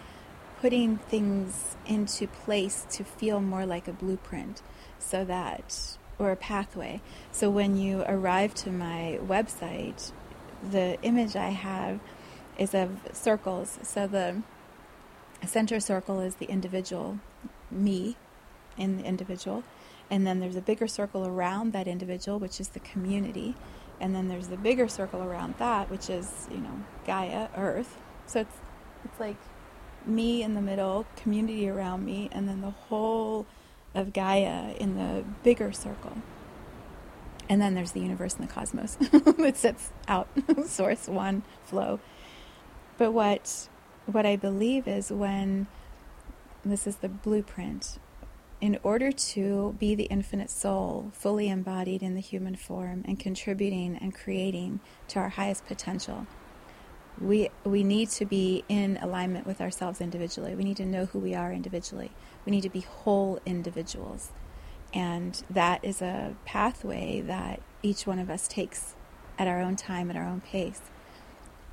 putting 0.61 0.97
things 0.97 1.75
into 1.85 2.27
place 2.27 2.85
to 2.91 3.03
feel 3.03 3.39
more 3.39 3.65
like 3.65 3.87
a 3.87 3.93
blueprint 3.93 4.61
so 4.99 5.23
that, 5.25 5.97
or 6.19 6.31
a 6.31 6.35
pathway. 6.35 7.01
So 7.31 7.49
when 7.49 7.77
you 7.77 8.03
arrive 8.07 8.53
to 8.55 8.71
my 8.71 9.19
website, 9.23 10.11
the 10.69 10.97
image 11.01 11.35
I 11.35 11.49
have 11.49 11.99
is 12.57 12.73
of 12.73 12.99
circles. 13.13 13.79
So 13.83 14.07
the 14.07 14.41
center 15.45 15.79
circle 15.79 16.19
is 16.19 16.35
the 16.35 16.47
individual, 16.47 17.19
me, 17.69 18.15
in 18.77 18.97
the 18.97 19.03
individual. 19.03 19.63
And 20.09 20.25
then 20.25 20.39
there's 20.39 20.55
a 20.55 20.61
bigger 20.61 20.87
circle 20.87 21.27
around 21.27 21.73
that 21.73 21.87
individual, 21.87 22.39
which 22.39 22.59
is 22.59 22.69
the 22.69 22.79
community. 22.79 23.55
And 23.99 24.15
then 24.15 24.27
there's 24.27 24.47
the 24.47 24.57
bigger 24.57 24.87
circle 24.87 25.21
around 25.21 25.55
that, 25.57 25.89
which 25.89 26.09
is, 26.09 26.47
you 26.51 26.59
know, 26.59 26.83
Gaia, 27.05 27.49
Earth. 27.55 27.97
So 28.25 28.41
it's 28.41 28.55
it's 29.03 29.19
like 29.19 29.37
me 30.05 30.43
in 30.43 30.53
the 30.53 30.61
middle, 30.61 31.05
community 31.15 31.67
around 31.69 32.05
me, 32.05 32.29
and 32.31 32.47
then 32.47 32.61
the 32.61 32.71
whole 32.71 33.45
of 33.97 34.13
Gaia 34.13 34.73
in 34.79 34.95
the 34.95 35.23
bigger 35.43 35.71
circle. 35.71 36.17
And 37.49 37.61
then 37.61 37.75
there's 37.75 37.91
the 37.91 38.01
universe 38.01 38.35
and 38.35 38.47
the 38.47 38.51
cosmos 38.51 38.95
that 38.99 39.57
sits 39.57 39.91
out, 40.07 40.27
source, 40.65 41.07
one, 41.07 41.43
flow. 41.65 41.99
But 42.97 43.11
what 43.11 43.69
what 44.05 44.25
I 44.25 44.37
believe 44.37 44.87
is 44.87 45.11
when 45.11 45.67
this 46.63 46.87
is 46.87 46.97
the 46.97 47.09
blueprint 47.09 47.99
in 48.59 48.79
order 48.81 49.11
to 49.11 49.75
be 49.79 49.93
the 49.93 50.05
infinite 50.05 50.49
soul, 50.49 51.11
fully 51.13 51.47
embodied 51.49 52.01
in 52.01 52.15
the 52.15 52.21
human 52.21 52.55
form 52.55 53.03
and 53.05 53.19
contributing 53.19 53.97
and 53.97 54.15
creating 54.15 54.79
to 55.09 55.19
our 55.19 55.29
highest 55.29 55.65
potential, 55.67 56.25
we, 57.19 57.49
we 57.63 57.83
need 57.83 58.09
to 58.09 58.25
be 58.25 58.63
in 58.67 58.97
alignment 59.01 59.45
with 59.45 59.61
ourselves 59.61 60.01
individually. 60.01 60.55
We 60.55 60.63
need 60.63 60.77
to 60.77 60.85
know 60.85 61.05
who 61.05 61.19
we 61.19 61.35
are 61.35 61.51
individually. 61.51 62.11
We 62.47 62.51
need 62.51 62.61
to 62.61 62.69
be 62.69 62.79
whole 62.79 63.41
individuals. 63.45 64.31
And 64.93 65.43
that 65.49 65.83
is 65.83 66.01
a 66.01 66.33
pathway 66.45 67.19
that 67.19 67.61
each 67.83 68.07
one 68.07 68.19
of 68.19 68.29
us 68.29 68.47
takes 68.47 68.95
at 69.37 69.49
our 69.49 69.59
own 69.59 69.75
time, 69.75 70.09
at 70.09 70.15
our 70.15 70.23
own 70.23 70.39
pace. 70.39 70.79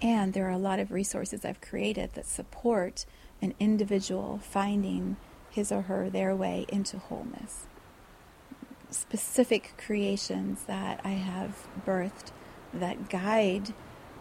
And 0.02 0.32
there 0.32 0.48
are 0.48 0.50
a 0.50 0.58
lot 0.58 0.80
of 0.80 0.90
resources 0.90 1.44
I've 1.44 1.60
created 1.60 2.14
that 2.14 2.26
support 2.26 3.06
an 3.40 3.54
individual 3.60 4.40
finding 4.42 5.16
his 5.48 5.70
or 5.70 5.82
her 5.82 6.10
their 6.10 6.34
way 6.34 6.66
into 6.68 6.98
wholeness. 6.98 7.66
Specific 8.90 9.74
creations 9.78 10.64
that 10.64 11.00
I 11.04 11.10
have 11.10 11.68
birthed 11.86 12.32
that 12.72 13.08
guide 13.08 13.72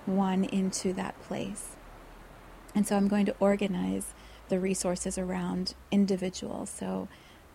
one 0.05 0.43
into 0.43 0.93
that 0.93 1.19
place. 1.23 1.69
And 2.75 2.85
so 2.85 2.95
I'm 2.95 3.07
going 3.07 3.25
to 3.25 3.35
organize 3.39 4.13
the 4.49 4.59
resources 4.59 5.17
around 5.17 5.73
individuals. 5.91 6.69
So 6.69 7.07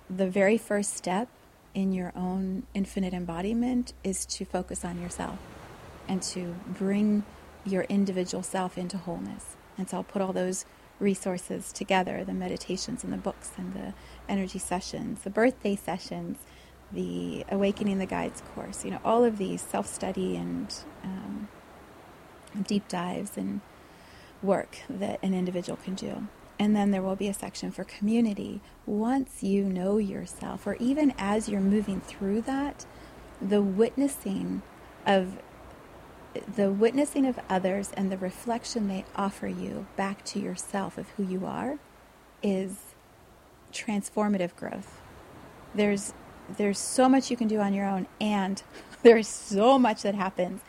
the 0.09 0.29
very 0.29 0.59
first 0.59 0.97
step 0.97 1.29
in 1.75 1.93
your 1.93 2.13
own 2.17 2.65
infinite 2.75 3.13
embodiment 3.13 3.93
is 4.03 4.25
to 4.27 4.45
focus 4.45 4.85
on 4.85 5.01
yourself 5.01 5.39
and 6.09 6.23
to 6.23 6.57
bring 6.67 7.25
your 7.65 7.83
individual 7.85 8.43
self 8.43 8.79
into 8.79 8.97
wholeness. 8.97 9.57
And 9.77 9.89
so 9.89 9.99
I'll 9.99 10.05
put 10.05 10.23
all 10.23 10.33
those 10.33 10.65
resources 10.99 11.73
together 11.73 12.25
the 12.25 12.33
meditations 12.33 13.05
and 13.05 13.13
the 13.13 13.19
books 13.19 13.53
and 13.57 13.73
the 13.75 13.95
energy 14.29 14.59
sessions, 14.59 15.23
the 15.23 15.31
birthday 15.31 15.77
sessions, 15.77 16.39
the 16.91 17.45
Awakening 17.51 17.99
the 17.99 18.07
Guides 18.07 18.43
course, 18.55 18.85
you 18.85 18.91
know, 18.91 19.01
all 19.05 19.25
of 19.25 19.39
these 19.39 19.61
self 19.61 19.87
study 19.87 20.37
and 20.37 20.75
um, 21.05 21.49
deep 22.67 22.89
dives 22.89 23.37
and 23.37 23.61
work 24.43 24.79
that 24.89 25.19
an 25.23 25.35
individual 25.35 25.79
can 25.85 25.95
do. 25.95 26.27
And 26.59 26.75
then 26.75 26.91
there 26.91 27.03
will 27.03 27.17
be 27.17 27.29
a 27.29 27.35
section 27.35 27.71
for 27.71 27.85
community. 27.85 28.61
Once 28.85 29.43
you 29.43 29.65
know 29.65 29.99
yourself, 29.99 30.67
or 30.67 30.75
even 30.77 31.15
as 31.17 31.49
you're 31.49 31.61
moving 31.61 32.01
through 32.01 32.43
that, 32.43 32.85
the 33.41 33.63
witnessing 33.63 34.63
of 35.07 35.39
the 36.57 36.71
witnessing 36.71 37.27
of 37.27 37.39
others 37.49 37.91
and 37.97 38.13
the 38.13 38.19
reflection 38.19 38.87
they 38.89 39.05
offer 39.17 39.49
you 39.49 39.87
back 39.97 40.25
to 40.25 40.39
yourself 40.39 40.99
of 40.99 41.09
who 41.11 41.25
you 41.25 41.47
are 41.47 41.79
is 42.43 42.95
transformative 43.73 44.55
growth. 44.57 45.01
There's 45.75 46.13
there's 46.57 46.79
so 46.79 47.09
much 47.09 47.31
you 47.31 47.37
can 47.37 47.49
do 47.49 47.61
on 47.61 47.75
your 47.75 47.87
own 47.87 48.07
and 48.21 48.63
there's 49.03 49.29
so 49.29 49.79
much 49.79 50.03
that 50.03 50.15
happens 50.15 50.63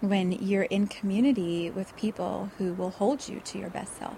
when 0.00 0.32
you're 0.32 0.64
in 0.64 0.86
community 0.86 1.70
with 1.70 1.96
people 1.96 2.50
who 2.58 2.72
will 2.74 2.90
hold 2.90 3.28
you 3.28 3.40
to 3.40 3.58
your 3.58 3.70
best 3.70 3.98
self, 3.98 4.16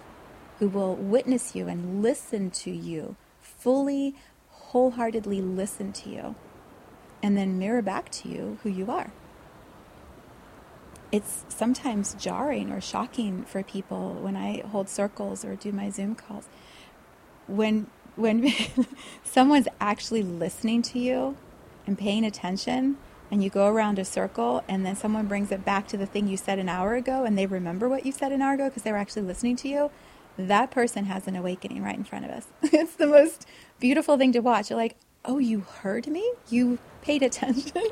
who 0.59 0.69
will 0.69 0.95
witness 0.95 1.55
you 1.55 1.69
and 1.69 2.03
listen 2.03 2.51
to 2.51 2.71
you, 2.71 3.17
fully, 3.41 4.15
wholeheartedly 4.51 5.41
listen 5.41 5.93
to 5.93 6.11
you, 6.11 6.35
and 7.23 7.37
then 7.37 7.59
mirror 7.59 7.83
back 7.83 8.11
to 8.11 8.29
you 8.29 8.59
who 8.63 8.71
you 8.71 8.91
are 8.91 9.11
it's 11.13 11.45
sometimes 11.49 12.15
jarring 12.15 12.71
or 12.71 12.81
shocking 12.81 13.45
for 13.45 13.63
people 13.63 14.15
when 14.15 14.37
I 14.37 14.61
hold 14.67 14.89
circles 14.89 15.45
or 15.45 15.55
do 15.55 15.73
my 15.73 15.91
Zoom 15.91 16.15
calls. 16.15 16.49
When 17.47 17.89
when 18.17 18.51
someone's 19.25 19.69
actually 19.81 20.23
listening 20.23 20.83
to 20.83 20.99
you 20.99 21.37
and 21.87 21.99
paying 21.99 22.25
attention 22.25 22.97
and 23.31 23.45
you 23.45 23.51
go 23.51 23.69
around 23.69 23.99
a 23.99 24.05
circle 24.05 24.65
and 24.69 24.87
then 24.87 24.97
someone 24.97 25.27
brings 25.27 25.53
it 25.53 25.65
back 25.65 25.87
to 25.89 25.97
the 25.97 26.07
thing 26.07 26.27
you 26.27 26.37
said 26.37 26.59
an 26.59 26.69
hour 26.69 26.95
ago 26.95 27.25
and 27.25 27.37
they 27.37 27.47
remember 27.47 27.89
what 27.89 28.07
you 28.07 28.13
said 28.13 28.33
an 28.33 28.41
hour 28.41 28.55
ago 28.55 28.69
because 28.69 28.83
they 28.83 28.93
were 28.93 28.99
actually 28.99 29.23
listening 29.23 29.57
to 29.57 29.69
you, 29.69 29.91
that 30.37 30.71
person 30.71 31.07
has 31.07 31.27
an 31.27 31.37
awakening 31.37 31.83
right 31.83 31.97
in 31.97 32.05
front 32.05 32.25
of 32.25 32.31
us. 32.31 32.47
it's 32.63 32.97
the 32.97 33.07
most 33.07 33.47
beautiful 33.81 34.17
thing 34.19 34.33
to 34.33 34.41
watch. 34.41 34.71
You're 34.71 34.79
like, 34.79 34.97
"Oh, 35.25 35.39
you 35.39 35.61
heard 35.61 36.07
me? 36.07 36.33
You 36.49 36.79
paid 37.03 37.23
attention?" 37.23 37.83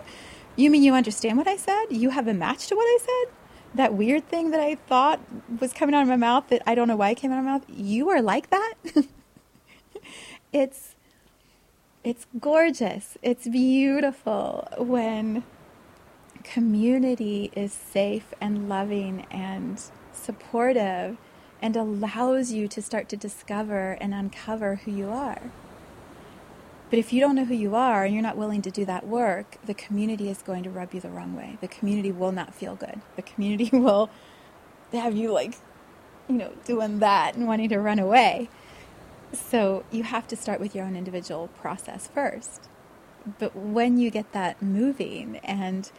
You 0.57 0.71
mean 0.71 0.85
you 0.85 0.95
understand 0.95 1.37
what 1.37 1.49
I 1.49 1.57
said? 1.57 1.87
You 1.91 2.11
have 2.11 2.29
a 2.29 2.35
match 2.35 2.69
to 2.69 2.77
what 2.77 2.85
I 2.85 2.99
said? 3.01 3.35
That 3.75 3.95
weird 3.95 4.29
thing 4.29 4.53
that 4.53 4.61
I 4.61 4.77
thought 4.77 5.21
was 5.61 5.73
coming 5.73 5.97
out 5.97 6.03
of 6.03 6.09
my 6.09 6.17
mouth 6.17 6.47
that 6.49 6.63
I 6.65 6.77
don't 6.77 6.87
know 6.87 6.95
why 6.95 7.11
it 7.11 7.17
came 7.17 7.33
out 7.33 7.41
of 7.41 7.45
my 7.45 7.51
mouth? 7.53 7.65
You 7.69 8.09
are 8.11 8.23
like 8.23 8.51
that? 8.51 8.75
it's 10.53 10.95
it's 12.05 12.27
gorgeous. 12.39 13.19
It's 13.23 13.49
beautiful 13.49 14.69
when 14.79 15.43
community 16.45 17.51
is 17.57 17.73
safe 17.73 18.33
and 18.41 18.69
loving 18.69 19.27
and 19.31 19.83
supportive 20.13 21.17
and 21.65 21.77
allows 21.77 22.53
you 22.53 22.69
to 22.69 22.83
start 22.83 23.09
to 23.09 23.17
discover 23.17 23.93
and 23.93 24.13
uncover 24.13 24.75
who 24.85 24.91
you 24.91 25.09
are. 25.09 25.41
But 26.91 26.99
if 26.99 27.11
you 27.11 27.23
don't 27.23 27.35
know 27.35 27.47
who 27.47 27.55
you 27.55 27.75
are 27.75 28.05
and 28.05 28.13
you're 28.13 28.23
not 28.23 28.37
willing 28.37 28.61
to 28.61 28.71
do 28.71 28.85
that 28.85 29.07
work, 29.07 29.57
the 29.65 29.73
community 29.73 30.29
is 30.29 30.43
going 30.43 30.63
to 30.65 30.71
rub 30.71 30.93
you 30.93 31.01
the 31.01 31.09
wrong 31.09 31.35
way. 31.35 31.57
The 31.63 31.69
community 31.69 32.13
will 32.13 32.33
not 32.33 32.55
feel 32.55 32.77
good. 32.77 33.01
The 33.17 33.23
community 33.23 33.71
will 33.77 34.11
have 34.93 35.17
you 35.17 35.33
like, 35.33 35.55
you 36.29 36.35
know, 36.35 36.53
doing 36.67 36.99
that 36.99 37.35
and 37.35 37.47
wanting 37.47 37.71
to 37.71 37.79
run 37.79 37.99
away. 37.99 38.51
So 39.33 39.85
you 39.91 40.03
have 40.03 40.29
to 40.29 40.37
start 40.37 40.61
with 40.61 40.75
your 40.75 40.85
own 40.85 40.97
individual 40.97 41.49
process 41.49 42.09
first. 42.09 42.69
But 43.39 43.57
when 43.57 43.97
you 43.97 44.11
get 44.11 44.33
that 44.33 44.61
moving 44.61 45.39
and 45.39 45.91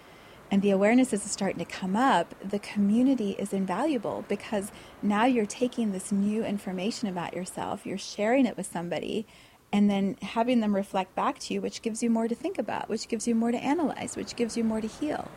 and 0.56 0.62
the 0.62 0.72
awareness 0.72 1.12
is 1.12 1.22
starting 1.22 1.60
to 1.60 1.66
come 1.66 1.98
up, 1.98 2.34
the 2.42 2.60
community 2.60 3.32
is 3.32 3.52
invaluable 3.52 4.24
because 4.30 4.72
now 5.02 5.26
you're 5.26 5.46
taking 5.46 5.92
this 5.92 6.14
new 6.14 6.46
information 6.46 7.10
about 7.10 7.34
yourself, 7.34 7.86
you're 7.86 7.98
sharing 7.98 8.46
it 8.46 8.56
with 8.56 8.66
somebody, 8.66 9.28
and 9.74 9.90
then 9.90 10.16
having 10.22 10.62
them 10.62 10.74
reflect 10.74 11.14
back 11.14 11.40
to 11.40 11.54
you, 11.54 11.60
which 11.60 11.82
gives 11.82 12.02
you 12.02 12.10
more 12.10 12.30
to 12.30 12.36
think 12.36 12.58
about, 12.58 12.88
which 12.88 13.10
gives 13.10 13.28
you 13.28 13.36
more 13.36 13.52
to 13.52 13.58
analyze, 13.58 14.16
which 14.16 14.38
gives 14.38 14.56
you 14.56 14.64
more 14.64 14.80
to 14.80 14.88
heal. 14.88 15.30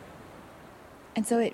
And 1.17 1.27
so 1.27 1.39
it 1.39 1.53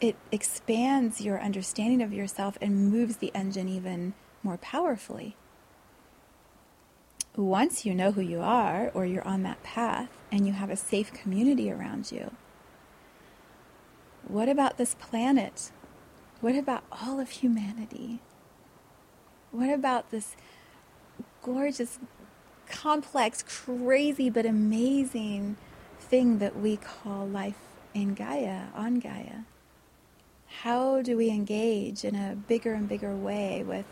it 0.00 0.16
expands 0.32 1.20
your 1.20 1.38
understanding 1.38 2.00
of 2.00 2.10
yourself 2.10 2.56
and 2.62 2.90
moves 2.90 3.18
the 3.18 3.30
engine 3.34 3.68
even 3.68 4.14
more 4.42 4.56
powerfully 4.56 5.36
once 7.36 7.84
you 7.84 7.94
know 7.94 8.12
who 8.12 8.20
you 8.20 8.40
are 8.40 8.90
or 8.94 9.04
you're 9.04 9.26
on 9.26 9.42
that 9.42 9.62
path 9.62 10.08
and 10.30 10.46
you 10.46 10.52
have 10.52 10.70
a 10.70 10.76
safe 10.76 11.12
community 11.12 11.70
around 11.70 12.12
you, 12.12 12.30
what 14.28 14.48
about 14.48 14.78
this 14.78 14.94
planet? 14.94 15.70
What 16.40 16.54
about 16.54 16.84
all 16.90 17.20
of 17.20 17.30
humanity? 17.30 18.20
What 19.50 19.70
about 19.70 20.10
this 20.10 20.36
gorgeous, 21.42 21.98
complex, 22.68 23.42
crazy, 23.42 24.30
but 24.30 24.46
amazing 24.46 25.56
thing 26.00 26.38
that 26.38 26.56
we 26.58 26.76
call 26.76 27.26
life 27.26 27.58
in 27.94 28.14
Gaia, 28.14 28.64
on 28.74 28.98
Gaia? 28.98 29.44
How 30.62 31.02
do 31.02 31.16
we 31.16 31.30
engage 31.30 32.04
in 32.04 32.14
a 32.14 32.34
bigger 32.34 32.74
and 32.74 32.88
bigger 32.88 33.14
way 33.14 33.62
with 33.62 33.86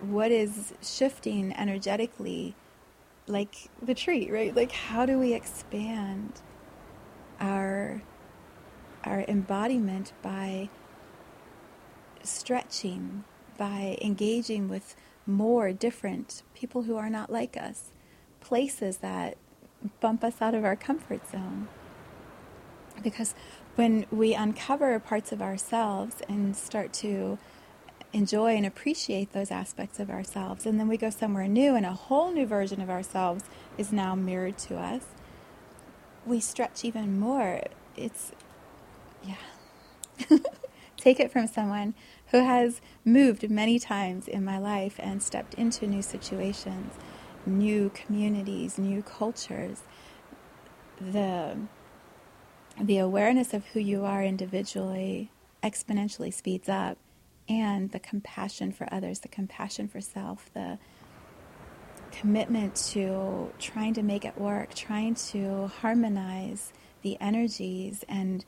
what 0.00 0.30
is 0.30 0.74
shifting 0.82 1.54
energetically 1.56 2.54
like 3.26 3.70
the 3.80 3.94
tree, 3.94 4.30
right? 4.30 4.54
Like 4.54 4.72
how 4.72 5.06
do 5.06 5.18
we 5.18 5.32
expand 5.32 6.40
our 7.40 8.02
our 9.06 9.20
embodiment 9.28 10.12
by 10.22 10.68
stretching, 12.22 13.24
by 13.56 13.98
engaging 14.00 14.68
with 14.68 14.96
more 15.26 15.72
different 15.72 16.42
people 16.54 16.82
who 16.82 16.96
are 16.96 17.10
not 17.10 17.30
like 17.30 17.56
us, 17.56 17.92
places 18.40 18.98
that 18.98 19.36
bump 20.00 20.24
us 20.24 20.40
out 20.40 20.54
of 20.54 20.64
our 20.64 20.76
comfort 20.76 21.30
zone. 21.30 21.68
Because 23.02 23.34
when 23.74 24.06
we 24.10 24.34
uncover 24.34 24.98
parts 25.00 25.32
of 25.32 25.42
ourselves 25.42 26.16
and 26.28 26.56
start 26.56 26.92
to 26.94 27.38
enjoy 28.14 28.54
and 28.54 28.64
appreciate 28.64 29.32
those 29.32 29.50
aspects 29.50 29.98
of 29.98 30.08
ourselves. 30.08 30.64
And 30.64 30.78
then 30.78 30.88
we 30.88 30.96
go 30.96 31.10
somewhere 31.10 31.48
new, 31.48 31.74
and 31.74 31.84
a 31.84 31.92
whole 31.92 32.32
new 32.32 32.46
version 32.46 32.80
of 32.80 32.88
ourselves 32.88 33.44
is 33.76 33.92
now 33.92 34.14
mirrored 34.14 34.56
to 34.58 34.76
us. 34.76 35.02
We 36.24 36.40
stretch 36.40 36.84
even 36.84 37.18
more. 37.18 37.62
It's, 37.96 38.32
yeah. 39.24 40.38
Take 40.96 41.20
it 41.20 41.30
from 41.30 41.46
someone 41.46 41.94
who 42.28 42.44
has 42.44 42.80
moved 43.04 43.48
many 43.50 43.78
times 43.78 44.26
in 44.26 44.44
my 44.44 44.58
life 44.58 44.96
and 44.98 45.22
stepped 45.22 45.54
into 45.54 45.86
new 45.86 46.02
situations, 46.02 46.94
new 47.44 47.90
communities, 47.90 48.78
new 48.78 49.02
cultures. 49.02 49.82
The, 51.00 51.58
the 52.80 52.98
awareness 52.98 53.52
of 53.52 53.66
who 53.66 53.80
you 53.80 54.04
are 54.04 54.24
individually 54.24 55.30
exponentially 55.62 56.32
speeds 56.32 56.68
up 56.68 56.98
and 57.48 57.90
the 57.90 57.98
compassion 57.98 58.72
for 58.72 58.88
others, 58.92 59.20
the 59.20 59.28
compassion 59.28 59.88
for 59.88 60.00
self, 60.00 60.50
the 60.54 60.78
commitment 62.10 62.74
to 62.76 63.50
trying 63.58 63.94
to 63.94 64.02
make 64.02 64.24
it 64.24 64.38
work, 64.38 64.74
trying 64.74 65.14
to 65.14 65.66
harmonize 65.80 66.72
the 67.02 67.18
energies 67.20 68.04
and 68.08 68.44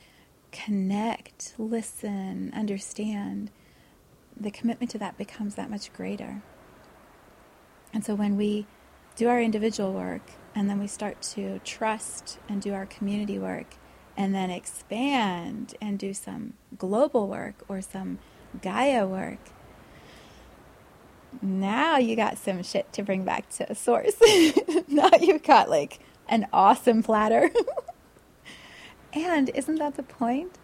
connect, 0.64 1.54
listen, 1.58 2.52
understand, 2.54 3.50
the 4.38 4.50
commitment 4.50 4.90
to 4.90 4.98
that 4.98 5.18
becomes 5.18 5.54
that 5.54 5.70
much 5.70 5.92
greater. 5.92 6.42
And 7.92 8.04
so 8.04 8.14
when 8.14 8.36
we 8.36 8.66
do 9.16 9.28
our 9.28 9.40
individual 9.40 9.92
work 9.92 10.32
and 10.54 10.68
then 10.68 10.78
we 10.78 10.86
start 10.86 11.22
to 11.22 11.58
trust 11.60 12.38
and 12.48 12.60
do 12.60 12.74
our 12.74 12.86
community 12.86 13.38
work 13.38 13.74
and 14.16 14.34
then 14.34 14.50
expand 14.50 15.74
and 15.80 15.98
do 15.98 16.12
some 16.12 16.54
global 16.76 17.28
work 17.28 17.64
or 17.68 17.80
some 17.80 18.18
Gaia 18.62 19.06
work. 19.06 19.38
Now 21.42 21.98
you 21.98 22.16
got 22.16 22.38
some 22.38 22.62
shit 22.62 22.92
to 22.94 23.02
bring 23.02 23.24
back 23.24 23.48
to 23.50 23.70
a 23.70 23.74
source. 23.74 24.14
now 24.88 25.10
you've 25.20 25.42
got 25.42 25.68
like 25.68 26.00
an 26.28 26.46
awesome 26.52 27.02
platter. 27.02 27.50
and 29.12 29.50
isn't 29.50 29.76
that 29.76 29.96
the 29.96 30.02
point? 30.02 30.58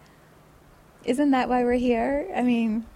Isn't 1.04 1.30
that 1.32 1.48
why 1.48 1.64
we're 1.64 1.74
here? 1.74 2.30
I 2.34 2.42
mean, 2.42 2.86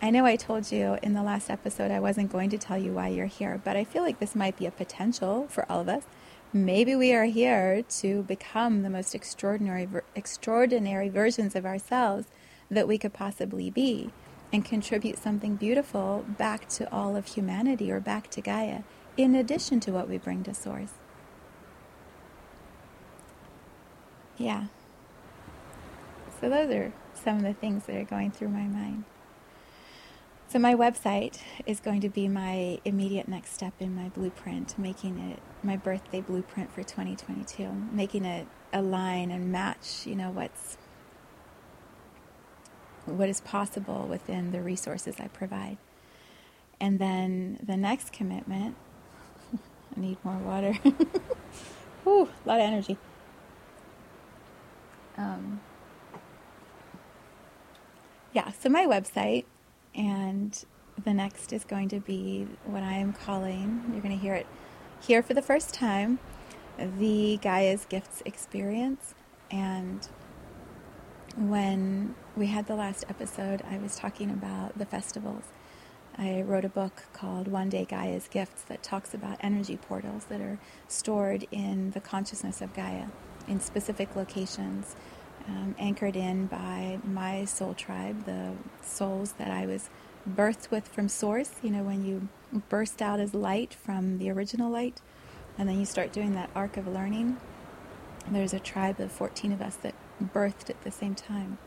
I 0.00 0.10
know 0.10 0.24
I 0.24 0.36
told 0.36 0.72
you 0.72 0.98
in 1.02 1.12
the 1.12 1.22
last 1.22 1.50
episode 1.50 1.90
I 1.90 2.00
wasn't 2.00 2.32
going 2.32 2.50
to 2.50 2.58
tell 2.58 2.78
you 2.78 2.92
why 2.92 3.08
you're 3.08 3.26
here, 3.26 3.60
but 3.62 3.76
I 3.76 3.84
feel 3.84 4.02
like 4.02 4.18
this 4.18 4.34
might 4.34 4.56
be 4.56 4.66
a 4.66 4.70
potential 4.70 5.46
for 5.48 5.70
all 5.70 5.80
of 5.80 5.88
us. 5.88 6.04
Maybe 6.52 6.96
we 6.96 7.14
are 7.14 7.24
here 7.24 7.82
to 8.00 8.22
become 8.22 8.82
the 8.82 8.90
most 8.90 9.14
extraordinary 9.14 9.88
extraordinary 10.14 11.08
versions 11.08 11.54
of 11.54 11.64
ourselves 11.64 12.26
that 12.70 12.88
we 12.88 12.98
could 12.98 13.12
possibly 13.12 13.70
be 13.70 14.10
and 14.52 14.64
contribute 14.64 15.18
something 15.18 15.56
beautiful 15.56 16.24
back 16.26 16.68
to 16.68 16.92
all 16.92 17.16
of 17.16 17.26
humanity 17.26 17.90
or 17.90 18.00
back 18.00 18.28
to 18.30 18.40
Gaia, 18.40 18.82
in 19.16 19.34
addition 19.34 19.80
to 19.80 19.92
what 19.92 20.08
we 20.08 20.18
bring 20.18 20.42
to 20.42 20.52
Source. 20.52 20.92
Yeah. 24.36 24.64
So, 26.42 26.48
those 26.48 26.70
are 26.70 26.92
some 27.14 27.36
of 27.36 27.44
the 27.44 27.54
things 27.54 27.86
that 27.86 27.94
are 27.94 28.04
going 28.04 28.32
through 28.32 28.48
my 28.48 28.64
mind. 28.64 29.04
So, 30.48 30.58
my 30.58 30.74
website 30.74 31.38
is 31.66 31.78
going 31.78 32.00
to 32.00 32.08
be 32.08 32.26
my 32.26 32.80
immediate 32.84 33.28
next 33.28 33.54
step 33.54 33.74
in 33.78 33.94
my 33.94 34.08
blueprint, 34.08 34.76
making 34.76 35.20
it 35.20 35.38
my 35.62 35.76
birthday 35.76 36.20
blueprint 36.20 36.72
for 36.72 36.82
2022, 36.82 37.70
making 37.92 38.24
it 38.24 38.48
align 38.72 39.30
and 39.30 39.52
match, 39.52 40.04
you 40.04 40.16
know, 40.16 40.30
what's 40.30 40.78
what 43.06 43.28
is 43.28 43.40
possible 43.40 44.08
within 44.08 44.50
the 44.50 44.62
resources 44.62 45.20
I 45.20 45.28
provide. 45.28 45.78
And 46.80 46.98
then 46.98 47.60
the 47.62 47.76
next 47.76 48.12
commitment, 48.12 48.74
I 49.96 50.00
need 50.00 50.18
more 50.24 50.38
water. 50.38 50.72
Whew, 52.02 52.28
a 52.44 52.48
lot 52.48 52.58
of 52.58 52.66
energy. 52.66 52.98
Um, 55.16 55.60
yeah, 58.32 58.50
so 58.52 58.68
my 58.68 58.86
website, 58.86 59.44
and 59.94 60.64
the 61.04 61.12
next 61.12 61.52
is 61.52 61.64
going 61.64 61.88
to 61.90 62.00
be 62.00 62.46
what 62.64 62.82
I 62.82 62.94
am 62.94 63.12
calling, 63.12 63.84
you're 63.92 64.00
going 64.00 64.16
to 64.16 64.22
hear 64.22 64.34
it 64.34 64.46
here 65.00 65.22
for 65.22 65.34
the 65.34 65.42
first 65.42 65.74
time, 65.74 66.18
the 66.78 67.38
Gaia's 67.42 67.84
Gifts 67.84 68.22
Experience. 68.24 69.14
And 69.50 70.08
when 71.36 72.14
we 72.36 72.46
had 72.46 72.66
the 72.66 72.74
last 72.76 73.04
episode, 73.08 73.62
I 73.68 73.78
was 73.78 73.96
talking 73.96 74.30
about 74.30 74.78
the 74.78 74.86
festivals. 74.86 75.44
I 76.16 76.42
wrote 76.42 76.64
a 76.64 76.68
book 76.68 77.04
called 77.12 77.48
One 77.48 77.68
Day 77.68 77.86
Gaia's 77.86 78.28
Gifts 78.28 78.62
that 78.62 78.82
talks 78.82 79.14
about 79.14 79.38
energy 79.40 79.76
portals 79.76 80.26
that 80.26 80.40
are 80.40 80.58
stored 80.88 81.46
in 81.50 81.92
the 81.92 82.00
consciousness 82.00 82.60
of 82.60 82.74
Gaia 82.74 83.06
in 83.48 83.60
specific 83.60 84.14
locations, 84.14 84.94
um, 85.48 85.74
anchored 85.78 86.16
in 86.16 86.46
by 86.46 86.98
my 87.04 87.44
soul 87.44 87.74
tribe, 87.74 88.24
the 88.24 88.52
souls 88.82 89.32
that 89.38 89.50
I 89.50 89.66
was 89.66 89.90
birthed 90.28 90.70
with 90.70 90.88
from 90.88 91.08
Source. 91.08 91.52
You 91.62 91.70
know, 91.70 91.82
when 91.82 92.04
you 92.04 92.28
burst 92.68 93.02
out 93.02 93.20
as 93.20 93.34
light 93.34 93.74
from 93.74 94.18
the 94.18 94.30
original 94.30 94.70
light, 94.70 95.00
and 95.58 95.68
then 95.68 95.78
you 95.78 95.86
start 95.86 96.12
doing 96.12 96.34
that 96.34 96.50
arc 96.54 96.76
of 96.76 96.86
learning. 96.86 97.36
There's 98.30 98.54
a 98.54 98.60
tribe 98.60 99.00
of 99.00 99.10
14 99.10 99.52
of 99.52 99.60
us 99.60 99.76
that 99.76 99.94
birthed 100.22 100.70
at 100.70 100.82
the 100.82 100.90
same 100.90 101.14
time. 101.14 101.58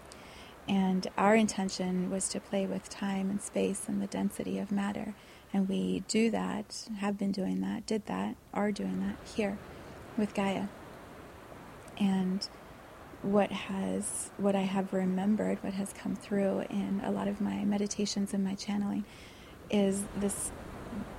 And 0.67 1.07
our 1.17 1.35
intention 1.35 2.09
was 2.09 2.27
to 2.29 2.39
play 2.39 2.65
with 2.65 2.89
time 2.89 3.29
and 3.29 3.41
space 3.41 3.83
and 3.87 4.01
the 4.01 4.07
density 4.07 4.57
of 4.57 4.71
matter. 4.71 5.13
And 5.53 5.69
we 5.69 6.03
do 6.07 6.31
that, 6.31 6.87
have 6.97 7.17
been 7.17 7.31
doing 7.31 7.61
that, 7.61 7.85
did 7.85 8.07
that, 8.07 8.35
are 8.53 8.71
doing 8.71 8.99
that 9.01 9.17
here 9.35 9.57
with 10.17 10.33
Gaia. 10.33 10.67
And 11.97 12.47
what 13.25 13.51
has 13.51 14.29
what 14.37 14.55
I 14.55 14.61
have 14.61 14.93
remembered, 14.93 15.63
what 15.63 15.73
has 15.73 15.91
come 15.93 16.15
through 16.15 16.65
in 16.69 17.01
a 17.03 17.11
lot 17.11 17.27
of 17.27 17.41
my 17.41 17.65
meditations 17.65 18.33
and 18.33 18.43
my 18.43 18.53
channeling, 18.53 19.03
is 19.69 20.03
this 20.15 20.51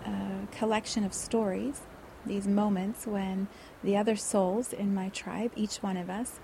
uh, 0.05 0.47
collection 0.53 1.03
of 1.05 1.13
stories, 1.13 1.81
these 2.25 2.47
moments 2.47 3.07
when 3.07 3.49
the 3.83 3.97
other 3.97 4.15
souls 4.15 4.73
in 4.73 4.95
my 4.95 5.09
tribe, 5.09 5.51
each 5.57 5.79
one 5.79 5.97
of 5.97 6.09
us, 6.09 6.39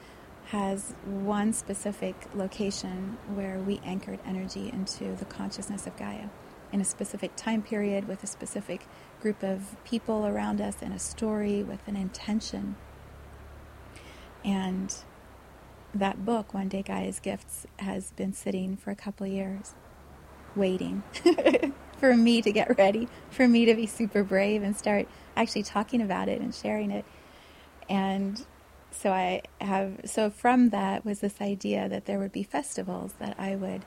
has 0.47 0.95
one 1.05 1.53
specific 1.53 2.17
location 2.35 3.17
where 3.35 3.59
we 3.59 3.81
anchored 3.85 4.19
energy 4.27 4.69
into 4.69 5.15
the 5.15 5.25
consciousness 5.25 5.87
of 5.87 5.97
Gaia 5.97 6.29
in 6.73 6.81
a 6.81 6.85
specific 6.85 7.37
time 7.37 7.63
period 7.63 8.09
with 8.09 8.25
a 8.25 8.27
specific 8.27 8.87
group 9.21 9.45
of 9.45 9.77
people 9.85 10.27
around 10.27 10.61
us 10.61 10.77
and 10.83 10.93
a 10.93 10.99
story 10.99 11.63
with 11.63 11.87
an 11.87 11.95
intention. 11.95 12.75
And 14.45 14.93
that 15.95 16.25
book, 16.25 16.55
One 16.55 16.69
Day 16.69 16.83
Gaia's 16.83 17.21
Gifts, 17.21 17.67
has 17.79 18.13
been 18.13 18.33
sitting 18.33 18.77
for 18.77 18.91
a 18.91 18.97
couple 18.97 19.27
years, 19.27 19.75
waiting 20.57 21.03
for 21.99 22.17
me 22.17 22.43
to 22.43 22.51
get 22.51 22.79
ready, 22.79 23.09
for 23.31 23.47
me 23.47 23.65
to 23.67 23.75
be 23.75 23.87
super 23.87 24.23
brave 24.23 24.63
and 24.63 24.77
start 24.77 25.07
actually 25.37 25.63
talking 25.63 26.01
about 26.01 26.29
it 26.29 26.41
and 26.41 26.55
sharing 26.55 26.91
it. 26.91 27.05
And 27.89 28.45
so 28.91 29.13
I 29.13 29.43
have, 29.61 30.01
so 30.05 30.31
from 30.31 30.71
that 30.71 31.05
was 31.05 31.21
this 31.21 31.41
idea 31.41 31.89
that 31.89 32.07
there 32.07 32.19
would 32.19 32.33
be 32.33 32.43
festivals 32.43 33.15
that 33.19 33.39
I 33.39 33.57
would 33.57 33.85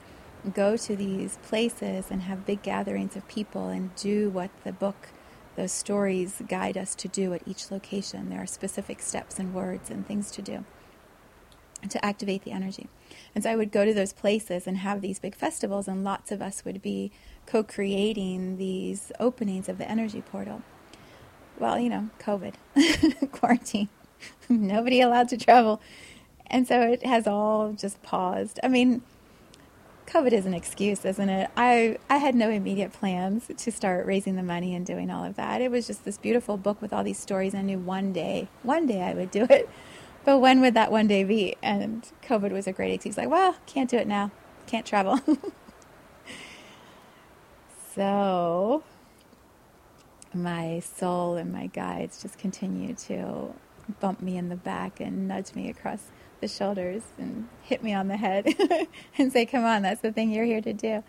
go 0.54 0.78
to 0.78 0.96
these 0.96 1.40
places 1.44 2.12
and 2.12 2.22
have 2.24 2.46
big 2.46 2.62
gatherings 2.62 3.16
of 3.16 3.28
people 3.28 3.70
and 3.70 3.96
do 3.96 4.30
what 4.30 4.52
the 4.64 4.72
book, 4.72 5.10
those 5.56 5.72
stories 5.72 6.42
guide 6.48 6.78
us 6.78 6.94
to 6.96 7.08
do 7.08 7.34
at 7.34 7.48
each 7.48 7.72
location. 7.72 8.30
There 8.30 8.42
are 8.42 8.48
specific 8.48 9.02
steps 9.02 9.40
and 9.40 9.56
words 9.56 9.90
and 9.90 10.08
things 10.08 10.30
to 10.32 10.44
do 10.44 10.66
to 11.90 12.04
activate 12.04 12.44
the 12.44 12.52
energy. 12.52 12.88
And 13.34 13.44
so 13.44 13.52
I 13.52 13.56
would 13.56 13.72
go 13.72 13.86
to 13.86 13.94
those 13.94 14.14
places 14.14 14.68
and 14.68 14.78
have 14.78 15.02
these 15.02 15.20
big 15.20 15.36
festivals, 15.36 15.88
and 15.88 16.04
lots 16.04 16.32
of 16.32 16.42
us 16.42 16.64
would 16.66 16.82
be 16.82 17.12
co 17.46 17.64
creating 17.64 18.58
these 18.58 19.12
openings 19.20 19.70
of 19.70 19.78
the 19.78 19.90
energy 19.90 20.22
portal. 20.22 20.64
Well, 21.60 21.80
you 21.80 21.90
know, 21.90 22.10
COVID, 22.20 22.56
quarantine, 23.32 23.90
nobody 24.50 25.02
allowed 25.02 25.30
to 25.30 25.38
travel. 25.38 25.82
And 26.48 26.68
so 26.68 26.82
it 26.82 27.06
has 27.06 27.28
all 27.28 27.74
just 27.74 28.02
paused. 28.04 28.60
I 28.64 28.68
mean, 28.68 29.02
COVID 30.08 30.32
is 30.32 30.46
an 30.46 30.54
excuse, 30.54 31.04
isn't 31.04 31.30
it? 31.30 31.50
I, 31.58 31.98
I 32.10 32.18
had 32.18 32.36
no 32.36 32.50
immediate 32.50 32.94
plans 32.94 33.50
to 33.58 33.72
start 33.72 34.06
raising 34.06 34.36
the 34.36 34.44
money 34.44 34.76
and 34.76 34.86
doing 34.86 35.10
all 35.10 35.24
of 35.24 35.36
that. 35.36 35.62
It 35.62 35.72
was 35.72 35.88
just 35.88 36.06
this 36.06 36.18
beautiful 36.18 36.58
book 36.58 36.82
with 36.82 36.94
all 36.94 37.04
these 37.04 37.18
stories. 37.18 37.56
I 37.56 37.62
knew 37.62 37.80
one 37.80 38.14
day, 38.14 38.48
one 38.62 38.86
day 38.86 39.02
I 39.02 39.14
would 39.14 39.32
do 39.32 39.48
it. 39.50 39.68
But 40.26 40.40
when 40.40 40.60
would 40.62 40.74
that 40.74 40.92
one 40.92 41.08
day 41.08 41.24
be? 41.24 41.56
And 41.62 42.04
COVID 42.24 42.52
was 42.52 42.66
a 42.66 42.74
great 42.74 42.94
excuse. 42.94 43.16
Like, 43.16 43.30
well, 43.30 43.56
can't 43.68 43.90
do 43.90 43.98
it 43.98 44.08
now. 44.08 44.32
Can't 44.66 44.86
travel. 44.86 45.20
so 47.96 48.84
my 50.34 50.80
soul 50.80 51.36
and 51.36 51.54
my 51.54 51.68
guides 51.68 52.22
just 52.22 52.40
continue 52.40 52.96
to 52.96 53.54
bump 54.00 54.20
me 54.20 54.36
in 54.36 54.50
the 54.50 54.56
back 54.56 55.00
and 55.00 55.28
nudge 55.28 55.54
me 55.54 55.70
across 55.70 56.06
the 56.42 56.48
shoulders 56.48 57.04
and 57.20 57.48
hit 57.62 57.84
me 57.84 57.94
on 57.94 58.08
the 58.08 58.18
head 58.18 58.48
and 59.18 59.32
say, 59.32 59.46
Come 59.46 59.64
on, 59.64 59.84
that's 59.84 60.02
the 60.02 60.12
thing 60.12 60.32
you're 60.32 60.46
here 60.46 60.62
to 60.62 60.74
do. 60.74 61.04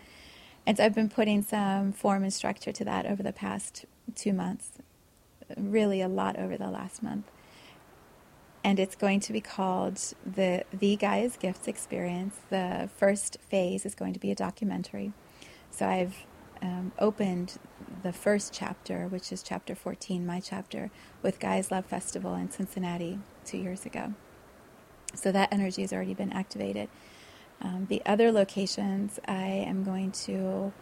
And 0.67 0.77
so 0.77 0.85
I've 0.85 0.93
been 0.93 1.09
putting 1.09 1.41
some 1.41 1.91
form 1.91 2.23
and 2.23 2.33
structure 2.33 2.71
to 2.71 2.85
that 2.85 3.07
over 3.07 3.23
the 3.23 3.33
past 3.33 3.85
two 4.15 4.33
months, 4.33 4.73
really 5.55 6.01
a 6.01 6.07
lot 6.07 6.37
over 6.37 6.55
the 6.55 6.69
last 6.69 7.01
month. 7.01 7.25
And 8.67 8.81
it's 8.81 8.97
going 8.97 9.21
to 9.21 9.31
be 9.31 9.39
called 9.39 9.95
the 10.25 10.65
The 10.77 10.97
Gaia's 10.97 11.37
Gifts 11.37 11.69
Experience. 11.69 12.35
The 12.49 12.89
first 12.97 13.37
phase 13.39 13.85
is 13.85 13.95
going 13.95 14.11
to 14.11 14.19
be 14.19 14.29
a 14.29 14.35
documentary. 14.35 15.13
So 15.71 15.87
I've 15.87 16.25
um, 16.61 16.91
opened 16.99 17.59
the 18.03 18.11
first 18.11 18.51
chapter, 18.53 19.07
which 19.07 19.31
is 19.31 19.41
chapter 19.41 19.73
14, 19.73 20.25
my 20.25 20.41
chapter, 20.41 20.91
with 21.23 21.39
Gaia's 21.39 21.71
Love 21.71 21.85
Festival 21.85 22.35
in 22.35 22.51
Cincinnati 22.51 23.19
two 23.45 23.57
years 23.57 23.85
ago. 23.85 24.13
So 25.15 25.31
that 25.31 25.53
energy 25.53 25.83
has 25.83 25.93
already 25.93 26.13
been 26.13 26.33
activated. 26.33 26.89
Um, 27.61 27.85
the 27.89 28.01
other 28.05 28.33
locations, 28.33 29.17
I 29.29 29.45
am 29.45 29.85
going 29.85 30.11
to 30.25 30.73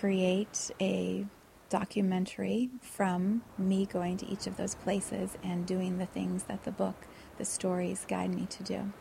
create 0.00 0.70
a 0.80 1.26
documentary 1.68 2.70
from 2.80 3.42
me 3.58 3.86
going 3.86 4.16
to 4.16 4.26
each 4.26 4.46
of 4.46 4.56
those 4.56 4.74
places 4.74 5.36
and 5.42 5.66
doing 5.66 5.98
the 5.98 6.06
things 6.06 6.44
that 6.44 6.64
the 6.64 6.70
book, 6.70 7.06
the 7.38 7.44
stories 7.44 8.04
guide 8.08 8.34
me 8.34 8.46
to 8.46 8.62
do, 8.62 8.92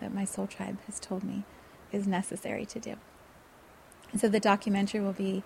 that 0.00 0.14
my 0.14 0.24
soul 0.24 0.46
tribe 0.46 0.78
has 0.86 1.00
told 1.00 1.22
me 1.24 1.44
is 1.92 2.06
necessary 2.06 2.66
to 2.66 2.80
do. 2.80 2.96
And 4.12 4.20
so 4.20 4.28
the 4.28 4.40
documentary 4.40 5.00
will 5.00 5.12
be 5.12 5.42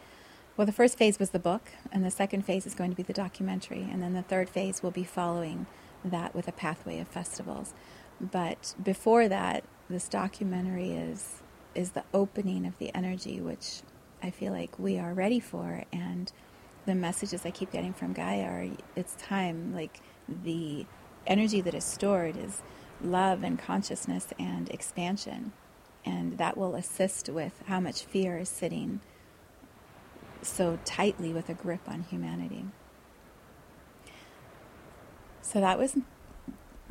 well, 0.58 0.66
the 0.66 0.72
first 0.72 0.98
phase 0.98 1.20
was 1.20 1.30
the 1.30 1.38
book, 1.38 1.70
and 1.92 2.04
the 2.04 2.10
second 2.10 2.44
phase 2.44 2.66
is 2.66 2.74
going 2.74 2.90
to 2.90 2.96
be 2.96 3.04
the 3.04 3.12
documentary, 3.12 3.88
and 3.92 4.02
then 4.02 4.12
the 4.14 4.22
third 4.22 4.48
phase 4.48 4.82
will 4.82 4.90
be 4.90 5.04
following 5.04 5.66
that 6.04 6.34
with 6.34 6.48
a 6.48 6.52
pathway 6.52 6.98
of 6.98 7.06
festivals. 7.06 7.74
But 8.20 8.74
before 8.82 9.28
that, 9.28 9.62
this 9.88 10.08
documentary 10.08 10.90
is 10.90 11.42
is 11.76 11.92
the 11.92 12.02
opening 12.12 12.66
of 12.66 12.76
the 12.78 12.92
energy, 12.92 13.40
which 13.40 13.82
I 14.20 14.30
feel 14.30 14.52
like 14.52 14.76
we 14.80 14.98
are 14.98 15.14
ready 15.14 15.38
for, 15.38 15.84
and 15.92 16.32
the 16.86 16.96
messages 16.96 17.46
I 17.46 17.52
keep 17.52 17.70
getting 17.70 17.92
from 17.92 18.12
Gaia 18.12 18.42
are 18.42 18.68
it's 18.96 19.14
time. 19.14 19.72
Like 19.72 20.00
the 20.28 20.86
energy 21.26 21.60
that 21.60 21.74
is 21.74 21.84
stored 21.84 22.36
is 22.36 22.62
love 23.02 23.42
and 23.42 23.58
consciousness 23.58 24.28
and 24.38 24.68
expansion, 24.70 25.52
and 26.04 26.38
that 26.38 26.56
will 26.56 26.74
assist 26.74 27.28
with 27.28 27.62
how 27.66 27.80
much 27.80 28.04
fear 28.04 28.38
is 28.38 28.48
sitting 28.48 29.00
so 30.42 30.78
tightly 30.84 31.32
with 31.32 31.48
a 31.48 31.54
grip 31.54 31.80
on 31.88 32.02
humanity. 32.02 32.64
So 35.42 35.60
that 35.60 35.78
was 35.78 35.96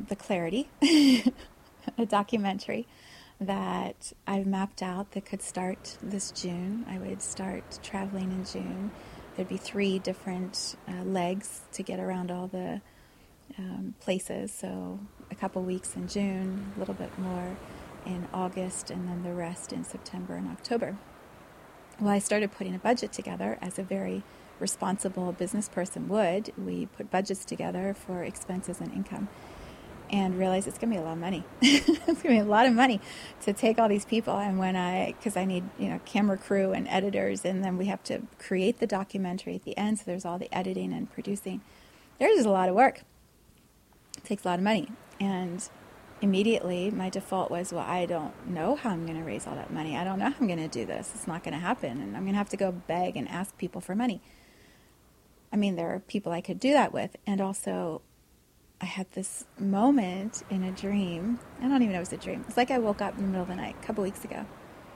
the 0.04 0.16
clarity, 0.16 0.68
a 0.82 2.06
documentary 2.06 2.86
that 3.40 4.12
I've 4.26 4.46
mapped 4.46 4.82
out 4.82 5.12
that 5.12 5.24
could 5.24 5.42
start 5.42 5.96
this 6.02 6.32
June. 6.32 6.84
I 6.88 6.98
would 6.98 7.22
start 7.22 7.78
traveling 7.82 8.32
in 8.32 8.44
June. 8.44 8.90
There'd 9.36 9.48
be 9.48 9.56
three 9.56 10.00
different 10.00 10.76
uh, 10.88 11.04
legs 11.04 11.60
to 11.72 11.82
get 11.84 12.00
around 12.00 12.30
all 12.30 12.48
the 12.48 12.80
um, 13.58 13.94
places. 14.00 14.52
So 14.52 15.00
a 15.30 15.34
couple 15.34 15.62
weeks 15.62 15.94
in 15.96 16.08
June, 16.08 16.72
a 16.76 16.78
little 16.78 16.94
bit 16.94 17.16
more 17.18 17.56
in 18.04 18.26
August, 18.32 18.90
and 18.90 19.08
then 19.08 19.22
the 19.22 19.32
rest 19.32 19.72
in 19.72 19.84
September 19.84 20.34
and 20.34 20.48
October. 20.48 20.96
Well, 22.00 22.10
I 22.10 22.18
started 22.18 22.52
putting 22.52 22.74
a 22.74 22.78
budget 22.78 23.12
together 23.12 23.58
as 23.60 23.78
a 23.78 23.82
very 23.82 24.22
responsible 24.60 25.32
business 25.32 25.68
person 25.68 26.08
would. 26.08 26.52
We 26.56 26.86
put 26.86 27.10
budgets 27.10 27.44
together 27.44 27.94
for 27.94 28.22
expenses 28.22 28.80
and 28.80 28.92
income 28.92 29.28
and 30.10 30.38
realized 30.38 30.66
it's 30.66 30.78
going 30.78 30.90
to 30.92 30.96
be 30.96 31.02
a 31.02 31.04
lot 31.04 31.12
of 31.12 31.18
money. 31.18 31.44
it's 31.60 31.86
going 32.06 32.16
to 32.16 32.28
be 32.28 32.38
a 32.38 32.44
lot 32.44 32.66
of 32.66 32.72
money 32.72 33.00
to 33.42 33.52
take 33.52 33.78
all 33.78 33.88
these 33.88 34.04
people. 34.04 34.38
And 34.38 34.58
when 34.58 34.76
I, 34.76 35.14
because 35.18 35.36
I 35.36 35.44
need, 35.44 35.64
you 35.78 35.88
know, 35.88 36.00
camera 36.04 36.38
crew 36.38 36.72
and 36.72 36.88
editors, 36.88 37.44
and 37.44 37.62
then 37.62 37.76
we 37.76 37.86
have 37.86 38.02
to 38.04 38.22
create 38.38 38.78
the 38.78 38.86
documentary 38.86 39.54
at 39.54 39.64
the 39.64 39.76
end. 39.76 39.98
So 39.98 40.04
there's 40.06 40.24
all 40.24 40.38
the 40.38 40.52
editing 40.54 40.92
and 40.92 41.10
producing. 41.12 41.60
There's 42.18 42.44
a 42.44 42.50
lot 42.50 42.68
of 42.68 42.74
work. 42.74 43.02
Takes 44.28 44.44
a 44.44 44.48
lot 44.48 44.58
of 44.58 44.64
money. 44.64 44.90
And 45.18 45.66
immediately 46.20 46.90
my 46.90 47.08
default 47.08 47.50
was, 47.50 47.72
well, 47.72 47.86
I 47.86 48.04
don't 48.04 48.46
know 48.46 48.76
how 48.76 48.90
I'm 48.90 49.06
going 49.06 49.18
to 49.18 49.24
raise 49.24 49.46
all 49.46 49.54
that 49.54 49.72
money. 49.72 49.96
I 49.96 50.04
don't 50.04 50.18
know 50.18 50.26
how 50.26 50.34
I'm 50.38 50.46
going 50.46 50.58
to 50.58 50.68
do 50.68 50.84
this. 50.84 51.12
It's 51.14 51.26
not 51.26 51.42
going 51.42 51.54
to 51.54 51.60
happen. 51.60 52.02
And 52.02 52.14
I'm 52.14 52.24
going 52.24 52.34
to 52.34 52.38
have 52.38 52.50
to 52.50 52.58
go 52.58 52.70
beg 52.70 53.16
and 53.16 53.26
ask 53.26 53.56
people 53.56 53.80
for 53.80 53.94
money. 53.94 54.20
I 55.50 55.56
mean, 55.56 55.76
there 55.76 55.94
are 55.94 56.00
people 56.00 56.30
I 56.30 56.42
could 56.42 56.60
do 56.60 56.74
that 56.74 56.92
with. 56.92 57.16
And 57.26 57.40
also, 57.40 58.02
I 58.82 58.84
had 58.84 59.10
this 59.12 59.46
moment 59.58 60.42
in 60.50 60.62
a 60.62 60.72
dream. 60.72 61.40
I 61.60 61.62
don't 61.62 61.80
even 61.80 61.92
know 61.92 61.96
it 61.96 62.00
was 62.00 62.12
a 62.12 62.18
dream. 62.18 62.44
It's 62.46 62.58
like 62.58 62.70
I 62.70 62.76
woke 62.76 63.00
up 63.00 63.16
in 63.16 63.22
the 63.22 63.28
middle 63.28 63.44
of 63.44 63.48
the 63.48 63.56
night 63.56 63.76
a 63.82 63.86
couple 63.86 64.04
weeks 64.04 64.24
ago. 64.24 64.44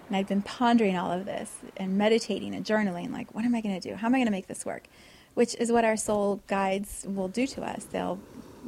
And 0.09 0.17
I'd 0.17 0.27
been 0.27 0.43
pondering 0.43 0.99
all 0.99 1.11
of 1.11 1.25
this 1.25 1.51
and 1.79 1.97
meditating 1.97 2.55
and 2.55 2.67
journaling 2.67 3.11
like, 3.13 3.35
what 3.35 3.47
am 3.47 3.55
I 3.55 3.63
going 3.63 3.81
to 3.81 3.89
do? 3.89 3.95
How 3.95 4.09
am 4.09 4.15
I 4.15 4.19
going 4.19 4.27
to 4.27 4.33
make 4.33 4.47
this 4.47 4.67
work? 4.67 4.89
Which 5.33 5.55
is 5.55 5.73
what 5.73 5.87
our 5.87 5.97
soul 5.97 6.43
guides 6.49 7.07
will 7.09 7.29
do 7.29 7.47
to 7.47 7.63
us. 7.63 7.85
They'll 7.85 8.21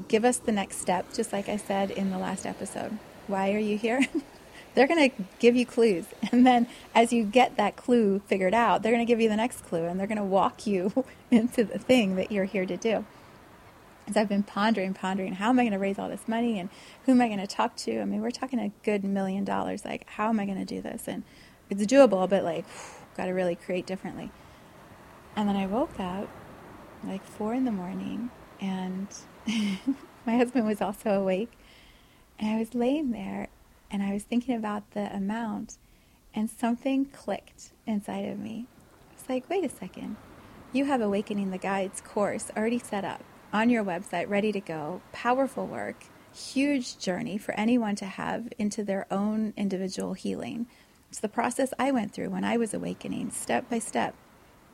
give 0.08 0.24
us 0.24 0.38
the 0.38 0.52
next 0.52 0.80
step, 0.80 1.12
just 1.12 1.32
like 1.32 1.48
I 1.48 1.56
said 1.56 1.90
in 1.90 2.10
the 2.10 2.18
last 2.18 2.46
episode. 2.46 2.98
Why 3.26 3.52
are 3.52 3.58
you 3.58 3.78
here? 3.78 4.06
they're 4.74 4.86
going 4.86 5.10
to 5.10 5.24
give 5.38 5.56
you 5.56 5.66
clues. 5.66 6.06
And 6.32 6.46
then 6.46 6.66
as 6.94 7.12
you 7.12 7.24
get 7.24 7.56
that 7.56 7.76
clue 7.76 8.20
figured 8.26 8.54
out, 8.54 8.82
they're 8.82 8.92
going 8.92 9.04
to 9.04 9.10
give 9.10 9.20
you 9.20 9.28
the 9.28 9.36
next 9.36 9.60
clue 9.64 9.84
and 9.84 9.98
they're 9.98 10.06
going 10.06 10.18
to 10.18 10.24
walk 10.24 10.66
you 10.66 11.04
into 11.30 11.64
the 11.64 11.78
thing 11.78 12.16
that 12.16 12.32
you're 12.32 12.44
here 12.44 12.66
to 12.66 12.76
do. 12.76 13.04
As 14.08 14.16
I've 14.16 14.28
been 14.28 14.42
pondering, 14.42 14.92
pondering, 14.92 15.34
how 15.34 15.48
am 15.50 15.58
I 15.58 15.62
going 15.62 15.72
to 15.72 15.78
raise 15.78 15.98
all 15.98 16.08
this 16.08 16.26
money 16.26 16.58
and 16.58 16.68
who 17.06 17.12
am 17.12 17.20
I 17.20 17.28
going 17.28 17.38
to 17.38 17.46
talk 17.46 17.76
to? 17.76 18.00
I 18.00 18.04
mean, 18.04 18.20
we're 18.20 18.32
talking 18.32 18.58
a 18.58 18.72
good 18.82 19.04
million 19.04 19.44
dollars. 19.44 19.84
Like, 19.84 20.08
how 20.10 20.28
am 20.28 20.40
I 20.40 20.44
going 20.44 20.58
to 20.58 20.64
do 20.64 20.82
this? 20.82 21.06
And 21.06 21.22
it's 21.70 21.84
doable, 21.86 22.28
but 22.28 22.42
like, 22.44 22.64
got 23.16 23.26
to 23.26 23.32
really 23.32 23.54
create 23.54 23.86
differently. 23.86 24.30
And 25.36 25.48
then 25.48 25.56
I 25.56 25.66
woke 25.66 25.98
up 25.98 26.28
like 27.04 27.24
four 27.24 27.54
in 27.54 27.64
the 27.64 27.72
morning 27.72 28.30
and 28.60 29.08
my 30.26 30.36
husband 30.36 30.66
was 30.66 30.80
also 30.80 31.10
awake. 31.10 31.52
And 32.38 32.54
I 32.54 32.58
was 32.58 32.74
laying 32.74 33.10
there 33.12 33.48
And 33.90 34.02
I 34.02 34.12
was 34.12 34.24
thinking 34.24 34.56
about 34.56 34.90
the 34.92 35.14
amount, 35.14 35.78
and 36.34 36.50
something 36.50 37.06
clicked 37.06 37.70
inside 37.86 38.24
of 38.26 38.38
me. 38.40 38.66
It's 39.12 39.28
like, 39.28 39.48
wait 39.48 39.64
a 39.64 39.68
second. 39.68 40.16
You 40.72 40.86
have 40.86 41.00
Awakening 41.00 41.50
the 41.52 41.58
Guides 41.58 42.00
course 42.00 42.50
already 42.56 42.80
set 42.80 43.04
up 43.04 43.22
on 43.52 43.70
your 43.70 43.84
website, 43.84 44.28
ready 44.28 44.50
to 44.50 44.60
go. 44.60 45.00
Powerful 45.12 45.66
work, 45.66 46.06
huge 46.34 46.98
journey 46.98 47.38
for 47.38 47.54
anyone 47.54 47.94
to 47.96 48.06
have 48.06 48.48
into 48.58 48.82
their 48.82 49.06
own 49.12 49.52
individual 49.56 50.14
healing. 50.14 50.66
It's 51.10 51.20
the 51.20 51.28
process 51.28 51.72
I 51.78 51.92
went 51.92 52.12
through 52.12 52.30
when 52.30 52.42
I 52.44 52.56
was 52.56 52.74
awakening, 52.74 53.30
step 53.30 53.70
by 53.70 53.78
step. 53.78 54.16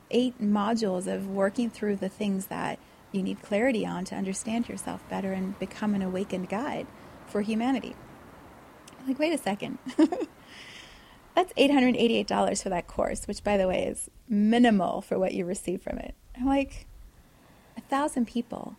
Eight 0.09 0.41
modules 0.41 1.05
of 1.05 1.27
working 1.27 1.69
through 1.69 1.97
the 1.97 2.09
things 2.09 2.47
that 2.47 2.79
you 3.11 3.21
need 3.21 3.41
clarity 3.41 3.85
on 3.85 4.05
to 4.05 4.15
understand 4.15 4.69
yourself 4.69 5.07
better 5.09 5.33
and 5.33 5.57
become 5.59 5.93
an 5.93 6.01
awakened 6.01 6.49
guide 6.49 6.87
for 7.27 7.41
humanity. 7.41 7.95
I'm 8.99 9.07
like, 9.07 9.19
wait 9.19 9.33
a 9.33 9.37
second. 9.37 9.77
That's 11.35 11.53
$888 11.53 12.61
for 12.61 12.69
that 12.69 12.87
course, 12.87 13.27
which, 13.27 13.43
by 13.43 13.57
the 13.57 13.67
way, 13.67 13.85
is 13.85 14.09
minimal 14.27 15.01
for 15.01 15.17
what 15.17 15.33
you 15.33 15.45
receive 15.45 15.81
from 15.81 15.97
it. 15.97 16.13
I'm 16.37 16.45
like, 16.45 16.87
a 17.77 17.81
thousand 17.81 18.27
people 18.27 18.75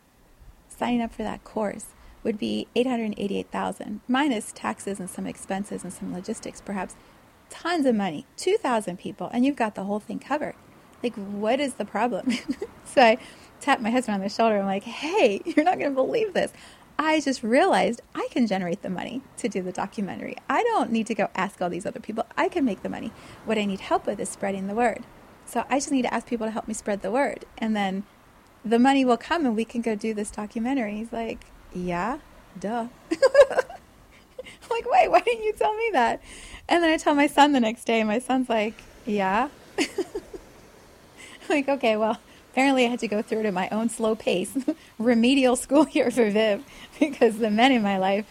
signing 0.69 1.01
up 1.01 1.13
for 1.13 1.23
that 1.23 1.45
course 1.45 1.87
would 2.23 2.39
be 2.39 2.69
888,000 2.77 4.01
minus 4.07 4.53
taxes 4.53 5.01
and 5.01 5.11
some 5.11 5.27
expenses 5.27 5.83
and 5.83 5.93
some 5.93 6.13
logistics, 6.13 6.61
perhaps 6.61 6.95
tons 7.51 7.87
of 7.87 7.95
money, 7.95 8.27
2,000 8.37 8.99
people, 8.99 9.29
and 9.33 9.45
you've 9.45 9.57
got 9.57 9.75
the 9.75 9.85
whole 9.85 10.01
thing 10.01 10.19
covered. 10.19 10.55
Like, 11.03 11.15
what 11.17 11.59
is 11.59 11.75
the 11.75 11.85
problem? 11.85 12.31
so 12.85 13.03
I 13.03 13.19
tapped 13.63 13.83
my 13.83 13.91
husband 13.91 14.17
on 14.17 14.21
the 14.21 14.29
shoulder. 14.29 14.59
I'm 14.59 14.67
like, 14.67 14.85
hey, 14.85 15.41
you're 15.47 15.65
not 15.65 15.79
going 15.79 15.91
to 15.91 15.95
believe 15.95 16.35
this. 16.35 16.53
I 16.99 17.21
just 17.21 17.43
realized 17.43 18.03
I 18.15 18.29
can 18.31 18.47
generate 18.47 18.83
the 18.83 18.91
money 18.91 19.23
to 19.39 19.49
do 19.49 19.63
the 19.63 19.73
documentary. 19.73 20.37
I 20.49 20.63
don't 20.63 20.93
need 20.93 21.07
to 21.07 21.15
go 21.15 21.31
ask 21.35 21.61
all 21.61 21.71
these 21.71 21.87
other 21.87 22.01
people. 22.01 22.27
I 22.37 22.49
can 22.49 22.65
make 22.65 22.83
the 22.83 22.89
money. 22.89 23.13
What 23.45 23.59
I 23.59 23.65
need 23.65 23.81
help 23.81 24.07
with 24.07 24.21
is 24.21 24.29
spreading 24.29 24.67
the 24.67 24.75
word. 24.75 25.05
So 25.47 25.65
I 25.69 25.79
just 25.79 25.91
need 25.91 26.03
to 26.03 26.15
ask 26.15 26.27
people 26.27 26.47
to 26.47 26.51
help 26.51 26.69
me 26.69 26.75
spread 26.75 27.03
the 27.03 27.11
word. 27.11 27.45
And 27.59 27.75
then 27.75 28.05
the 28.65 28.79
money 28.79 29.05
will 29.05 29.17
come 29.17 29.47
and 29.47 29.57
we 29.57 29.65
can 29.65 29.81
go 29.81 29.95
do 29.95 30.15
this 30.15 30.31
documentary. 30.31 30.97
He's 30.97 31.13
like, 31.13 31.41
yeah, 31.75 32.19
duh. 32.59 32.89
I'm 33.11 33.19
like, 34.71 34.91
wait, 34.91 35.11
why 35.11 35.21
didn't 35.21 35.45
you 35.45 35.53
tell 35.55 35.75
me 35.75 35.91
that? 35.93 36.23
And 36.69 36.83
then 36.83 36.91
I 36.91 36.97
tell 36.97 37.15
my 37.15 37.27
son 37.27 37.53
the 37.53 37.61
next 37.61 37.85
day, 37.85 38.01
and 38.01 38.09
my 38.09 38.19
son's 38.19 38.49
like, 38.49 38.75
yeah. 39.05 39.49
I'm 39.79 39.87
like, 41.49 41.69
okay, 41.69 41.97
well, 41.97 42.19
apparently 42.53 42.85
I 42.85 42.91
had 42.91 42.99
to 43.01 43.09
go 43.09 43.23
through 43.23 43.41
it 43.41 43.47
at 43.47 43.55
my 43.55 43.69
own 43.71 43.89
slow 43.89 44.15
pace, 44.15 44.55
remedial 44.99 45.57
school 45.57 45.89
year 45.93 46.11
for 46.11 46.31
Viv, 46.31 46.63
because 47.01 47.39
the 47.39 47.51
men 47.51 47.73
in 47.73 47.83
my 47.83 47.99
life 47.99 48.27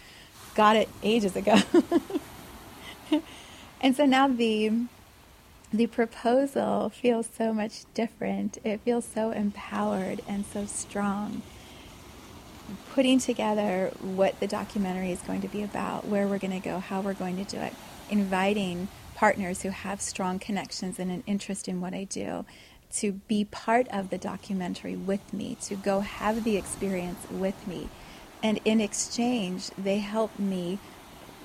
got 0.54 0.76
it 0.76 0.88
ages 1.02 1.34
ago. 1.34 1.58
and 3.80 3.96
so 3.96 4.06
now 4.06 4.28
the 4.28 4.72
the 5.72 5.86
proposal 5.86 6.90
feels 6.90 7.28
so 7.36 7.52
much 7.52 7.84
different. 7.94 8.58
It 8.62 8.80
feels 8.82 9.06
so 9.06 9.30
empowered 9.30 10.20
and 10.28 10.44
so 10.44 10.66
strong. 10.66 11.40
Putting 12.92 13.18
together 13.18 13.90
what 14.02 14.38
the 14.38 14.46
documentary 14.46 15.12
is 15.12 15.20
going 15.22 15.40
to 15.40 15.48
be 15.48 15.62
about, 15.62 16.06
where 16.06 16.28
we're 16.28 16.38
going 16.38 16.52
to 16.52 16.60
go, 16.60 16.78
how 16.78 17.00
we're 17.00 17.14
going 17.14 17.42
to 17.42 17.44
do 17.44 17.56
it, 17.56 17.72
inviting 18.10 18.88
partners 19.14 19.62
who 19.62 19.70
have 19.70 20.00
strong 20.02 20.38
connections 20.38 20.98
and 20.98 21.10
an 21.10 21.22
interest 21.26 21.68
in 21.68 21.80
what 21.80 21.94
I 21.94 22.04
do 22.04 22.44
to 22.94 23.12
be 23.12 23.44
part 23.44 23.88
of 23.88 24.10
the 24.10 24.18
documentary 24.18 24.96
with 24.96 25.32
me, 25.32 25.56
to 25.62 25.76
go 25.76 26.00
have 26.00 26.44
the 26.44 26.56
experience 26.56 27.26
with 27.30 27.66
me. 27.66 27.88
And 28.42 28.60
in 28.64 28.80
exchange, 28.80 29.70
they 29.78 29.98
help 29.98 30.38
me 30.38 30.78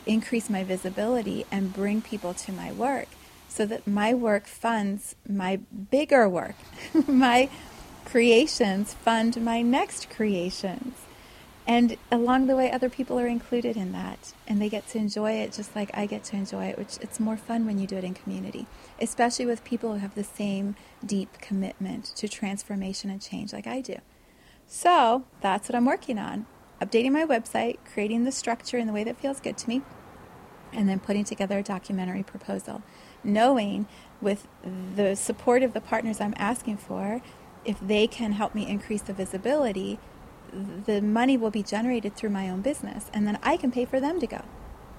increase 0.06 0.50
my 0.50 0.64
visibility 0.64 1.46
and 1.52 1.74
bring 1.74 2.02
people 2.02 2.34
to 2.34 2.52
my 2.52 2.72
work 2.72 3.08
so 3.50 3.66
that 3.66 3.88
my 3.88 4.14
work 4.14 4.46
funds 4.48 5.16
my 5.28 5.58
bigger 5.92 6.28
work. 6.28 6.56
my 7.08 7.50
creations 8.06 8.94
fund 8.94 9.42
my 9.42 9.62
next 9.62 10.10
creations. 10.10 11.07
And 11.68 11.98
along 12.10 12.48
the 12.48 12.56
way, 12.56 12.72
other 12.72 12.90
people 12.90 13.20
are 13.20 13.28
included 13.28 13.76
in 13.76 13.92
that, 13.92 14.34
and 14.48 14.62
they 14.62 14.70
get 14.70 14.88
to 14.88 14.98
enjoy 14.98 15.34
it 15.34 15.52
just 15.52 15.76
like 15.76 15.92
I 15.94 16.06
get 16.06 16.24
to 16.26 16.38
enjoy 16.38 16.68
it, 16.68 16.78
which 16.78 16.98
it's 17.02 17.20
more 17.20 17.36
fun 17.36 17.66
when 17.66 17.78
you 17.78 17.86
do 17.86 17.98
it 17.98 18.06
in 18.06 18.14
community, 18.14 18.68
especially 19.02 19.46
with 19.46 19.66
people 19.66 19.92
who 19.92 20.00
have 20.00 20.16
the 20.16 20.24
same 20.24 20.78
deep 21.06 21.40
commitment 21.42 22.06
to 22.16 22.30
transformation 22.30 23.10
and 23.10 23.22
change 23.22 23.52
like 23.52 23.68
I 23.68 23.82
do. 23.82 23.98
So 24.66 25.26
that's 25.42 25.68
what 25.68 25.76
I'm 25.76 25.86
working 25.86 26.18
on 26.18 26.46
updating 26.82 27.12
my 27.12 27.26
website, 27.26 27.78
creating 27.92 28.24
the 28.24 28.32
structure 28.32 28.78
in 28.78 28.88
the 28.88 28.94
way 28.94 29.04
that 29.04 29.20
feels 29.20 29.40
good 29.40 29.58
to 29.58 29.68
me, 29.68 29.82
and 30.72 30.88
then 30.88 31.00
putting 31.00 31.24
together 31.24 31.60
a 31.60 31.64
documentary 31.64 32.24
proposal, 32.24 32.82
knowing 33.24 33.88
with 34.22 34.48
the 34.96 35.16
support 35.16 35.64
of 35.64 35.74
the 35.74 35.82
partners 35.82 36.22
I'm 36.22 36.36
asking 36.38 36.78
for, 36.78 37.22
if 37.66 37.80
they 37.80 38.08
can 38.08 38.34
help 38.34 38.54
me 38.54 38.68
increase 38.68 39.02
the 39.02 39.14
visibility 39.14 40.00
the 40.86 41.02
money 41.02 41.38
will 41.38 41.52
be 41.52 41.64
generated 41.64 42.16
through 42.16 42.30
my 42.30 42.50
own 42.50 42.62
business 42.62 43.10
and 43.14 43.28
then 43.28 43.38
I 43.44 43.58
can 43.58 43.72
pay 43.72 43.86
for 43.86 44.00
them 44.00 44.20
to 44.20 44.28
go. 44.28 44.42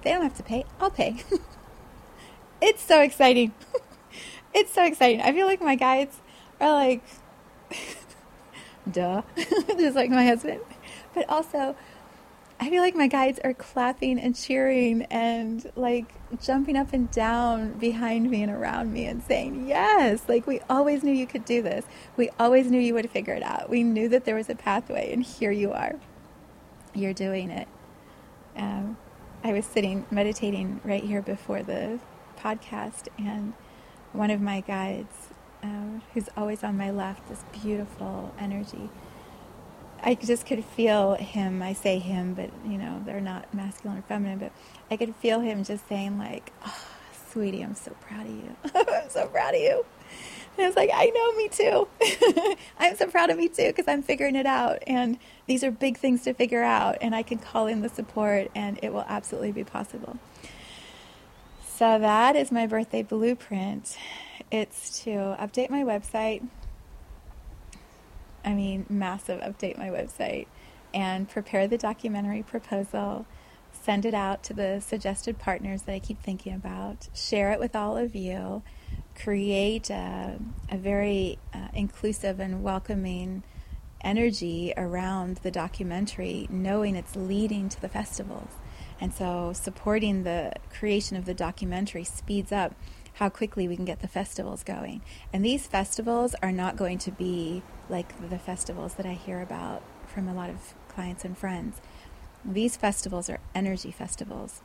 They 0.03 0.11
don't 0.11 0.21
have 0.21 0.37
to 0.37 0.43
pay, 0.43 0.65
I'll 0.79 0.91
pay. 0.91 1.17
it's 2.61 2.81
so 2.81 3.01
exciting. 3.01 3.53
it's 4.53 4.73
so 4.73 4.85
exciting. 4.85 5.21
I 5.21 5.33
feel 5.33 5.47
like 5.47 5.61
my 5.61 5.75
guides 5.75 6.21
are 6.59 6.71
like, 6.71 7.03
duh, 8.91 9.21
just 9.35 9.95
like 9.95 10.09
my 10.09 10.25
husband. 10.25 10.61
But 11.13 11.29
also, 11.29 11.75
I 12.61 12.69
feel 12.69 12.81
like 12.81 12.95
my 12.95 13.07
guides 13.07 13.39
are 13.43 13.53
clapping 13.53 14.19
and 14.19 14.35
cheering 14.35 15.03
and 15.03 15.71
like 15.77 16.13
jumping 16.41 16.75
up 16.75 16.91
and 16.91 17.09
down 17.09 17.73
behind 17.73 18.29
me 18.29 18.43
and 18.43 18.51
around 18.51 18.91
me 18.91 19.05
and 19.05 19.23
saying, 19.23 19.67
Yes, 19.67 20.23
like 20.27 20.45
we 20.45 20.59
always 20.69 21.01
knew 21.01 21.13
you 21.13 21.25
could 21.25 21.45
do 21.45 21.61
this. 21.61 21.85
We 22.17 22.29
always 22.37 22.69
knew 22.69 22.79
you 22.79 22.93
would 22.95 23.09
figure 23.09 23.33
it 23.33 23.43
out. 23.43 23.69
We 23.69 23.83
knew 23.83 24.09
that 24.09 24.25
there 24.25 24.35
was 24.35 24.49
a 24.49 24.55
pathway, 24.55 25.13
and 25.13 25.23
here 25.23 25.51
you 25.51 25.71
are. 25.71 25.95
You're 26.93 27.13
doing 27.13 27.49
it. 27.49 27.69
Um, 28.57 28.97
I 29.41 29.53
was 29.53 29.65
sitting 29.65 30.05
meditating 30.11 30.81
right 30.83 31.03
here 31.03 31.21
before 31.21 31.63
the 31.63 31.99
podcast, 32.37 33.07
and 33.17 33.53
one 34.11 34.31
of 34.31 34.41
my 34.41 34.59
guides, 34.59 35.29
um, 35.63 36.01
who's 36.13 36.27
always 36.35 36.61
on 36.61 36.75
my 36.75 36.91
left, 36.91 37.29
this 37.29 37.43
beautiful 37.53 38.33
energy, 38.37 38.89
I 40.03 40.15
just 40.15 40.45
could 40.45 40.63
feel 40.63 41.15
him. 41.15 41.61
I 41.61 41.73
say 41.73 41.99
him, 41.99 42.33
but 42.33 42.49
you 42.65 42.77
know 42.77 43.01
they're 43.05 43.21
not 43.21 43.53
masculine 43.53 43.97
or 43.97 44.01
feminine. 44.03 44.39
But 44.39 44.51
I 44.89 44.97
could 44.97 45.15
feel 45.15 45.39
him 45.39 45.63
just 45.63 45.87
saying 45.87 46.17
like, 46.17 46.51
oh, 46.65 46.85
"Sweetie, 47.31 47.61
I'm 47.61 47.75
so 47.75 47.91
proud 48.01 48.25
of 48.25 48.31
you. 48.31 48.55
I'm 48.75 49.09
so 49.09 49.27
proud 49.27 49.55
of 49.55 49.61
you." 49.61 49.85
And 50.57 50.65
I 50.65 50.67
was 50.67 50.75
like, 50.75 50.89
"I 50.93 51.05
know, 51.05 51.33
me 51.33 51.49
too. 51.49 52.55
I'm 52.79 52.95
so 52.95 53.07
proud 53.07 53.29
of 53.29 53.37
me 53.37 53.47
too 53.47 53.67
because 53.67 53.87
I'm 53.87 54.03
figuring 54.03 54.35
it 54.35 54.45
out. 54.45 54.83
And 54.87 55.17
these 55.47 55.63
are 55.63 55.71
big 55.71 55.97
things 55.97 56.23
to 56.23 56.33
figure 56.33 56.63
out. 56.63 56.97
And 57.01 57.15
I 57.15 57.23
can 57.23 57.37
call 57.37 57.67
in 57.67 57.81
the 57.81 57.89
support, 57.89 58.49
and 58.55 58.79
it 58.81 58.93
will 58.93 59.05
absolutely 59.07 59.51
be 59.51 59.63
possible." 59.63 60.17
So 61.77 61.97
that 61.97 62.35
is 62.35 62.51
my 62.51 62.67
birthday 62.67 63.03
blueprint. 63.03 63.97
It's 64.51 65.01
to 65.03 65.37
update 65.39 65.69
my 65.69 65.83
website 65.83 66.45
I 68.43 68.53
mean, 68.53 68.85
massive 68.89 69.41
update 69.41 69.77
my 69.77 69.89
website 69.89 70.47
and 70.93 71.29
prepare 71.29 71.67
the 71.67 71.77
documentary 71.77 72.43
proposal, 72.43 73.25
send 73.71 74.05
it 74.05 74.13
out 74.13 74.43
to 74.43 74.53
the 74.53 74.79
suggested 74.79 75.37
partners 75.37 75.83
that 75.83 75.93
I 75.93 75.99
keep 75.99 76.21
thinking 76.21 76.53
about, 76.53 77.09
share 77.13 77.51
it 77.51 77.59
with 77.59 77.75
all 77.75 77.97
of 77.97 78.15
you, 78.15 78.63
create 79.15 79.89
a, 79.89 80.39
a 80.69 80.77
very 80.77 81.37
uh, 81.53 81.67
inclusive 81.73 82.39
and 82.39 82.63
welcoming 82.63 83.43
energy 84.01 84.73
around 84.77 85.37
the 85.37 85.51
documentary, 85.51 86.47
knowing 86.49 86.95
it's 86.95 87.15
leading 87.15 87.69
to 87.69 87.81
the 87.81 87.89
festivals. 87.89 88.51
And 89.01 89.13
so 89.13 89.53
supporting 89.53 90.23
the 90.23 90.53
creation 90.69 91.15
of 91.17 91.25
the 91.25 91.33
documentary 91.33 92.03
speeds 92.03 92.51
up 92.51 92.75
how 93.13 93.29
quickly 93.29 93.67
we 93.67 93.75
can 93.75 93.85
get 93.85 93.99
the 93.99 94.07
festivals 94.07 94.63
going. 94.63 95.01
And 95.33 95.43
these 95.43 95.67
festivals 95.67 96.35
are 96.41 96.53
not 96.53 96.77
going 96.77 96.97
to 96.99 97.11
be 97.11 97.61
like 97.89 98.29
the 98.29 98.39
festivals 98.39 98.95
that 98.95 99.05
I 99.05 99.13
hear 99.13 99.41
about 99.41 99.81
from 100.07 100.27
a 100.27 100.33
lot 100.33 100.49
of 100.49 100.73
clients 100.87 101.25
and 101.25 101.37
friends. 101.37 101.81
These 102.45 102.77
festivals 102.77 103.29
are 103.29 103.39
energy 103.53 103.91
festivals. 103.91 104.61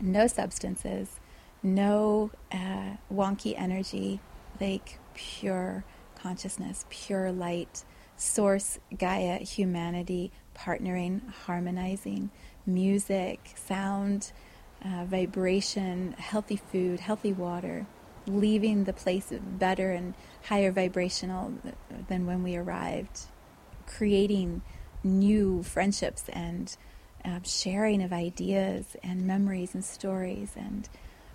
No 0.00 0.26
substances, 0.26 1.20
no 1.62 2.30
uh, 2.52 2.96
wonky 3.12 3.54
energy, 3.56 4.20
like 4.60 4.98
pure 5.14 5.84
consciousness, 6.16 6.84
pure 6.90 7.32
light, 7.32 7.84
source, 8.16 8.78
Gaia, 8.96 9.38
humanity, 9.38 10.32
partnering, 10.56 11.20
harmonizing, 11.46 12.30
music, 12.66 13.52
sound, 13.54 14.32
uh, 14.84 15.04
vibration, 15.04 16.12
healthy 16.18 16.56
food, 16.56 17.00
healthy 17.00 17.32
water, 17.32 17.86
leaving 18.26 18.84
the 18.84 18.92
place 18.92 19.32
better 19.58 19.90
and 19.92 20.14
higher 20.44 20.70
vibrational 20.70 21.52
than 22.08 22.26
when 22.26 22.42
we 22.42 22.56
arrived, 22.56 23.22
creating 23.86 24.62
new 25.02 25.62
friendships 25.62 26.28
and 26.30 26.76
um, 27.24 27.42
sharing 27.44 28.02
of 28.02 28.12
ideas 28.12 28.96
and 29.02 29.26
memories 29.26 29.74
and 29.74 29.84
stories 29.84 30.52
and 30.56 30.88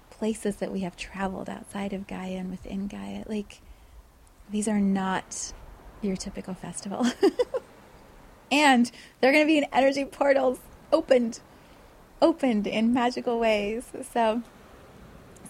places 0.09 0.57
that 0.57 0.71
we 0.71 0.81
have 0.81 0.95
traveled 0.95 1.49
outside 1.49 1.93
of 1.93 2.07
Gaia 2.07 2.37
and 2.37 2.49
within 2.49 2.87
Gaia. 2.87 3.23
Like, 3.27 3.61
these 4.49 4.67
are 4.67 4.79
not 4.79 5.53
your 6.01 6.15
typical 6.15 6.53
festival. 6.53 7.05
and 8.51 8.91
they're 9.19 9.31
going 9.31 9.43
to 9.43 9.47
be 9.47 9.57
in 9.57 9.65
energy 9.73 10.05
portals 10.05 10.59
opened, 10.91 11.39
opened 12.21 12.67
in 12.67 12.93
magical 12.93 13.39
ways. 13.39 13.85
So, 14.13 14.41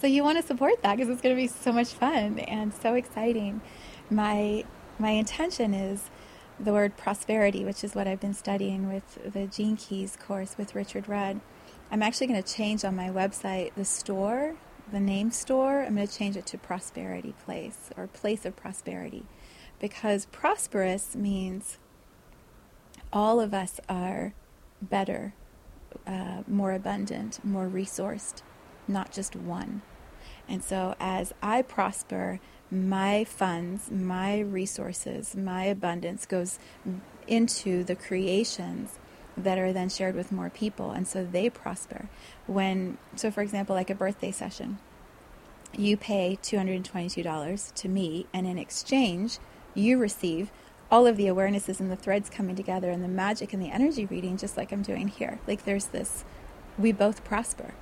so 0.06 0.10
you 0.10 0.24
want 0.24 0.38
to 0.40 0.46
support 0.46 0.84
that 0.84 0.98
because 0.98 1.10
it's 1.10 1.20
going 1.20 1.36
to 1.36 1.42
be 1.42 1.48
so 1.48 1.72
much 1.72 1.88
fun 1.88 2.38
and 2.38 2.72
so 2.72 2.94
exciting. 2.94 3.60
My 4.12 4.64
my 5.00 5.10
intention 5.10 5.74
is 5.74 6.12
the 6.60 6.74
word 6.74 6.96
prosperity, 6.96 7.66
which 7.66 7.84
is 7.84 7.96
what 7.96 8.08
I've 8.08 8.20
been 8.20 8.36
studying 8.36 8.88
with 8.88 9.34
the 9.34 9.48
Gene 9.48 9.76
Keys 9.76 10.16
course 10.16 10.60
with 10.60 10.76
Richard 10.76 11.10
Rudd. 11.10 11.42
I'm 11.90 12.04
actually 12.04 12.28
going 12.28 12.44
to 12.44 12.54
change 12.54 12.86
on 12.86 12.96
my 12.96 13.10
website 13.10 13.74
the 13.74 13.84
store, 13.84 14.58
the 14.92 15.00
name 15.00 15.32
store. 15.32 15.82
I'm 15.82 15.96
going 15.96 16.08
to 16.08 16.16
change 16.16 16.38
it 16.38 16.46
to 16.48 16.60
Prosperity 16.60 17.34
Place 17.44 17.90
or 17.98 18.06
Place 18.06 18.46
of 18.46 18.56
Prosperity 18.56 19.24
because 19.80 20.28
prosperous 20.28 21.16
means 21.16 21.80
all 23.12 23.40
of 23.40 23.56
us 23.56 23.80
are 23.90 24.36
better, 24.84 25.34
uh, 26.06 26.44
more 26.48 26.74
abundant, 26.74 27.44
more 27.44 27.66
resourced, 27.68 28.44
not 28.88 29.12
just 29.12 29.36
one. 29.36 29.82
And 30.48 30.64
so 30.64 30.96
as 31.00 31.34
I 31.42 31.62
prosper, 31.62 32.40
my 32.72 33.24
funds, 33.24 33.92
my 33.92 34.40
resources, 34.40 35.36
my 35.36 35.66
abundance 35.66 36.26
goes 36.26 36.60
into 37.28 37.84
the 37.84 37.96
creations 37.96 39.00
that 39.38 39.58
are 39.58 39.74
then 39.74 39.90
shared 39.90 40.16
with 40.16 40.32
more 40.32 40.50
people 40.50 40.92
and 40.92 41.08
so 41.08 41.26
they 41.26 41.50
prosper. 41.50 42.08
When 42.48 42.98
so 43.16 43.32
for 43.32 43.42
example 43.42 43.76
like 43.76 43.90
a 43.90 43.96
birthday 43.96 44.32
session 44.32 44.80
you 45.78 45.98
pay 45.98 46.38
$222 46.42 47.74
to 47.74 47.90
me 47.90 48.28
and 48.34 48.48
in 48.48 48.58
exchange 48.58 49.40
you 49.74 49.98
receive 49.98 50.52
all 50.90 51.06
of 51.06 51.18
the 51.18 51.26
awarenesses 51.26 51.80
and 51.80 51.92
the 51.92 51.96
threads 51.96 52.30
coming 52.30 52.56
together 52.56 52.90
and 52.92 53.04
the 53.04 53.10
magic 53.10 53.52
and 53.52 53.62
the 53.62 53.72
energy 53.72 54.06
reading 54.06 54.38
just 54.38 54.56
like 54.56 54.72
I'm 54.72 54.84
doing 54.84 55.10
here. 55.10 55.40
Like 55.48 55.66
there's 55.66 55.88
this 55.88 56.24
we 56.78 56.92
both 56.92 57.24
prosper 57.24 57.74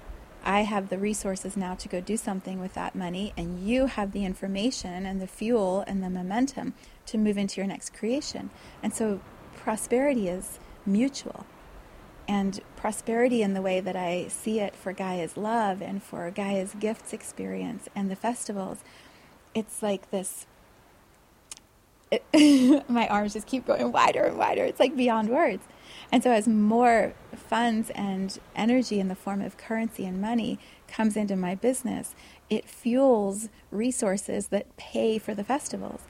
I 0.46 0.62
have 0.62 0.90
the 0.90 0.98
resources 0.98 1.56
now 1.56 1.76
to 1.76 1.88
go 1.88 2.02
do 2.02 2.18
something 2.18 2.60
with 2.60 2.74
that 2.74 2.96
money, 2.96 3.34
and 3.38 3.66
you 3.66 3.88
have 3.88 4.12
the 4.12 4.26
information 4.26 5.06
and 5.06 5.22
the 5.22 5.28
fuel 5.28 5.84
and 5.88 6.04
the 6.04 6.10
momentum 6.10 6.74
to 7.08 7.18
move 7.18 7.38
into 7.38 7.62
your 7.62 7.68
next 7.68 7.94
creation. 7.94 8.50
And 8.82 8.94
so 8.94 9.22
prosperity 9.56 10.28
is 10.28 10.60
mutual. 10.86 11.46
And 12.28 12.60
prosperity 12.76 13.42
in 13.42 13.54
the 13.54 13.62
way 13.62 13.80
that 13.80 13.96
I 13.96 14.28
see 14.30 14.60
it 14.60 14.76
for 14.76 14.94
Gaia's 14.94 15.36
love 15.36 15.82
and 15.82 16.02
for 16.02 16.30
Gaia's 16.32 16.74
gifts 16.80 17.14
experience 17.14 17.90
and 17.96 18.10
the 18.10 18.16
festivals, 18.16 18.80
it's 19.54 19.82
like 19.82 20.10
this. 20.12 20.46
It, 22.12 22.24
my 22.90 23.08
arms 23.08 23.34
just 23.34 23.48
keep 23.48 23.66
going 23.66 23.92
wider 23.92 24.24
and 24.24 24.38
wider. 24.38 24.64
It's 24.64 24.80
like 24.80 24.96
beyond 24.96 25.30
words. 25.30 25.64
And 26.14 26.22
so, 26.22 26.30
as 26.30 26.48
more 26.48 27.16
funds 27.36 27.90
and 27.96 28.38
energy 28.56 29.00
in 29.00 29.08
the 29.08 29.16
form 29.16 29.42
of 29.42 29.58
currency 29.58 30.06
and 30.06 30.22
money 30.22 30.60
comes 30.88 31.18
into 31.18 31.36
my 31.36 31.56
business, 31.56 32.14
it 32.52 32.70
fuels 32.70 33.50
resources 33.72 34.50
that 34.50 34.78
pay 34.78 35.18
for 35.18 35.34
the 35.34 35.44
festivals. 35.44 36.02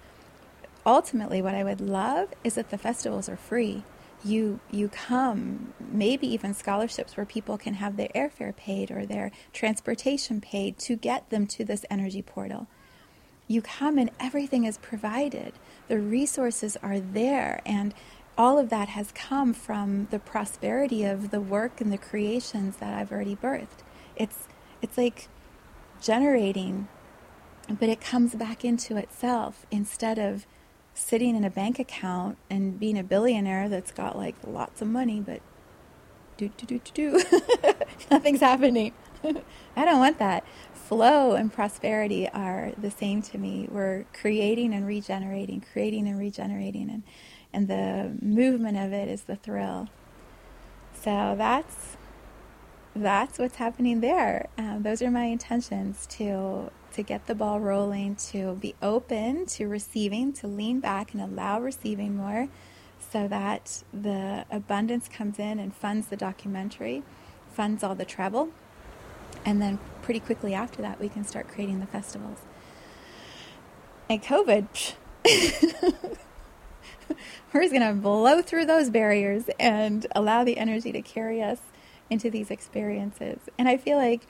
Ultimately, 0.86 1.42
what 1.42 1.56
I 1.56 1.64
would 1.64 1.80
love 1.80 2.34
is 2.44 2.56
that 2.56 2.70
the 2.70 2.78
festivals 2.78 3.30
are 3.30 3.38
free. 3.38 3.84
You 4.26 4.60
you 4.70 4.90
come, 4.90 5.74
maybe 5.80 6.28
even 6.28 6.54
scholarships 6.54 7.16
where 7.16 7.26
people 7.26 7.58
can 7.58 7.76
have 7.76 7.96
their 7.96 8.10
airfare 8.10 8.54
paid 8.54 8.92
or 8.92 9.06
their 9.06 9.32
transportation 9.54 10.42
paid 10.42 10.78
to 10.80 10.98
get 10.98 11.30
them 11.30 11.48
to 11.48 11.64
this 11.64 11.86
energy 11.90 12.22
portal. 12.22 12.68
You 13.48 13.62
come 13.62 13.98
and 13.98 14.12
everything 14.20 14.66
is 14.66 14.78
provided. 14.80 15.54
The 15.88 16.00
resources 16.00 16.76
are 16.84 17.00
there 17.00 17.62
and 17.66 17.94
all 18.38 18.58
of 18.58 18.70
that 18.70 18.90
has 18.90 19.12
come 19.12 19.54
from 19.54 20.08
the 20.12 20.20
prosperity 20.20 21.04
of 21.04 21.30
the 21.32 21.42
work 21.42 21.80
and 21.80 21.92
the 21.92 21.98
creations 21.98 22.78
that 22.78 22.94
I've 22.94 23.12
already 23.12 23.36
birthed. 23.36 23.84
It's 24.16 24.48
it's 24.82 24.98
like 24.98 25.28
generating, 26.02 26.88
but 27.70 27.90
it 27.90 28.02
comes 28.02 28.36
back 28.36 28.66
into 28.66 28.98
itself 28.98 29.66
instead 29.72 30.20
of 30.20 30.46
sitting 30.94 31.36
in 31.36 31.44
a 31.44 31.50
bank 31.50 31.80
account 31.80 32.38
and 32.50 32.80
being 32.80 32.98
a 32.98 33.04
billionaire 33.04 33.70
that's 33.70 33.92
got 33.92 34.18
like 34.18 34.36
lots 34.46 34.82
of 34.82 34.88
money, 34.88 35.20
but 35.20 35.42
do 36.38 36.50
do 36.58 36.66
do 36.66 36.80
do 36.80 36.92
do 36.94 37.24
nothing's 38.12 38.42
happening. 38.42 38.94
I 39.76 39.86
don't 39.86 40.00
want 40.00 40.20
that. 40.20 40.44
Flow 40.74 41.34
and 41.34 41.52
prosperity 41.52 42.28
are 42.30 42.74
the 42.78 42.92
same 42.92 43.22
to 43.24 43.38
me. 43.38 43.68
We're 43.72 44.06
creating 44.14 44.74
and 44.74 44.86
regenerating, 44.86 45.64
creating 45.72 46.08
and 46.08 46.20
regenerating, 46.20 46.90
and 46.90 47.04
and 47.54 47.68
the 47.68 48.12
movement 48.22 48.78
of 48.78 48.92
it 48.92 49.08
is 49.08 49.24
the 49.24 49.36
thrill. 49.36 49.90
So 50.94 51.36
that's 51.38 51.98
that's 52.96 53.40
what's 53.40 53.56
happening 53.56 54.02
there. 54.02 54.48
Um, 54.58 54.84
those 54.84 55.02
are 55.02 55.12
my 55.12 55.26
intentions 55.26 56.06
to 56.08 56.72
to 56.94 57.02
get 57.02 57.26
the 57.26 57.34
ball 57.34 57.60
rolling, 57.60 58.16
to 58.16 58.56
be 58.56 58.76
open 58.82 59.48
to 59.48 59.68
receiving, 59.68 60.32
to 60.34 60.48
lean 60.48 60.80
back 60.80 61.14
and 61.14 61.22
allow 61.22 61.60
receiving 61.60 62.16
more, 62.16 62.50
so 63.00 63.28
that 63.28 63.84
the 63.92 64.46
abundance 64.52 65.08
comes 65.08 65.40
in 65.40 65.60
and 65.60 65.76
funds 65.76 66.08
the 66.08 66.16
documentary, 66.18 67.04
funds 67.52 67.84
all 67.84 67.96
the 67.96 68.06
travel, 68.06 68.50
and 69.44 69.62
then 69.62 69.80
pretty 70.04 70.20
quickly 70.20 70.54
after 70.54 70.82
that 70.82 71.00
we 71.00 71.10
can 71.10 71.24
start 71.24 71.48
creating 71.48 71.80
the 71.80 71.88
festivals. 71.88 72.40
And 74.10 74.22
COVID. 74.22 74.94
we're 77.54 77.62
just 77.62 77.74
going 77.74 77.88
to 77.88 78.02
blow 78.02 78.42
through 78.42 78.66
those 78.66 78.90
barriers 78.90 79.46
and 79.60 80.06
allow 80.16 80.44
the 80.44 80.58
energy 80.58 80.92
to 80.92 81.02
carry 81.02 81.42
us 81.42 81.60
into 82.10 82.30
these 82.30 82.52
experiences. 82.52 83.40
And 83.58 83.68
I 83.68 83.78
feel 83.78 83.98
like 83.98 84.28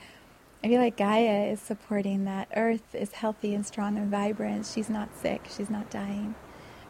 I 0.62 0.68
feel 0.68 0.80
like 0.80 0.96
Gaia 0.96 1.52
is 1.52 1.60
supporting 1.60 2.24
that 2.24 2.48
Earth 2.56 2.94
is 2.94 3.12
healthy 3.12 3.54
and 3.54 3.66
strong 3.66 3.98
and 3.98 4.10
vibrant. 4.10 4.64
She's 4.64 4.88
not 4.88 5.14
sick. 5.14 5.42
She's 5.54 5.68
not 5.68 5.90
dying. 5.90 6.34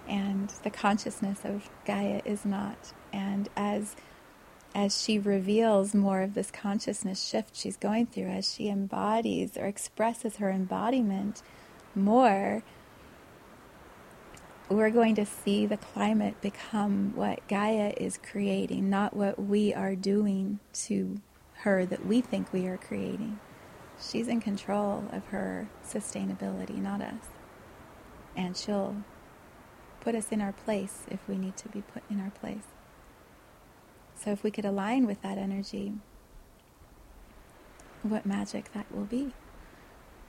And 0.06 0.48
the 0.62 0.70
consciousness 0.70 1.40
of 1.42 1.68
Gaia 1.84 2.22
is 2.24 2.44
not. 2.44 2.92
And 3.12 3.48
as 3.56 3.96
as 4.76 5.00
she 5.00 5.18
reveals 5.18 5.94
more 5.94 6.22
of 6.22 6.34
this 6.34 6.50
consciousness 6.50 7.22
shift 7.22 7.56
she's 7.56 7.76
going 7.76 8.06
through, 8.06 8.28
as 8.28 8.52
she 8.52 8.68
embodies 8.68 9.56
or 9.56 9.66
expresses 9.66 10.36
her 10.36 10.50
embodiment 10.50 11.42
more, 11.94 12.62
we're 14.68 14.90
going 14.90 15.14
to 15.16 15.26
see 15.26 15.66
the 15.66 15.76
climate 15.76 16.40
become 16.40 17.12
what 17.14 17.46
Gaia 17.48 17.92
is 17.96 18.18
creating, 18.18 18.88
not 18.88 19.14
what 19.14 19.38
we 19.38 19.74
are 19.74 19.94
doing 19.94 20.58
to 20.72 21.20
her 21.58 21.84
that 21.84 22.06
we 22.06 22.20
think 22.20 22.52
we 22.52 22.66
are 22.66 22.78
creating. 22.78 23.38
She's 24.00 24.26
in 24.26 24.40
control 24.40 25.04
of 25.12 25.26
her 25.26 25.68
sustainability, 25.84 26.76
not 26.76 27.00
us. 27.00 27.26
And 28.36 28.56
she'll 28.56 28.96
put 30.00 30.14
us 30.14 30.32
in 30.32 30.40
our 30.40 30.52
place 30.52 31.02
if 31.10 31.20
we 31.28 31.36
need 31.36 31.56
to 31.58 31.68
be 31.68 31.82
put 31.82 32.02
in 32.10 32.20
our 32.20 32.30
place. 32.30 32.64
So 34.14 34.30
if 34.30 34.42
we 34.42 34.50
could 34.50 34.64
align 34.64 35.06
with 35.06 35.20
that 35.22 35.38
energy, 35.38 35.92
what 38.02 38.26
magic 38.26 38.72
that 38.72 38.86
will 38.94 39.04
be. 39.04 39.32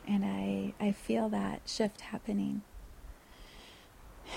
And 0.08 0.24
I, 0.24 0.74
I 0.80 0.92
feel 0.92 1.30
that 1.30 1.62
shift 1.66 2.02
happening. 2.02 2.62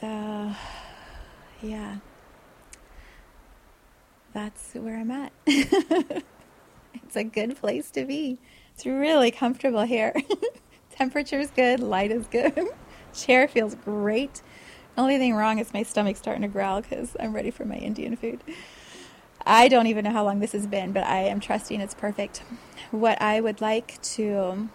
So, 0.00 0.52
yeah, 1.60 1.96
that's 4.32 4.74
where 4.74 4.96
I'm 4.96 5.10
at. 5.10 5.32
it's 5.46 7.16
a 7.16 7.24
good 7.24 7.56
place 7.56 7.90
to 7.92 8.04
be. 8.04 8.38
It's 8.74 8.86
really 8.86 9.32
comfortable 9.32 9.82
here. 9.82 10.14
Temperature's 10.92 11.50
good, 11.50 11.80
light 11.80 12.12
is 12.12 12.28
good, 12.28 12.68
chair 13.12 13.48
feels 13.48 13.74
great. 13.74 14.40
Only 14.96 15.18
thing 15.18 15.34
wrong 15.34 15.58
is 15.58 15.74
my 15.74 15.82
stomach's 15.82 16.20
starting 16.20 16.42
to 16.42 16.48
growl 16.48 16.80
because 16.80 17.16
I'm 17.18 17.32
ready 17.32 17.50
for 17.50 17.64
my 17.64 17.76
Indian 17.76 18.16
food. 18.16 18.44
I 19.46 19.68
don't 19.68 19.86
even 19.88 20.04
know 20.04 20.12
how 20.12 20.24
long 20.24 20.40
this 20.40 20.52
has 20.52 20.66
been, 20.66 20.92
but 20.92 21.04
I 21.04 21.20
am 21.22 21.40
trusting 21.40 21.80
it's 21.80 21.94
perfect. 21.94 22.42
What 22.90 23.20
I 23.22 23.40
would 23.40 23.60
like 23.60 24.00
to 24.02 24.68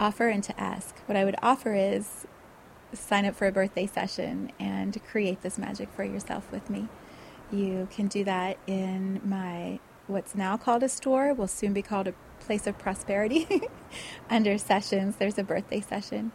offer 0.00 0.28
and 0.28 0.42
to 0.44 0.60
ask, 0.60 0.96
what 1.06 1.16
I 1.16 1.24
would 1.24 1.36
offer 1.42 1.74
is 1.74 2.26
sign 2.92 3.24
up 3.24 3.34
for 3.34 3.46
a 3.46 3.52
birthday 3.52 3.86
session 3.86 4.52
and 4.58 5.02
create 5.04 5.42
this 5.42 5.58
magic 5.58 5.88
for 5.92 6.04
yourself 6.04 6.50
with 6.50 6.70
me. 6.70 6.88
You 7.50 7.88
can 7.90 8.08
do 8.08 8.24
that 8.24 8.58
in 8.66 9.20
my 9.24 9.78
what's 10.06 10.34
now 10.34 10.56
called 10.56 10.82
a 10.82 10.88
store, 10.88 11.34
will 11.34 11.48
soon 11.48 11.72
be 11.72 11.82
called 11.82 12.08
a 12.08 12.14
place 12.40 12.66
of 12.66 12.78
prosperity. 12.78 13.46
Under 14.30 14.58
sessions, 14.58 15.16
there's 15.16 15.38
a 15.38 15.44
birthday 15.44 15.80
session. 15.80 16.32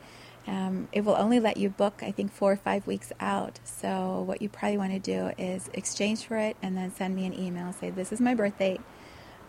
Um, 0.47 0.87
it 0.91 1.05
will 1.05 1.15
only 1.15 1.39
let 1.39 1.57
you 1.57 1.69
book, 1.69 2.01
I 2.01 2.11
think, 2.11 2.31
four 2.31 2.51
or 2.51 2.57
five 2.57 2.87
weeks 2.87 3.11
out. 3.19 3.59
So, 3.63 4.21
what 4.21 4.41
you 4.41 4.49
probably 4.49 4.77
want 4.77 4.91
to 4.91 4.99
do 4.99 5.31
is 5.37 5.69
exchange 5.73 6.25
for 6.25 6.37
it 6.37 6.57
and 6.61 6.75
then 6.75 6.93
send 6.93 7.15
me 7.15 7.25
an 7.25 7.33
email. 7.33 7.71
Say, 7.73 7.91
This 7.91 8.11
is 8.11 8.19
my 8.19 8.33
birthday. 8.33 8.79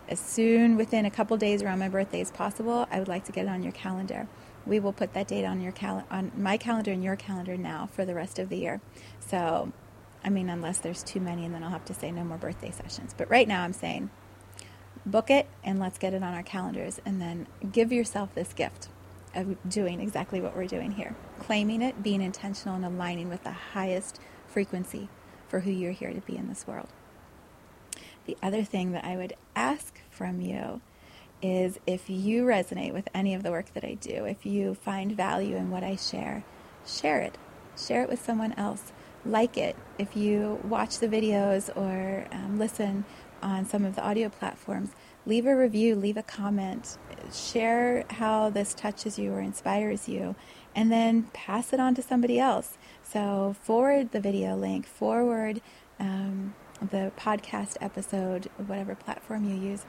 As 0.07 0.19
soon 0.19 0.75
within 0.75 1.05
a 1.05 1.11
couple 1.11 1.35
days 1.37 1.63
around 1.63 1.79
my 1.79 1.89
birthday 1.89 2.21
as 2.21 2.29
possible, 2.29 2.87
I 2.91 2.99
would 2.99 3.07
like 3.07 3.25
to 3.25 3.31
get 3.31 3.45
it 3.45 3.49
on 3.49 3.63
your 3.63 3.71
calendar. 3.71 4.27
We 4.65 4.79
will 4.79 4.93
put 4.93 5.13
that 5.13 5.27
date 5.27 5.45
on 5.45 5.61
your 5.61 5.71
cal- 5.71 6.05
on 6.09 6.31
my 6.37 6.57
calendar 6.57 6.91
and 6.91 7.03
your 7.03 7.15
calendar 7.15 7.57
now 7.57 7.89
for 7.91 8.05
the 8.05 8.15
rest 8.15 8.39
of 8.39 8.49
the 8.49 8.57
year. 8.57 8.81
So, 9.19 9.71
I 10.23 10.29
mean, 10.29 10.49
unless 10.49 10.79
there's 10.79 11.03
too 11.03 11.19
many, 11.19 11.45
and 11.45 11.53
then 11.53 11.63
I'll 11.63 11.69
have 11.69 11.85
to 11.85 11.93
say 11.93 12.11
no 12.11 12.23
more 12.23 12.37
birthday 12.37 12.71
sessions. 12.71 13.13
But 13.17 13.29
right 13.29 13.47
now, 13.47 13.63
I'm 13.63 13.73
saying 13.73 14.09
book 15.05 15.29
it 15.29 15.47
and 15.65 15.79
let's 15.79 15.97
get 15.97 16.13
it 16.13 16.23
on 16.23 16.33
our 16.33 16.43
calendars, 16.43 17.01
and 17.05 17.21
then 17.21 17.47
give 17.71 17.91
yourself 17.91 18.33
this 18.33 18.53
gift 18.53 18.87
of 19.35 19.57
doing 19.67 19.99
exactly 19.99 20.39
what 20.39 20.55
we're 20.55 20.67
doing 20.67 20.91
here 20.91 21.15
claiming 21.39 21.81
it, 21.81 22.01
being 22.01 22.21
intentional, 22.21 22.75
and 22.75 22.85
aligning 22.85 23.27
with 23.29 23.43
the 23.43 23.51
highest 23.51 24.19
frequency 24.47 25.09
for 25.47 25.61
who 25.61 25.71
you're 25.71 25.91
here 25.91 26.13
to 26.13 26.21
be 26.21 26.37
in 26.37 26.47
this 26.47 26.65
world. 26.65 26.87
The 28.25 28.37
other 28.41 28.63
thing 28.63 28.93
that 28.93 29.03
I 29.03 29.17
would 29.17 29.33
ask 29.55 29.99
from 30.09 30.39
you 30.39 30.81
is 31.43 31.77
if 31.85 32.09
you 32.09 32.45
resonate 32.45 32.93
with 32.93 33.09
any 33.13 33.33
of 33.35 33.43
the 33.43 33.51
work 33.51 33.73
that 33.73 33.83
I 33.83 33.95
do, 33.95 34.25
if 34.25 34.45
you 34.45 34.73
find 34.73 35.11
value 35.11 35.57
in 35.57 35.69
what 35.69 35.83
I 35.83 35.97
share, 35.97 36.43
share 36.87 37.19
it. 37.19 37.37
Share 37.77 38.03
it 38.03 38.09
with 38.09 38.23
someone 38.23 38.53
else. 38.53 38.93
Like 39.25 39.57
it. 39.57 39.75
If 39.99 40.15
you 40.15 40.59
watch 40.63 40.99
the 40.99 41.07
videos 41.07 41.69
or 41.75 42.27
um, 42.31 42.57
listen 42.57 43.03
on 43.41 43.65
some 43.65 43.83
of 43.83 43.95
the 43.95 44.01
audio 44.01 44.29
platforms, 44.29 44.91
leave 45.25 45.45
a 45.45 45.55
review, 45.55 45.95
leave 45.95 46.17
a 46.17 46.23
comment, 46.23 46.97
share 47.31 48.05
how 48.11 48.49
this 48.49 48.73
touches 48.73 49.19
you 49.19 49.33
or 49.33 49.41
inspires 49.41 50.07
you, 50.07 50.35
and 50.73 50.91
then 50.91 51.23
pass 51.33 51.73
it 51.73 51.79
on 51.79 51.93
to 51.95 52.01
somebody 52.01 52.39
else. 52.39 52.77
So, 53.03 53.55
forward 53.61 54.11
the 54.11 54.19
video 54.19 54.55
link, 54.55 54.85
forward 54.85 55.61
um, 55.99 56.55
the 56.81 57.11
podcast 57.17 57.75
episode, 57.81 58.49
whatever 58.65 58.95
platform 58.95 59.45
you 59.45 59.55
use, 59.55 59.85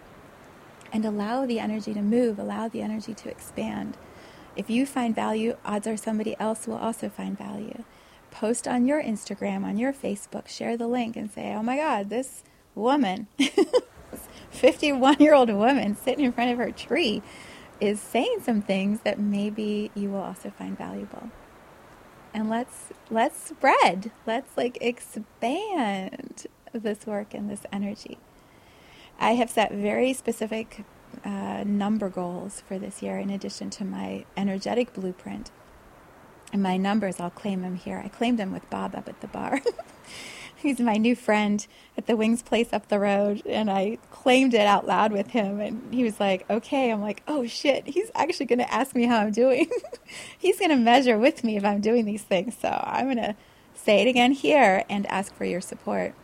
and 0.94 1.04
allow 1.04 1.44
the 1.44 1.58
energy 1.58 1.92
to 1.92 2.00
move, 2.00 2.38
allow 2.38 2.68
the 2.68 2.80
energy 2.80 3.12
to 3.12 3.28
expand. 3.28 3.98
If 4.54 4.70
you 4.70 4.86
find 4.86 5.12
value, 5.12 5.56
odds 5.64 5.88
are 5.88 5.96
somebody 5.96 6.36
else 6.38 6.68
will 6.68 6.76
also 6.76 7.08
find 7.08 7.36
value. 7.36 7.82
Post 8.30 8.68
on 8.68 8.86
your 8.86 9.02
Instagram, 9.02 9.64
on 9.64 9.76
your 9.76 9.92
Facebook, 9.92 10.46
share 10.46 10.76
the 10.76 10.86
link 10.86 11.16
and 11.16 11.28
say, 11.28 11.52
oh 11.52 11.64
my 11.64 11.76
God, 11.76 12.10
this 12.10 12.44
woman, 12.76 13.26
51 14.50 15.16
year 15.18 15.34
old 15.34 15.50
woman 15.50 15.96
sitting 15.96 16.24
in 16.24 16.32
front 16.32 16.52
of 16.52 16.58
her 16.58 16.70
tree, 16.70 17.22
is 17.80 18.00
saying 18.00 18.38
some 18.42 18.62
things 18.62 19.00
that 19.00 19.18
maybe 19.18 19.90
you 19.96 20.10
will 20.10 20.22
also 20.22 20.50
find 20.50 20.78
valuable. 20.78 21.30
And 22.32 22.48
let's 22.48 22.92
let's 23.10 23.48
spread. 23.48 24.12
Let's 24.26 24.56
like 24.56 24.78
expand 24.80 26.46
this 26.72 27.04
work 27.04 27.34
and 27.34 27.50
this 27.50 27.62
energy. 27.72 28.18
I 29.18 29.32
have 29.32 29.50
set 29.50 29.72
very 29.72 30.12
specific 30.12 30.84
uh, 31.24 31.64
number 31.64 32.08
goals 32.08 32.62
for 32.66 32.78
this 32.78 33.02
year 33.02 33.18
in 33.18 33.30
addition 33.30 33.70
to 33.70 33.84
my 33.84 34.24
energetic 34.36 34.92
blueprint. 34.92 35.50
And 36.52 36.62
my 36.62 36.76
numbers, 36.76 37.18
I'll 37.18 37.30
claim 37.30 37.62
them 37.62 37.76
here. 37.76 38.00
I 38.04 38.08
claimed 38.08 38.38
them 38.38 38.52
with 38.52 38.68
Bob 38.70 38.94
up 38.94 39.08
at 39.08 39.20
the 39.20 39.26
bar. 39.26 39.60
he's 40.56 40.78
my 40.78 40.96
new 40.96 41.16
friend 41.16 41.66
at 41.98 42.06
the 42.06 42.16
Wings 42.16 42.42
place 42.42 42.72
up 42.72 42.88
the 42.88 43.00
road. 43.00 43.42
And 43.44 43.70
I 43.70 43.98
claimed 44.10 44.54
it 44.54 44.66
out 44.66 44.86
loud 44.86 45.10
with 45.10 45.28
him. 45.28 45.60
And 45.60 45.92
he 45.92 46.04
was 46.04 46.20
like, 46.20 46.48
okay. 46.48 46.90
I'm 46.90 47.00
like, 47.00 47.22
oh 47.26 47.46
shit, 47.46 47.88
he's 47.88 48.10
actually 48.14 48.46
going 48.46 48.60
to 48.60 48.72
ask 48.72 48.94
me 48.94 49.06
how 49.06 49.18
I'm 49.18 49.32
doing. 49.32 49.68
he's 50.38 50.58
going 50.58 50.70
to 50.70 50.76
measure 50.76 51.18
with 51.18 51.42
me 51.42 51.56
if 51.56 51.64
I'm 51.64 51.80
doing 51.80 52.04
these 52.04 52.22
things. 52.22 52.56
So 52.60 52.68
I'm 52.68 53.06
going 53.06 53.16
to 53.16 53.34
say 53.74 54.02
it 54.02 54.08
again 54.08 54.32
here 54.32 54.84
and 54.88 55.06
ask 55.06 55.34
for 55.34 55.44
your 55.44 55.60
support. 55.60 56.14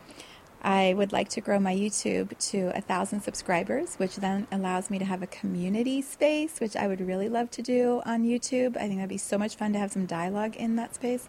I 0.62 0.92
would 0.94 1.12
like 1.12 1.30
to 1.30 1.40
grow 1.40 1.58
my 1.58 1.74
YouTube 1.74 2.36
to 2.50 2.70
a 2.76 2.82
thousand 2.82 3.22
subscribers, 3.22 3.94
which 3.96 4.16
then 4.16 4.46
allows 4.52 4.90
me 4.90 4.98
to 4.98 5.06
have 5.06 5.22
a 5.22 5.26
community 5.26 6.02
space, 6.02 6.60
which 6.60 6.76
I 6.76 6.86
would 6.86 7.00
really 7.00 7.30
love 7.30 7.50
to 7.52 7.62
do 7.62 8.02
on 8.04 8.24
YouTube. 8.24 8.76
I 8.76 8.80
think 8.80 8.96
that'd 8.96 9.08
be 9.08 9.16
so 9.16 9.38
much 9.38 9.56
fun 9.56 9.72
to 9.72 9.78
have 9.78 9.92
some 9.92 10.04
dialogue 10.04 10.56
in 10.56 10.76
that 10.76 10.94
space. 10.94 11.28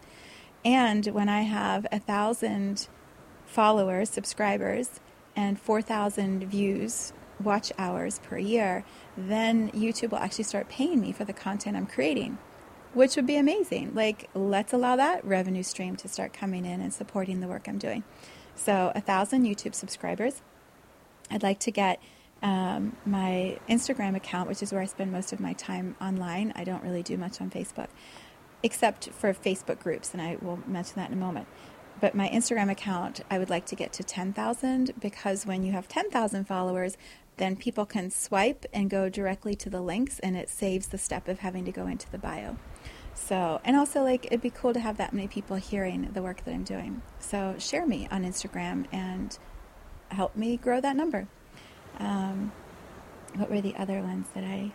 And 0.64 1.06
when 1.06 1.28
I 1.28 1.42
have 1.42 1.86
a 1.90 1.98
thousand 1.98 2.88
followers, 3.46 4.10
subscribers, 4.10 5.00
and 5.34 5.58
4,000 5.58 6.44
views, 6.44 7.14
watch 7.40 7.72
hours 7.78 8.20
per 8.22 8.36
year, 8.36 8.84
then 9.16 9.70
YouTube 9.72 10.10
will 10.10 10.18
actually 10.18 10.44
start 10.44 10.68
paying 10.68 11.00
me 11.00 11.10
for 11.10 11.24
the 11.24 11.32
content 11.32 11.76
I'm 11.76 11.86
creating, 11.86 12.36
which 12.92 13.16
would 13.16 13.26
be 13.26 13.36
amazing. 13.36 13.94
Like, 13.94 14.28
let's 14.34 14.74
allow 14.74 14.96
that 14.96 15.24
revenue 15.24 15.62
stream 15.62 15.96
to 15.96 16.08
start 16.08 16.34
coming 16.34 16.66
in 16.66 16.82
and 16.82 16.92
supporting 16.92 17.40
the 17.40 17.48
work 17.48 17.66
I'm 17.66 17.78
doing. 17.78 18.04
So, 18.54 18.92
a 18.94 19.00
thousand 19.00 19.44
YouTube 19.44 19.74
subscribers. 19.74 20.42
I'd 21.30 21.42
like 21.42 21.58
to 21.60 21.70
get 21.70 22.00
um, 22.42 22.96
my 23.06 23.58
Instagram 23.68 24.14
account, 24.16 24.48
which 24.48 24.62
is 24.62 24.72
where 24.72 24.82
I 24.82 24.86
spend 24.86 25.10
most 25.10 25.32
of 25.32 25.40
my 25.40 25.52
time 25.54 25.96
online. 26.00 26.52
I 26.54 26.64
don't 26.64 26.82
really 26.82 27.02
do 27.02 27.16
much 27.16 27.40
on 27.40 27.50
Facebook, 27.50 27.88
except 28.62 29.10
for 29.10 29.32
Facebook 29.32 29.78
groups, 29.78 30.12
and 30.12 30.20
I 30.20 30.36
will 30.40 30.58
mention 30.66 30.96
that 30.96 31.10
in 31.10 31.16
a 31.16 31.20
moment 31.20 31.48
but 32.02 32.16
my 32.16 32.28
Instagram 32.30 32.68
account, 32.68 33.20
I 33.30 33.38
would 33.38 33.48
like 33.48 33.64
to 33.66 33.76
get 33.76 33.92
to 33.92 34.02
10,000 34.02 34.92
because 34.98 35.46
when 35.46 35.62
you 35.62 35.70
have 35.70 35.86
10,000 35.86 36.44
followers, 36.48 36.96
then 37.36 37.54
people 37.54 37.86
can 37.86 38.10
swipe 38.10 38.66
and 38.72 38.90
go 38.90 39.08
directly 39.08 39.54
to 39.54 39.70
the 39.70 39.80
links 39.80 40.18
and 40.18 40.36
it 40.36 40.50
saves 40.50 40.88
the 40.88 40.98
step 40.98 41.28
of 41.28 41.38
having 41.38 41.64
to 41.64 41.70
go 41.70 41.86
into 41.86 42.10
the 42.10 42.18
bio. 42.18 42.56
So, 43.14 43.60
and 43.64 43.76
also 43.76 44.02
like 44.02 44.26
it'd 44.26 44.40
be 44.40 44.50
cool 44.50 44.72
to 44.72 44.80
have 44.80 44.96
that 44.96 45.12
many 45.12 45.28
people 45.28 45.56
hearing 45.56 46.10
the 46.12 46.22
work 46.22 46.44
that 46.44 46.52
I'm 46.52 46.64
doing. 46.64 47.02
So, 47.18 47.54
share 47.58 47.86
me 47.86 48.08
on 48.10 48.24
Instagram 48.24 48.86
and 48.92 49.38
help 50.10 50.36
me 50.36 50.56
grow 50.56 50.80
that 50.80 50.96
number. 50.96 51.28
Um, 51.98 52.52
what 53.34 53.50
were 53.50 53.60
the 53.60 53.76
other 53.76 54.00
ones 54.00 54.28
that 54.34 54.44
I 54.44 54.72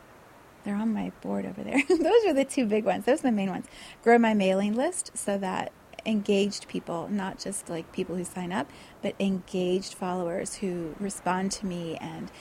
they're 0.68 0.76
on 0.76 0.93
my 0.93 1.14
board 1.22 1.45
over 1.45 1.64
there. 1.64 1.81
Those 1.89 2.26
are 2.26 2.34
the 2.34 2.43
two 2.43 2.65
big 2.65 2.84
ones. 2.84 3.05
Those 3.05 3.19
are 3.19 3.30
the 3.30 3.31
main 3.31 3.49
ones. 3.49 3.68
Grow 4.03 4.18
my 4.18 4.34
mailing 4.34 4.76
list 4.76 5.11
so 5.18 5.38
that 5.38 5.72
engaged 6.05 6.68
people, 6.68 7.07
not 7.09 7.39
just 7.39 7.69
like 7.69 7.91
people 7.93 8.18
who 8.18 8.26
sign 8.26 8.51
up, 8.51 8.69
but 9.01 9.15
engaged 9.18 9.93
followers 9.93 10.55
who 10.55 10.93
respond 10.99 11.53
to 11.53 11.65
me 11.65 11.95
and 12.01 12.31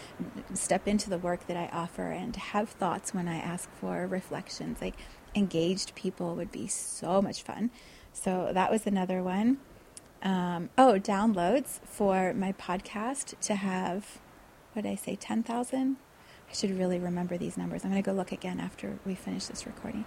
step 0.55 0.89
into 0.89 1.09
the 1.09 1.19
work 1.19 1.47
that 1.47 1.57
I 1.57 1.69
offer 1.73 2.11
and 2.11 2.35
have 2.35 2.69
thoughts 2.69 3.15
when 3.15 3.29
I 3.29 3.37
ask 3.37 3.71
for 3.81 4.09
reflections. 4.09 4.81
Like 4.81 4.97
engaged 5.37 5.95
people 5.95 6.35
would 6.35 6.51
be 6.51 6.67
so 6.67 7.23
much 7.23 7.43
fun. 7.43 7.71
So 8.13 8.51
that 8.53 8.71
was 8.71 8.87
another 8.87 9.23
one. 9.23 9.59
Um, 10.23 10.71
oh, 10.79 10.95
downloads 10.99 11.81
for 11.85 12.33
my 12.33 12.53
podcast 12.53 13.39
to 13.43 13.55
have, 13.55 14.19
what 14.73 14.83
did 14.83 14.91
I 14.91 14.95
say, 14.95 15.15
10,000? 15.15 15.97
I 16.49 16.53
should 16.53 16.79
really 16.79 16.99
remember 16.99 17.37
these 17.37 17.57
numbers. 17.57 17.85
I'm 17.85 17.91
going 17.91 18.03
to 18.03 18.11
go 18.11 18.17
look 18.17 18.33
again 18.33 18.59
after 18.59 18.99
we 19.05 19.15
finish 19.15 19.47
this 19.47 19.67
recording. 19.67 20.05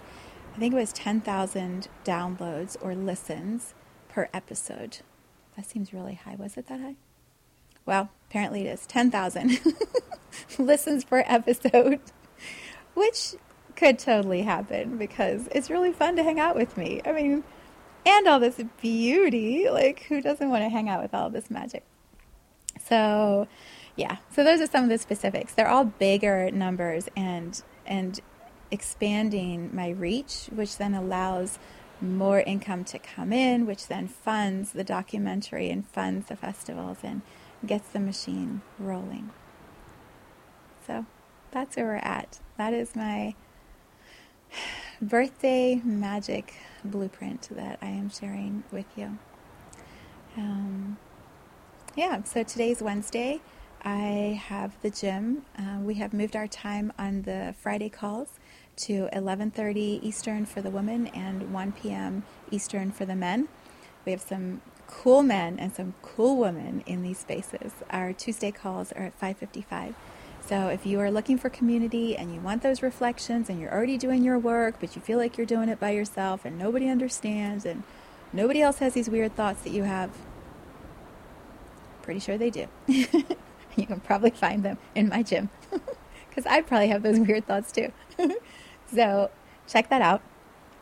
I 0.54 0.58
think 0.58 0.74
it 0.74 0.76
was 0.76 0.92
10,000 0.92 1.88
downloads 2.04 2.76
or 2.80 2.94
listens 2.94 3.74
per 4.08 4.28
episode. 4.34 4.98
That 5.56 5.66
seems 5.66 5.92
really 5.92 6.14
high. 6.14 6.34
Was 6.36 6.56
it 6.56 6.66
that 6.66 6.80
high? 6.80 6.96
Well, 7.86 8.10
apparently 8.28 8.66
it 8.66 8.72
is 8.72 8.86
10,000 8.86 9.58
listens 10.58 11.04
per 11.04 11.22
episode, 11.26 12.00
which 12.94 13.34
could 13.80 13.98
totally 13.98 14.42
happen 14.42 14.98
because 14.98 15.48
it's 15.52 15.70
really 15.70 15.90
fun 15.90 16.14
to 16.14 16.22
hang 16.22 16.38
out 16.38 16.54
with 16.54 16.76
me. 16.76 17.00
I 17.06 17.12
mean, 17.12 17.42
and 18.04 18.28
all 18.28 18.38
this 18.38 18.62
beauty. 18.82 19.70
Like, 19.70 20.02
who 20.02 20.20
doesn't 20.20 20.50
want 20.50 20.62
to 20.64 20.68
hang 20.68 20.90
out 20.90 21.02
with 21.02 21.14
all 21.14 21.30
this 21.30 21.50
magic? 21.50 21.82
So, 22.78 23.48
yeah. 23.96 24.18
So 24.30 24.44
those 24.44 24.60
are 24.60 24.66
some 24.66 24.84
of 24.84 24.90
the 24.90 24.98
specifics. 24.98 25.54
They're 25.54 25.68
all 25.68 25.86
bigger 25.86 26.50
numbers 26.50 27.08
and 27.16 27.62
and 27.86 28.20
expanding 28.70 29.74
my 29.74 29.88
reach, 29.88 30.50
which 30.54 30.76
then 30.76 30.94
allows 30.94 31.58
more 32.02 32.40
income 32.40 32.84
to 32.84 32.98
come 32.98 33.32
in, 33.32 33.64
which 33.66 33.88
then 33.88 34.06
funds 34.06 34.72
the 34.72 34.84
documentary 34.84 35.70
and 35.70 35.86
funds 35.88 36.28
the 36.28 36.36
festivals 36.36 36.98
and 37.02 37.22
gets 37.66 37.88
the 37.88 37.98
machine 37.98 38.60
rolling. 38.78 39.30
So 40.86 41.06
that's 41.50 41.76
where 41.76 41.86
we're 41.86 41.96
at. 41.96 42.40
That 42.58 42.74
is 42.74 42.94
my 42.94 43.34
birthday 45.02 45.80
magic 45.84 46.54
blueprint 46.84 47.48
that 47.50 47.78
I 47.80 47.86
am 47.86 48.10
sharing 48.10 48.64
with 48.70 48.86
you. 48.96 49.18
Um, 50.36 50.98
yeah, 51.96 52.22
so 52.22 52.42
today's 52.42 52.82
Wednesday. 52.82 53.40
I 53.82 54.40
have 54.46 54.80
the 54.82 54.90
gym. 54.90 55.42
Uh, 55.58 55.78
we 55.80 55.94
have 55.94 56.12
moved 56.12 56.36
our 56.36 56.46
time 56.46 56.92
on 56.98 57.22
the 57.22 57.54
Friday 57.58 57.88
calls 57.88 58.38
to 58.76 59.08
11:30 59.12 60.00
Eastern 60.02 60.44
for 60.46 60.60
the 60.60 60.70
women 60.70 61.06
and 61.08 61.52
1 61.52 61.72
p.m. 61.72 62.24
Eastern 62.50 62.90
for 62.90 63.04
the 63.04 63.16
men. 63.16 63.48
We 64.04 64.12
have 64.12 64.20
some 64.20 64.60
cool 64.86 65.22
men 65.22 65.58
and 65.58 65.74
some 65.74 65.94
cool 66.02 66.36
women 66.36 66.82
in 66.86 67.02
these 67.02 67.18
spaces. 67.18 67.72
Our 67.90 68.12
Tuesday 68.12 68.50
calls 68.50 68.92
are 68.92 69.04
at 69.04 69.18
5:55. 69.18 69.94
So 70.50 70.66
if 70.66 70.84
you 70.84 70.98
are 70.98 71.12
looking 71.12 71.38
for 71.38 71.48
community 71.48 72.16
and 72.16 72.34
you 72.34 72.40
want 72.40 72.64
those 72.64 72.82
reflections 72.82 73.48
and 73.48 73.60
you're 73.60 73.72
already 73.72 73.96
doing 73.96 74.24
your 74.24 74.36
work, 74.36 74.78
but 74.80 74.96
you 74.96 75.00
feel 75.00 75.16
like 75.16 75.38
you're 75.38 75.46
doing 75.46 75.68
it 75.68 75.78
by 75.78 75.90
yourself 75.90 76.44
and 76.44 76.58
nobody 76.58 76.88
understands 76.88 77.64
and 77.64 77.84
nobody 78.32 78.60
else 78.60 78.78
has 78.78 78.92
these 78.92 79.08
weird 79.08 79.36
thoughts 79.36 79.62
that 79.62 79.70
you 79.70 79.84
have, 79.84 80.10
pretty 82.02 82.18
sure 82.18 82.36
they 82.36 82.50
do. 82.50 82.66
you 82.88 83.86
can 83.86 84.00
probably 84.00 84.30
find 84.30 84.64
them 84.64 84.76
in 84.96 85.08
my 85.08 85.22
gym 85.22 85.50
because 86.28 86.46
I 86.46 86.62
probably 86.62 86.88
have 86.88 87.04
those 87.04 87.20
weird 87.20 87.46
thoughts 87.46 87.70
too. 87.70 87.92
so 88.92 89.30
check 89.68 89.88
that 89.90 90.02
out. 90.02 90.20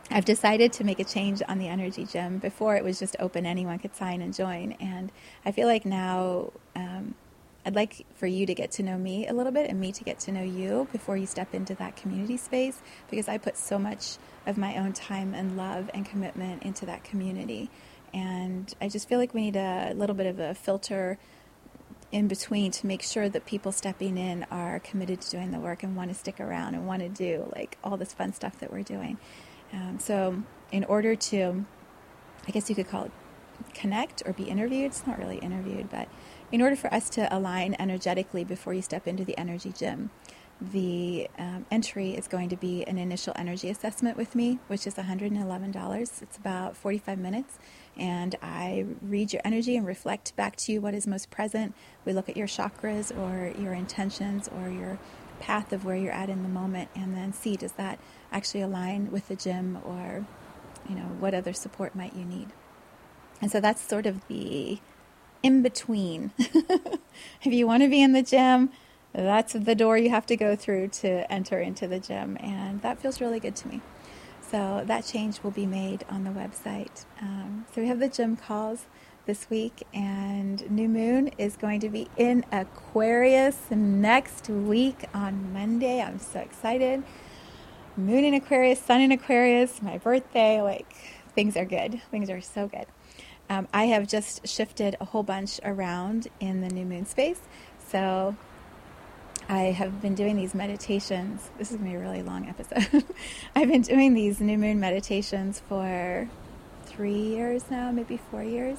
I've 0.09 0.25
decided 0.25 0.73
to 0.73 0.83
make 0.83 0.99
a 0.99 1.03
change 1.03 1.43
on 1.47 1.59
the 1.59 1.67
energy 1.67 2.05
gym. 2.05 2.39
Before 2.39 2.75
it 2.75 2.83
was 2.83 2.97
just 2.97 3.15
open, 3.19 3.45
anyone 3.45 3.77
could 3.77 3.95
sign 3.95 4.23
and 4.23 4.33
join. 4.33 4.71
And 4.79 5.11
I 5.45 5.51
feel 5.51 5.67
like 5.67 5.85
now 5.85 6.53
um, 6.75 7.13
I'd 7.65 7.75
like 7.75 8.05
for 8.15 8.25
you 8.25 8.45
to 8.45 8.53
get 8.55 8.71
to 8.71 8.83
know 8.83 8.97
me 8.97 9.27
a 9.27 9.33
little 9.33 9.51
bit 9.51 9.69
and 9.69 9.79
me 9.79 9.91
to 9.91 10.03
get 10.03 10.19
to 10.21 10.31
know 10.31 10.41
you 10.41 10.87
before 10.91 11.17
you 11.17 11.25
step 11.25 11.53
into 11.53 11.75
that 11.75 11.95
community 11.95 12.37
space 12.37 12.81
because 13.09 13.27
I 13.27 13.37
put 13.37 13.57
so 13.57 13.77
much 13.77 14.17
of 14.45 14.57
my 14.57 14.77
own 14.77 14.93
time 14.93 15.33
and 15.33 15.57
love 15.57 15.89
and 15.93 16.05
commitment 16.05 16.63
into 16.63 16.85
that 16.85 17.03
community. 17.03 17.69
And 18.13 18.73
I 18.81 18.87
just 18.87 19.07
feel 19.07 19.19
like 19.19 19.33
we 19.33 19.41
need 19.41 19.55
a 19.55 19.93
little 19.93 20.15
bit 20.15 20.25
of 20.25 20.39
a 20.39 20.55
filter 20.55 21.19
in 22.11 22.27
between 22.27 22.71
to 22.71 22.87
make 22.87 23.03
sure 23.03 23.29
that 23.29 23.45
people 23.45 23.71
stepping 23.71 24.17
in 24.17 24.45
are 24.49 24.79
committed 24.79 25.21
to 25.21 25.29
doing 25.29 25.51
the 25.51 25.59
work 25.59 25.83
and 25.83 25.95
want 25.95 26.09
to 26.09 26.15
stick 26.15 26.39
around 26.39 26.73
and 26.73 26.87
want 26.87 27.01
to 27.01 27.09
do 27.09 27.51
like 27.55 27.77
all 27.83 27.97
this 27.97 28.13
fun 28.13 28.33
stuff 28.33 28.59
that 28.59 28.71
we're 28.71 28.83
doing. 28.83 29.17
Um, 29.71 29.99
so, 29.99 30.41
in 30.71 30.83
order 30.85 31.15
to, 31.15 31.65
I 32.47 32.51
guess 32.51 32.69
you 32.69 32.75
could 32.75 32.87
call 32.87 33.05
it 33.05 33.11
connect 33.73 34.23
or 34.25 34.33
be 34.33 34.45
interviewed, 34.45 34.85
it's 34.85 35.05
not 35.05 35.19
really 35.19 35.37
interviewed, 35.37 35.89
but 35.89 36.07
in 36.51 36.61
order 36.61 36.75
for 36.75 36.93
us 36.93 37.09
to 37.11 37.33
align 37.35 37.75
energetically 37.79 38.43
before 38.43 38.73
you 38.73 38.81
step 38.81 39.07
into 39.07 39.23
the 39.23 39.37
energy 39.37 39.71
gym, 39.71 40.09
the 40.61 41.29
um, 41.37 41.65
entry 41.71 42.11
is 42.11 42.27
going 42.27 42.49
to 42.49 42.57
be 42.57 42.83
an 42.83 42.97
initial 42.97 43.31
energy 43.37 43.69
assessment 43.69 44.17
with 44.17 44.35
me, 44.35 44.59
which 44.67 44.85
is 44.85 44.95
$111. 44.95 46.21
It's 46.21 46.37
about 46.37 46.75
45 46.75 47.17
minutes, 47.17 47.59
and 47.95 48.35
I 48.41 48.85
read 49.01 49.31
your 49.31 49.41
energy 49.45 49.77
and 49.77 49.87
reflect 49.87 50.35
back 50.35 50.57
to 50.57 50.73
you 50.73 50.81
what 50.81 50.93
is 50.93 51.07
most 51.07 51.31
present. 51.31 51.73
We 52.03 52.11
look 52.11 52.27
at 52.27 52.35
your 52.35 52.47
chakras 52.47 53.15
or 53.17 53.57
your 53.61 53.73
intentions 53.73 54.49
or 54.49 54.69
your 54.69 54.99
path 55.39 55.71
of 55.71 55.85
where 55.85 55.95
you're 55.95 56.11
at 56.11 56.29
in 56.29 56.43
the 56.43 56.49
moment, 56.49 56.89
and 56.93 57.15
then 57.15 57.31
see 57.31 57.55
does 57.55 57.73
that 57.73 57.99
actually 58.31 58.61
align 58.61 59.11
with 59.11 59.29
the 59.29 59.35
gym 59.35 59.79
or 59.85 60.25
you 60.89 60.95
know 60.95 61.03
what 61.19 61.33
other 61.33 61.53
support 61.53 61.95
might 61.95 62.15
you 62.15 62.25
need. 62.25 62.49
And 63.41 63.49
so 63.49 63.61
that's 63.61 63.81
sort 63.81 64.05
of 64.05 64.27
the 64.27 64.79
in 65.43 65.61
between. 65.61 66.31
if 66.37 67.53
you 67.53 67.67
want 67.67 67.83
to 67.83 67.89
be 67.89 68.01
in 68.01 68.13
the 68.13 68.21
gym, 68.21 68.69
that's 69.13 69.53
the 69.53 69.75
door 69.75 69.97
you 69.97 70.09
have 70.09 70.25
to 70.27 70.37
go 70.37 70.55
through 70.55 70.89
to 70.89 71.31
enter 71.31 71.59
into 71.59 71.87
the 71.87 71.99
gym, 71.99 72.37
and 72.39 72.81
that 72.81 72.99
feels 72.99 73.19
really 73.19 73.39
good 73.39 73.55
to 73.57 73.67
me. 73.67 73.81
So 74.41 74.83
that 74.85 75.05
change 75.05 75.43
will 75.43 75.51
be 75.51 75.65
made 75.65 76.05
on 76.09 76.23
the 76.23 76.31
website. 76.31 77.05
Um, 77.21 77.65
so 77.73 77.81
we 77.81 77.87
have 77.87 77.99
the 77.99 78.09
gym 78.09 78.35
calls 78.35 78.85
this 79.25 79.49
week, 79.49 79.83
and 79.93 80.69
New 80.71 80.89
Moon 80.89 81.27
is 81.37 81.55
going 81.55 81.79
to 81.81 81.89
be 81.89 82.07
in 82.17 82.45
Aquarius 82.51 83.57
next 83.69 84.49
week 84.49 85.05
on 85.13 85.53
Monday. 85.53 86.01
I'm 86.01 86.19
so 86.19 86.39
excited. 86.39 87.03
Moon 87.95 88.23
in 88.23 88.33
Aquarius, 88.33 88.79
Sun 88.79 89.01
in 89.01 89.11
Aquarius, 89.11 89.81
my 89.81 89.97
birthday. 89.97 90.61
Like, 90.61 90.95
things 91.35 91.55
are 91.57 91.65
good. 91.65 92.01
Things 92.09 92.29
are 92.29 92.41
so 92.41 92.67
good. 92.67 92.85
Um, 93.49 93.67
I 93.73 93.85
have 93.85 94.07
just 94.07 94.47
shifted 94.47 94.95
a 95.01 95.05
whole 95.05 95.23
bunch 95.23 95.59
around 95.63 96.27
in 96.39 96.61
the 96.61 96.69
new 96.69 96.85
moon 96.85 97.05
space. 97.05 97.41
So 97.87 98.35
I 99.47 99.71
have 99.71 100.01
been 100.01 100.13
doing 100.13 100.35
these 100.35 100.53
meditations. 100.53 101.49
This 101.57 101.71
is 101.71 101.77
going 101.77 101.91
to 101.91 101.97
be 101.97 102.03
a 102.03 102.07
really 102.07 102.21
long 102.21 102.47
episode. 102.47 103.03
I've 103.55 103.67
been 103.67 103.81
doing 103.81 104.13
these 104.13 104.39
new 104.39 104.59
moon 104.59 104.79
meditations 104.79 105.61
for 105.67 106.29
three 106.85 107.19
years 107.19 107.63
now, 107.71 107.91
maybe 107.91 108.17
four 108.29 108.43
years, 108.43 108.77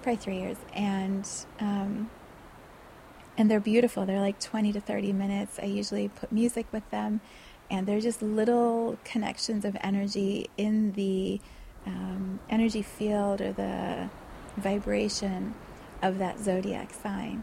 probably 0.00 0.16
three 0.16 0.38
years. 0.38 0.56
And, 0.72 1.28
um, 1.60 2.08
and 3.36 3.50
they're 3.50 3.60
beautiful. 3.60 4.06
They're 4.06 4.20
like 4.20 4.40
20 4.40 4.72
to 4.72 4.80
30 4.80 5.12
minutes. 5.12 5.58
I 5.60 5.66
usually 5.66 6.08
put 6.08 6.32
music 6.32 6.66
with 6.72 6.88
them, 6.90 7.20
and 7.70 7.86
they're 7.86 8.00
just 8.00 8.22
little 8.22 8.98
connections 9.04 9.66
of 9.66 9.76
energy 9.82 10.48
in 10.56 10.92
the 10.92 11.38
um, 11.86 12.40
energy 12.48 12.82
field 12.82 13.40
or 13.40 13.52
the 13.52 14.08
vibration 14.56 15.54
of 16.02 16.18
that 16.18 16.40
zodiac 16.40 16.92
sign. 16.92 17.42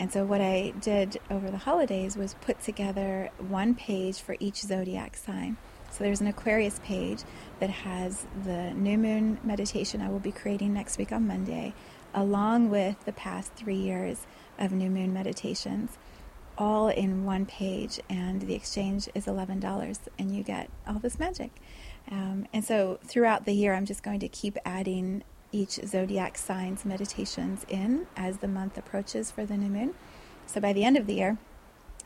And 0.00 0.12
so, 0.12 0.24
what 0.24 0.40
I 0.40 0.72
did 0.80 1.18
over 1.30 1.50
the 1.50 1.58
holidays 1.58 2.16
was 2.16 2.34
put 2.34 2.60
together 2.60 3.30
one 3.38 3.74
page 3.74 4.20
for 4.20 4.36
each 4.38 4.60
zodiac 4.60 5.16
sign. 5.16 5.56
So, 5.90 6.04
there's 6.04 6.20
an 6.20 6.28
Aquarius 6.28 6.80
page 6.84 7.22
that 7.58 7.70
has 7.70 8.26
the 8.44 8.72
new 8.74 8.96
moon 8.96 9.38
meditation 9.42 10.00
I 10.00 10.08
will 10.08 10.20
be 10.20 10.30
creating 10.30 10.72
next 10.72 10.98
week 10.98 11.10
on 11.10 11.26
Monday, 11.26 11.74
along 12.14 12.70
with 12.70 13.04
the 13.06 13.12
past 13.12 13.52
three 13.54 13.76
years 13.76 14.26
of 14.58 14.70
new 14.70 14.88
moon 14.88 15.12
meditations, 15.12 15.98
all 16.56 16.88
in 16.88 17.24
one 17.24 17.44
page. 17.44 17.98
And 18.08 18.42
the 18.42 18.54
exchange 18.54 19.08
is 19.16 19.26
$11, 19.26 19.98
and 20.16 20.34
you 20.34 20.44
get 20.44 20.70
all 20.86 21.00
this 21.00 21.18
magic. 21.18 21.50
Um, 22.10 22.46
and 22.52 22.64
so 22.64 22.98
throughout 23.04 23.44
the 23.44 23.52
year, 23.52 23.74
I'm 23.74 23.86
just 23.86 24.02
going 24.02 24.20
to 24.20 24.28
keep 24.28 24.56
adding 24.64 25.22
each 25.52 25.80
zodiac 25.86 26.36
sign's 26.36 26.84
meditations 26.84 27.64
in 27.68 28.06
as 28.16 28.38
the 28.38 28.48
month 28.48 28.76
approaches 28.76 29.30
for 29.30 29.46
the 29.46 29.56
new 29.56 29.68
moon. 29.68 29.94
So 30.46 30.60
by 30.60 30.72
the 30.72 30.84
end 30.84 30.96
of 30.96 31.06
the 31.06 31.14
year, 31.14 31.38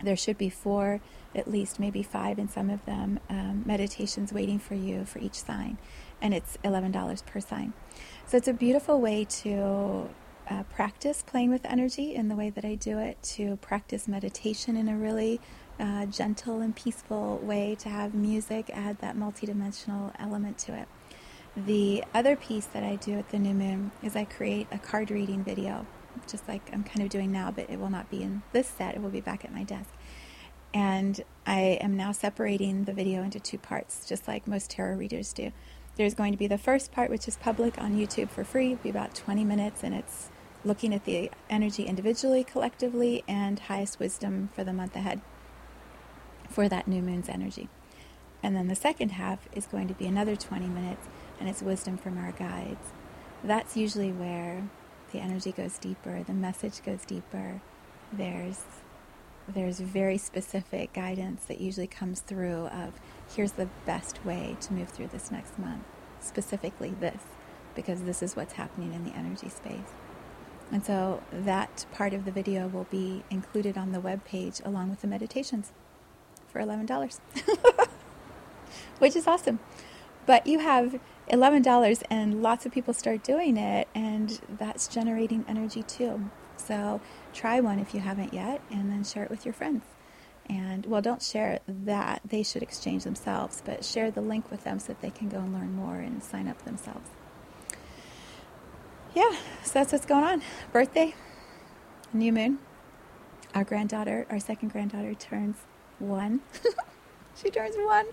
there 0.03 0.17
should 0.17 0.39
be 0.39 0.51
four, 0.51 1.01
at 1.35 1.51
least 1.51 1.79
maybe 1.79 2.03
five 2.03 2.39
in 2.39 2.49
some 2.49 2.71
of 2.71 2.85
them, 2.87 3.21
um, 3.29 3.63
meditations 3.65 4.33
waiting 4.33 4.59
for 4.59 4.75
you 4.75 5.05
for 5.05 5.19
each 5.19 5.35
sign. 5.35 5.79
And 6.21 6.35
it's 6.35 6.57
$11 6.65 7.27
per 7.27 7.41
sign. 7.41 7.73
So 8.27 8.37
it's 8.37 8.49
a 8.49 8.53
beautiful 8.53 9.01
way 9.01 9.25
to 9.25 10.09
uh, 10.49 10.63
practice 10.65 11.23
playing 11.23 11.51
with 11.51 11.65
energy 11.65 12.15
in 12.15 12.29
the 12.29 12.37
way 12.37 12.51
that 12.51 12.65
I 12.65 12.75
do 12.75 12.99
it, 12.99 13.23
to 13.23 13.57
practice 13.57 14.09
meditation 14.09 14.77
in 14.77 14.89
a 14.89 14.97
really 14.97 15.41
uh, 15.83 16.07
gentle 16.07 16.61
and 16.61 16.77
peaceful 16.77 17.39
way 17.39 17.75
to 17.81 17.89
have 17.89 18.15
music 18.15 18.71
add 18.73 18.99
that 18.99 19.17
multidimensional 19.17 20.13
element 20.19 20.57
to 20.57 20.75
it. 20.75 20.87
The 21.57 22.05
other 22.15 22.37
piece 22.37 22.67
that 22.67 22.85
I 22.85 22.97
do 22.97 23.19
at 23.19 23.31
the 23.31 23.39
new 23.39 23.53
moon 23.53 23.91
is 24.03 24.15
I 24.15 24.25
create 24.25 24.69
a 24.71 24.79
card 24.79 25.11
reading 25.11 25.43
video, 25.43 25.85
just 26.29 26.47
like 26.47 26.63
I'm 26.73 26.85
kind 26.85 27.03
of 27.03 27.09
doing 27.09 27.33
now, 27.33 27.51
but 27.51 27.69
it 27.69 27.81
will 27.81 27.91
not 27.91 28.09
be 28.11 28.23
in 28.23 28.43
this 28.53 28.69
set, 28.69 28.95
it 28.95 29.03
will 29.03 29.11
be 29.11 29.21
back 29.21 29.45
at 29.45 29.53
my 29.53 29.65
desk. 29.65 29.91
And 30.73 31.21
I 31.47 31.79
am 31.81 31.97
now 31.97 32.13
separating 32.13 32.85
the 32.85 32.93
video 32.93 33.23
into 33.23 33.41
two 33.41 33.59
parts, 33.59 34.07
just 34.09 34.29
like 34.29 34.47
most 34.47 34.71
tarot 34.71 34.97
readers 34.97 35.33
do. 35.33 35.51
There's 35.97 36.15
going 36.15 36.33
to 36.33 36.39
be 36.39 36.47
the 36.47 36.57
first 36.57 36.93
part, 36.93 37.11
which 37.11 37.29
is 37.29 37.37
public 37.37 37.77
on 37.77 37.99
YouTube 37.99 38.31
for 38.31 38.45
free, 38.45 38.73
It'll 38.73 38.85
be 38.85 38.89
about 38.89 39.15
20 39.15 39.45
minutes, 39.45 39.83
and 39.83 39.95
it's 39.95 40.31
looking 40.65 40.95
at 40.95 41.05
the 41.05 41.31
energy 41.51 41.83
individually, 41.83 42.45
collectively, 42.45 43.25
and 43.27 43.59
highest 43.59 43.99
wisdom 43.99 44.49
for 44.55 44.63
the 44.65 44.73
month 44.73 44.95
ahead 44.95 45.21
for 46.53 46.69
that 46.69 46.87
new 46.87 47.03
moon's 47.03 47.29
energy. 47.29 47.69
And 48.43 48.57
then 48.57 48.69
the 48.69 48.75
second 48.75 49.11
half 49.11 49.49
is 49.53 49.67
going 49.67 49.89
to 49.89 49.95
be 49.95 50.07
another 50.07 50.37
20 50.37 50.67
minutes, 50.67 51.09
and 51.39 51.49
it's 51.49 51.63
wisdom 51.63 51.97
from 51.97 52.19
our 52.19 52.33
guides. 52.33 52.93
That's 53.43 53.77
usually 53.77 54.13
where 54.13 54.69
the 55.13 55.21
energy 55.21 55.53
goes 55.53 55.79
deeper, 55.79 56.23
the 56.23 56.33
message 56.33 56.83
goes 56.83 57.05
deeper. 57.05 57.61
There's 58.13 58.65
there's 59.49 59.81
very 59.81 60.19
specific 60.19 60.93
guidance 60.93 61.45
that 61.47 61.61
usually 61.61 61.89
comes 61.89 62.21
through 62.21 62.67
of 62.67 63.01
here's 63.35 63.53
the 63.53 63.69
best 63.85 64.25
way 64.25 64.57
to 64.61 64.73
move 64.73 64.89
through 64.89 65.09
this 65.09 65.33
next 65.33 65.59
month. 65.59 65.83
Specifically 66.21 66.95
this, 67.01 67.23
because 67.75 68.03
this 68.03 68.23
is 68.23 68.37
what's 68.37 68.53
happening 68.53 68.95
in 68.95 69.05
the 69.05 69.11
energy 69.17 69.49
space. 69.49 69.95
And 70.71 70.85
so 70.85 71.25
that 71.33 71.87
part 71.93 72.15
of 72.15 72.25
the 72.25 72.31
video 72.31 72.69
will 72.69 72.87
be 72.89 73.25
included 73.31 73.77
on 73.77 73.91
the 73.91 74.01
web 74.01 74.25
page 74.25 74.61
along 74.65 74.91
with 74.91 75.01
the 75.01 75.09
meditations 75.09 75.73
for 76.53 76.61
$11, 76.61 77.19
which 78.99 79.17
is 79.17 79.27
awesome. 79.27 79.59
But 80.27 80.47
you 80.47 80.61
have 80.61 81.01
$11 81.31 82.03
and 82.11 82.43
lots 82.43 82.67
of 82.67 82.73
people 82.73 82.95
start 82.95 83.25
doing 83.25 83.57
it, 83.57 83.89
and 83.95 84.41
that's 84.49 84.87
generating 84.87 85.45
energy 85.49 85.83
too. 85.83 86.31
So 86.57 87.01
try 87.33 87.61
one 87.61 87.79
if 87.79 87.95
you 87.95 88.01
haven't 88.01 88.33
yet, 88.33 88.61
and 88.71 88.91
then 88.91 89.03
share 89.03 89.25
it 89.25 89.31
with 89.31 89.45
your 89.45 89.55
friends. 89.55 89.85
And 90.49 90.87
well, 90.87 91.03
don't 91.03 91.23
share 91.23 91.61
that, 91.67 92.21
they 92.25 92.43
should 92.43 92.63
exchange 92.63 93.05
themselves, 93.05 93.63
but 93.65 93.85
share 93.85 94.11
the 94.11 94.21
link 94.21 94.51
with 94.51 94.65
them 94.65 94.79
so 94.79 94.89
that 94.89 95.01
they 95.01 95.11
can 95.11 95.29
go 95.29 95.39
and 95.39 95.53
learn 95.53 95.75
more 95.75 95.97
and 95.97 96.23
sign 96.23 96.49
up 96.49 96.63
themselves. 96.63 97.11
Yeah, 99.15 99.37
so 99.63 99.73
that's 99.75 99.93
what's 99.93 100.07
going 100.07 100.25
on. 100.25 100.43
Birthday, 100.73 101.15
new 102.13 102.33
moon. 102.33 102.59
Our 103.55 103.65
granddaughter, 103.65 104.27
our 104.31 104.41
second 104.41 104.73
granddaughter, 104.73 105.15
turns 105.15 105.59
one. 106.03 106.41
she 107.43 107.51
turns 107.51 107.77
one 107.79 108.07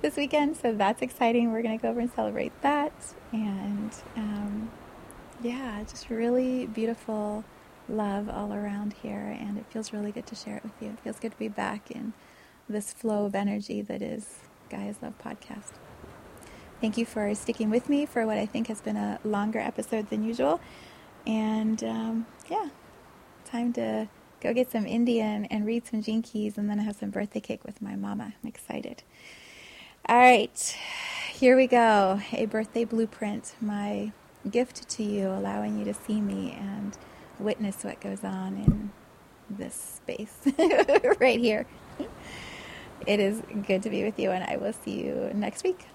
this 0.00 0.16
weekend, 0.16 0.56
so 0.56 0.72
that's 0.72 1.02
exciting. 1.02 1.52
We're 1.52 1.62
going 1.62 1.78
to 1.78 1.82
go 1.82 1.90
over 1.90 2.00
and 2.00 2.12
celebrate 2.12 2.52
that. 2.62 2.92
And 3.32 3.92
um, 4.16 4.70
yeah, 5.42 5.82
just 5.82 6.08
really 6.08 6.66
beautiful 6.66 7.44
love 7.88 8.28
all 8.28 8.52
around 8.52 8.94
here, 9.02 9.36
and 9.40 9.58
it 9.58 9.66
feels 9.70 9.92
really 9.92 10.12
good 10.12 10.26
to 10.26 10.34
share 10.34 10.56
it 10.56 10.62
with 10.62 10.80
you. 10.80 10.90
It 10.90 11.00
feels 11.00 11.18
good 11.18 11.32
to 11.32 11.38
be 11.38 11.48
back 11.48 11.90
in 11.90 12.12
this 12.68 12.92
flow 12.92 13.24
of 13.24 13.34
energy 13.34 13.82
that 13.82 14.02
is 14.02 14.40
Gaia's 14.68 14.98
Love 15.02 15.14
podcast. 15.24 15.72
Thank 16.80 16.96
you 16.96 17.06
for 17.06 17.34
sticking 17.34 17.70
with 17.70 17.88
me 17.88 18.06
for 18.06 18.24
what 18.26 18.38
I 18.38 18.46
think 18.46 18.68
has 18.68 18.80
been 18.80 18.96
a 18.96 19.18
longer 19.24 19.58
episode 19.58 20.10
than 20.10 20.22
usual. 20.22 20.60
And 21.26 21.82
um, 21.82 22.26
yeah, 22.48 22.68
time 23.44 23.72
to 23.72 24.08
go 24.40 24.52
get 24.54 24.70
some 24.70 24.86
Indian 24.86 25.44
and 25.46 25.66
read 25.66 25.86
some 25.86 26.02
Keys, 26.02 26.58
and 26.58 26.68
then 26.68 26.80
I 26.80 26.82
have 26.84 26.96
some 26.96 27.10
birthday 27.10 27.40
cake 27.40 27.64
with 27.64 27.82
my 27.82 27.96
mama. 27.96 28.34
I'm 28.42 28.48
excited. 28.48 29.02
All 30.08 30.16
right, 30.16 30.76
here 31.32 31.56
we 31.56 31.66
go. 31.66 32.20
A 32.32 32.46
birthday 32.46 32.84
blueprint, 32.84 33.54
my 33.60 34.12
gift 34.50 34.88
to 34.90 35.02
you, 35.02 35.28
allowing 35.28 35.78
you 35.78 35.84
to 35.84 35.94
see 35.94 36.20
me 36.20 36.56
and 36.58 36.96
witness 37.38 37.84
what 37.84 38.00
goes 38.00 38.24
on 38.24 38.56
in 38.56 38.92
this 39.50 39.74
space 39.74 40.34
right 41.20 41.38
here. 41.38 41.66
It 43.06 43.20
is 43.20 43.42
good 43.66 43.82
to 43.82 43.90
be 43.90 44.04
with 44.04 44.18
you, 44.18 44.30
and 44.30 44.44
I 44.44 44.56
will 44.56 44.72
see 44.72 45.02
you 45.02 45.30
next 45.34 45.64
week. 45.64 45.86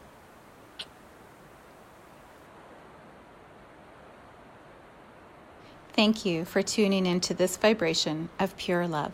Thank 5.93 6.25
you 6.25 6.43
for 6.43 6.63
tuning 6.63 7.05
into 7.05 7.35
this 7.35 7.55
vibration 7.55 8.29
of 8.39 8.57
pure 8.57 8.87
love. 8.87 9.13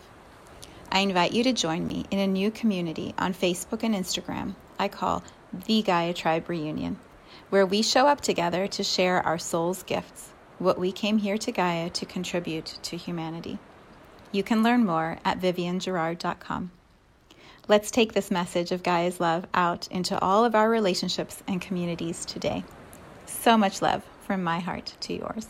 I 0.89 0.99
invite 0.99 1.33
you 1.33 1.43
to 1.43 1.51
join 1.51 1.85
me 1.85 2.05
in 2.09 2.19
a 2.19 2.25
new 2.25 2.51
community 2.51 3.13
on 3.17 3.33
Facebook 3.33 3.83
and 3.83 3.93
Instagram 3.93 4.55
I 4.79 4.87
call 4.87 5.21
the 5.51 5.81
Gaia 5.81 6.13
Tribe 6.13 6.47
Reunion, 6.47 6.97
where 7.49 7.65
we 7.65 7.81
show 7.81 8.07
up 8.07 8.21
together 8.21 8.65
to 8.67 8.83
share 8.83 9.21
our 9.21 9.37
soul's 9.37 9.83
gifts, 9.83 10.29
what 10.57 10.79
we 10.79 10.93
came 10.93 11.17
here 11.17 11.37
to 11.39 11.51
Gaia 11.51 11.89
to 11.89 12.05
contribute 12.05 12.79
to 12.83 12.95
humanity. 12.95 13.59
You 14.31 14.41
can 14.41 14.63
learn 14.63 14.85
more 14.85 15.17
at 15.25 15.41
viviangerard.com. 15.41 16.71
Let's 17.67 17.91
take 17.91 18.13
this 18.13 18.31
message 18.31 18.71
of 18.71 18.83
Gaia's 18.83 19.19
love 19.19 19.45
out 19.53 19.87
into 19.91 20.17
all 20.19 20.45
of 20.45 20.55
our 20.55 20.69
relationships 20.69 21.43
and 21.45 21.61
communities 21.61 22.23
today. 22.23 22.63
So 23.25 23.57
much 23.57 23.81
love 23.81 24.03
from 24.25 24.43
my 24.43 24.59
heart 24.59 24.95
to 25.01 25.13
yours. 25.13 25.47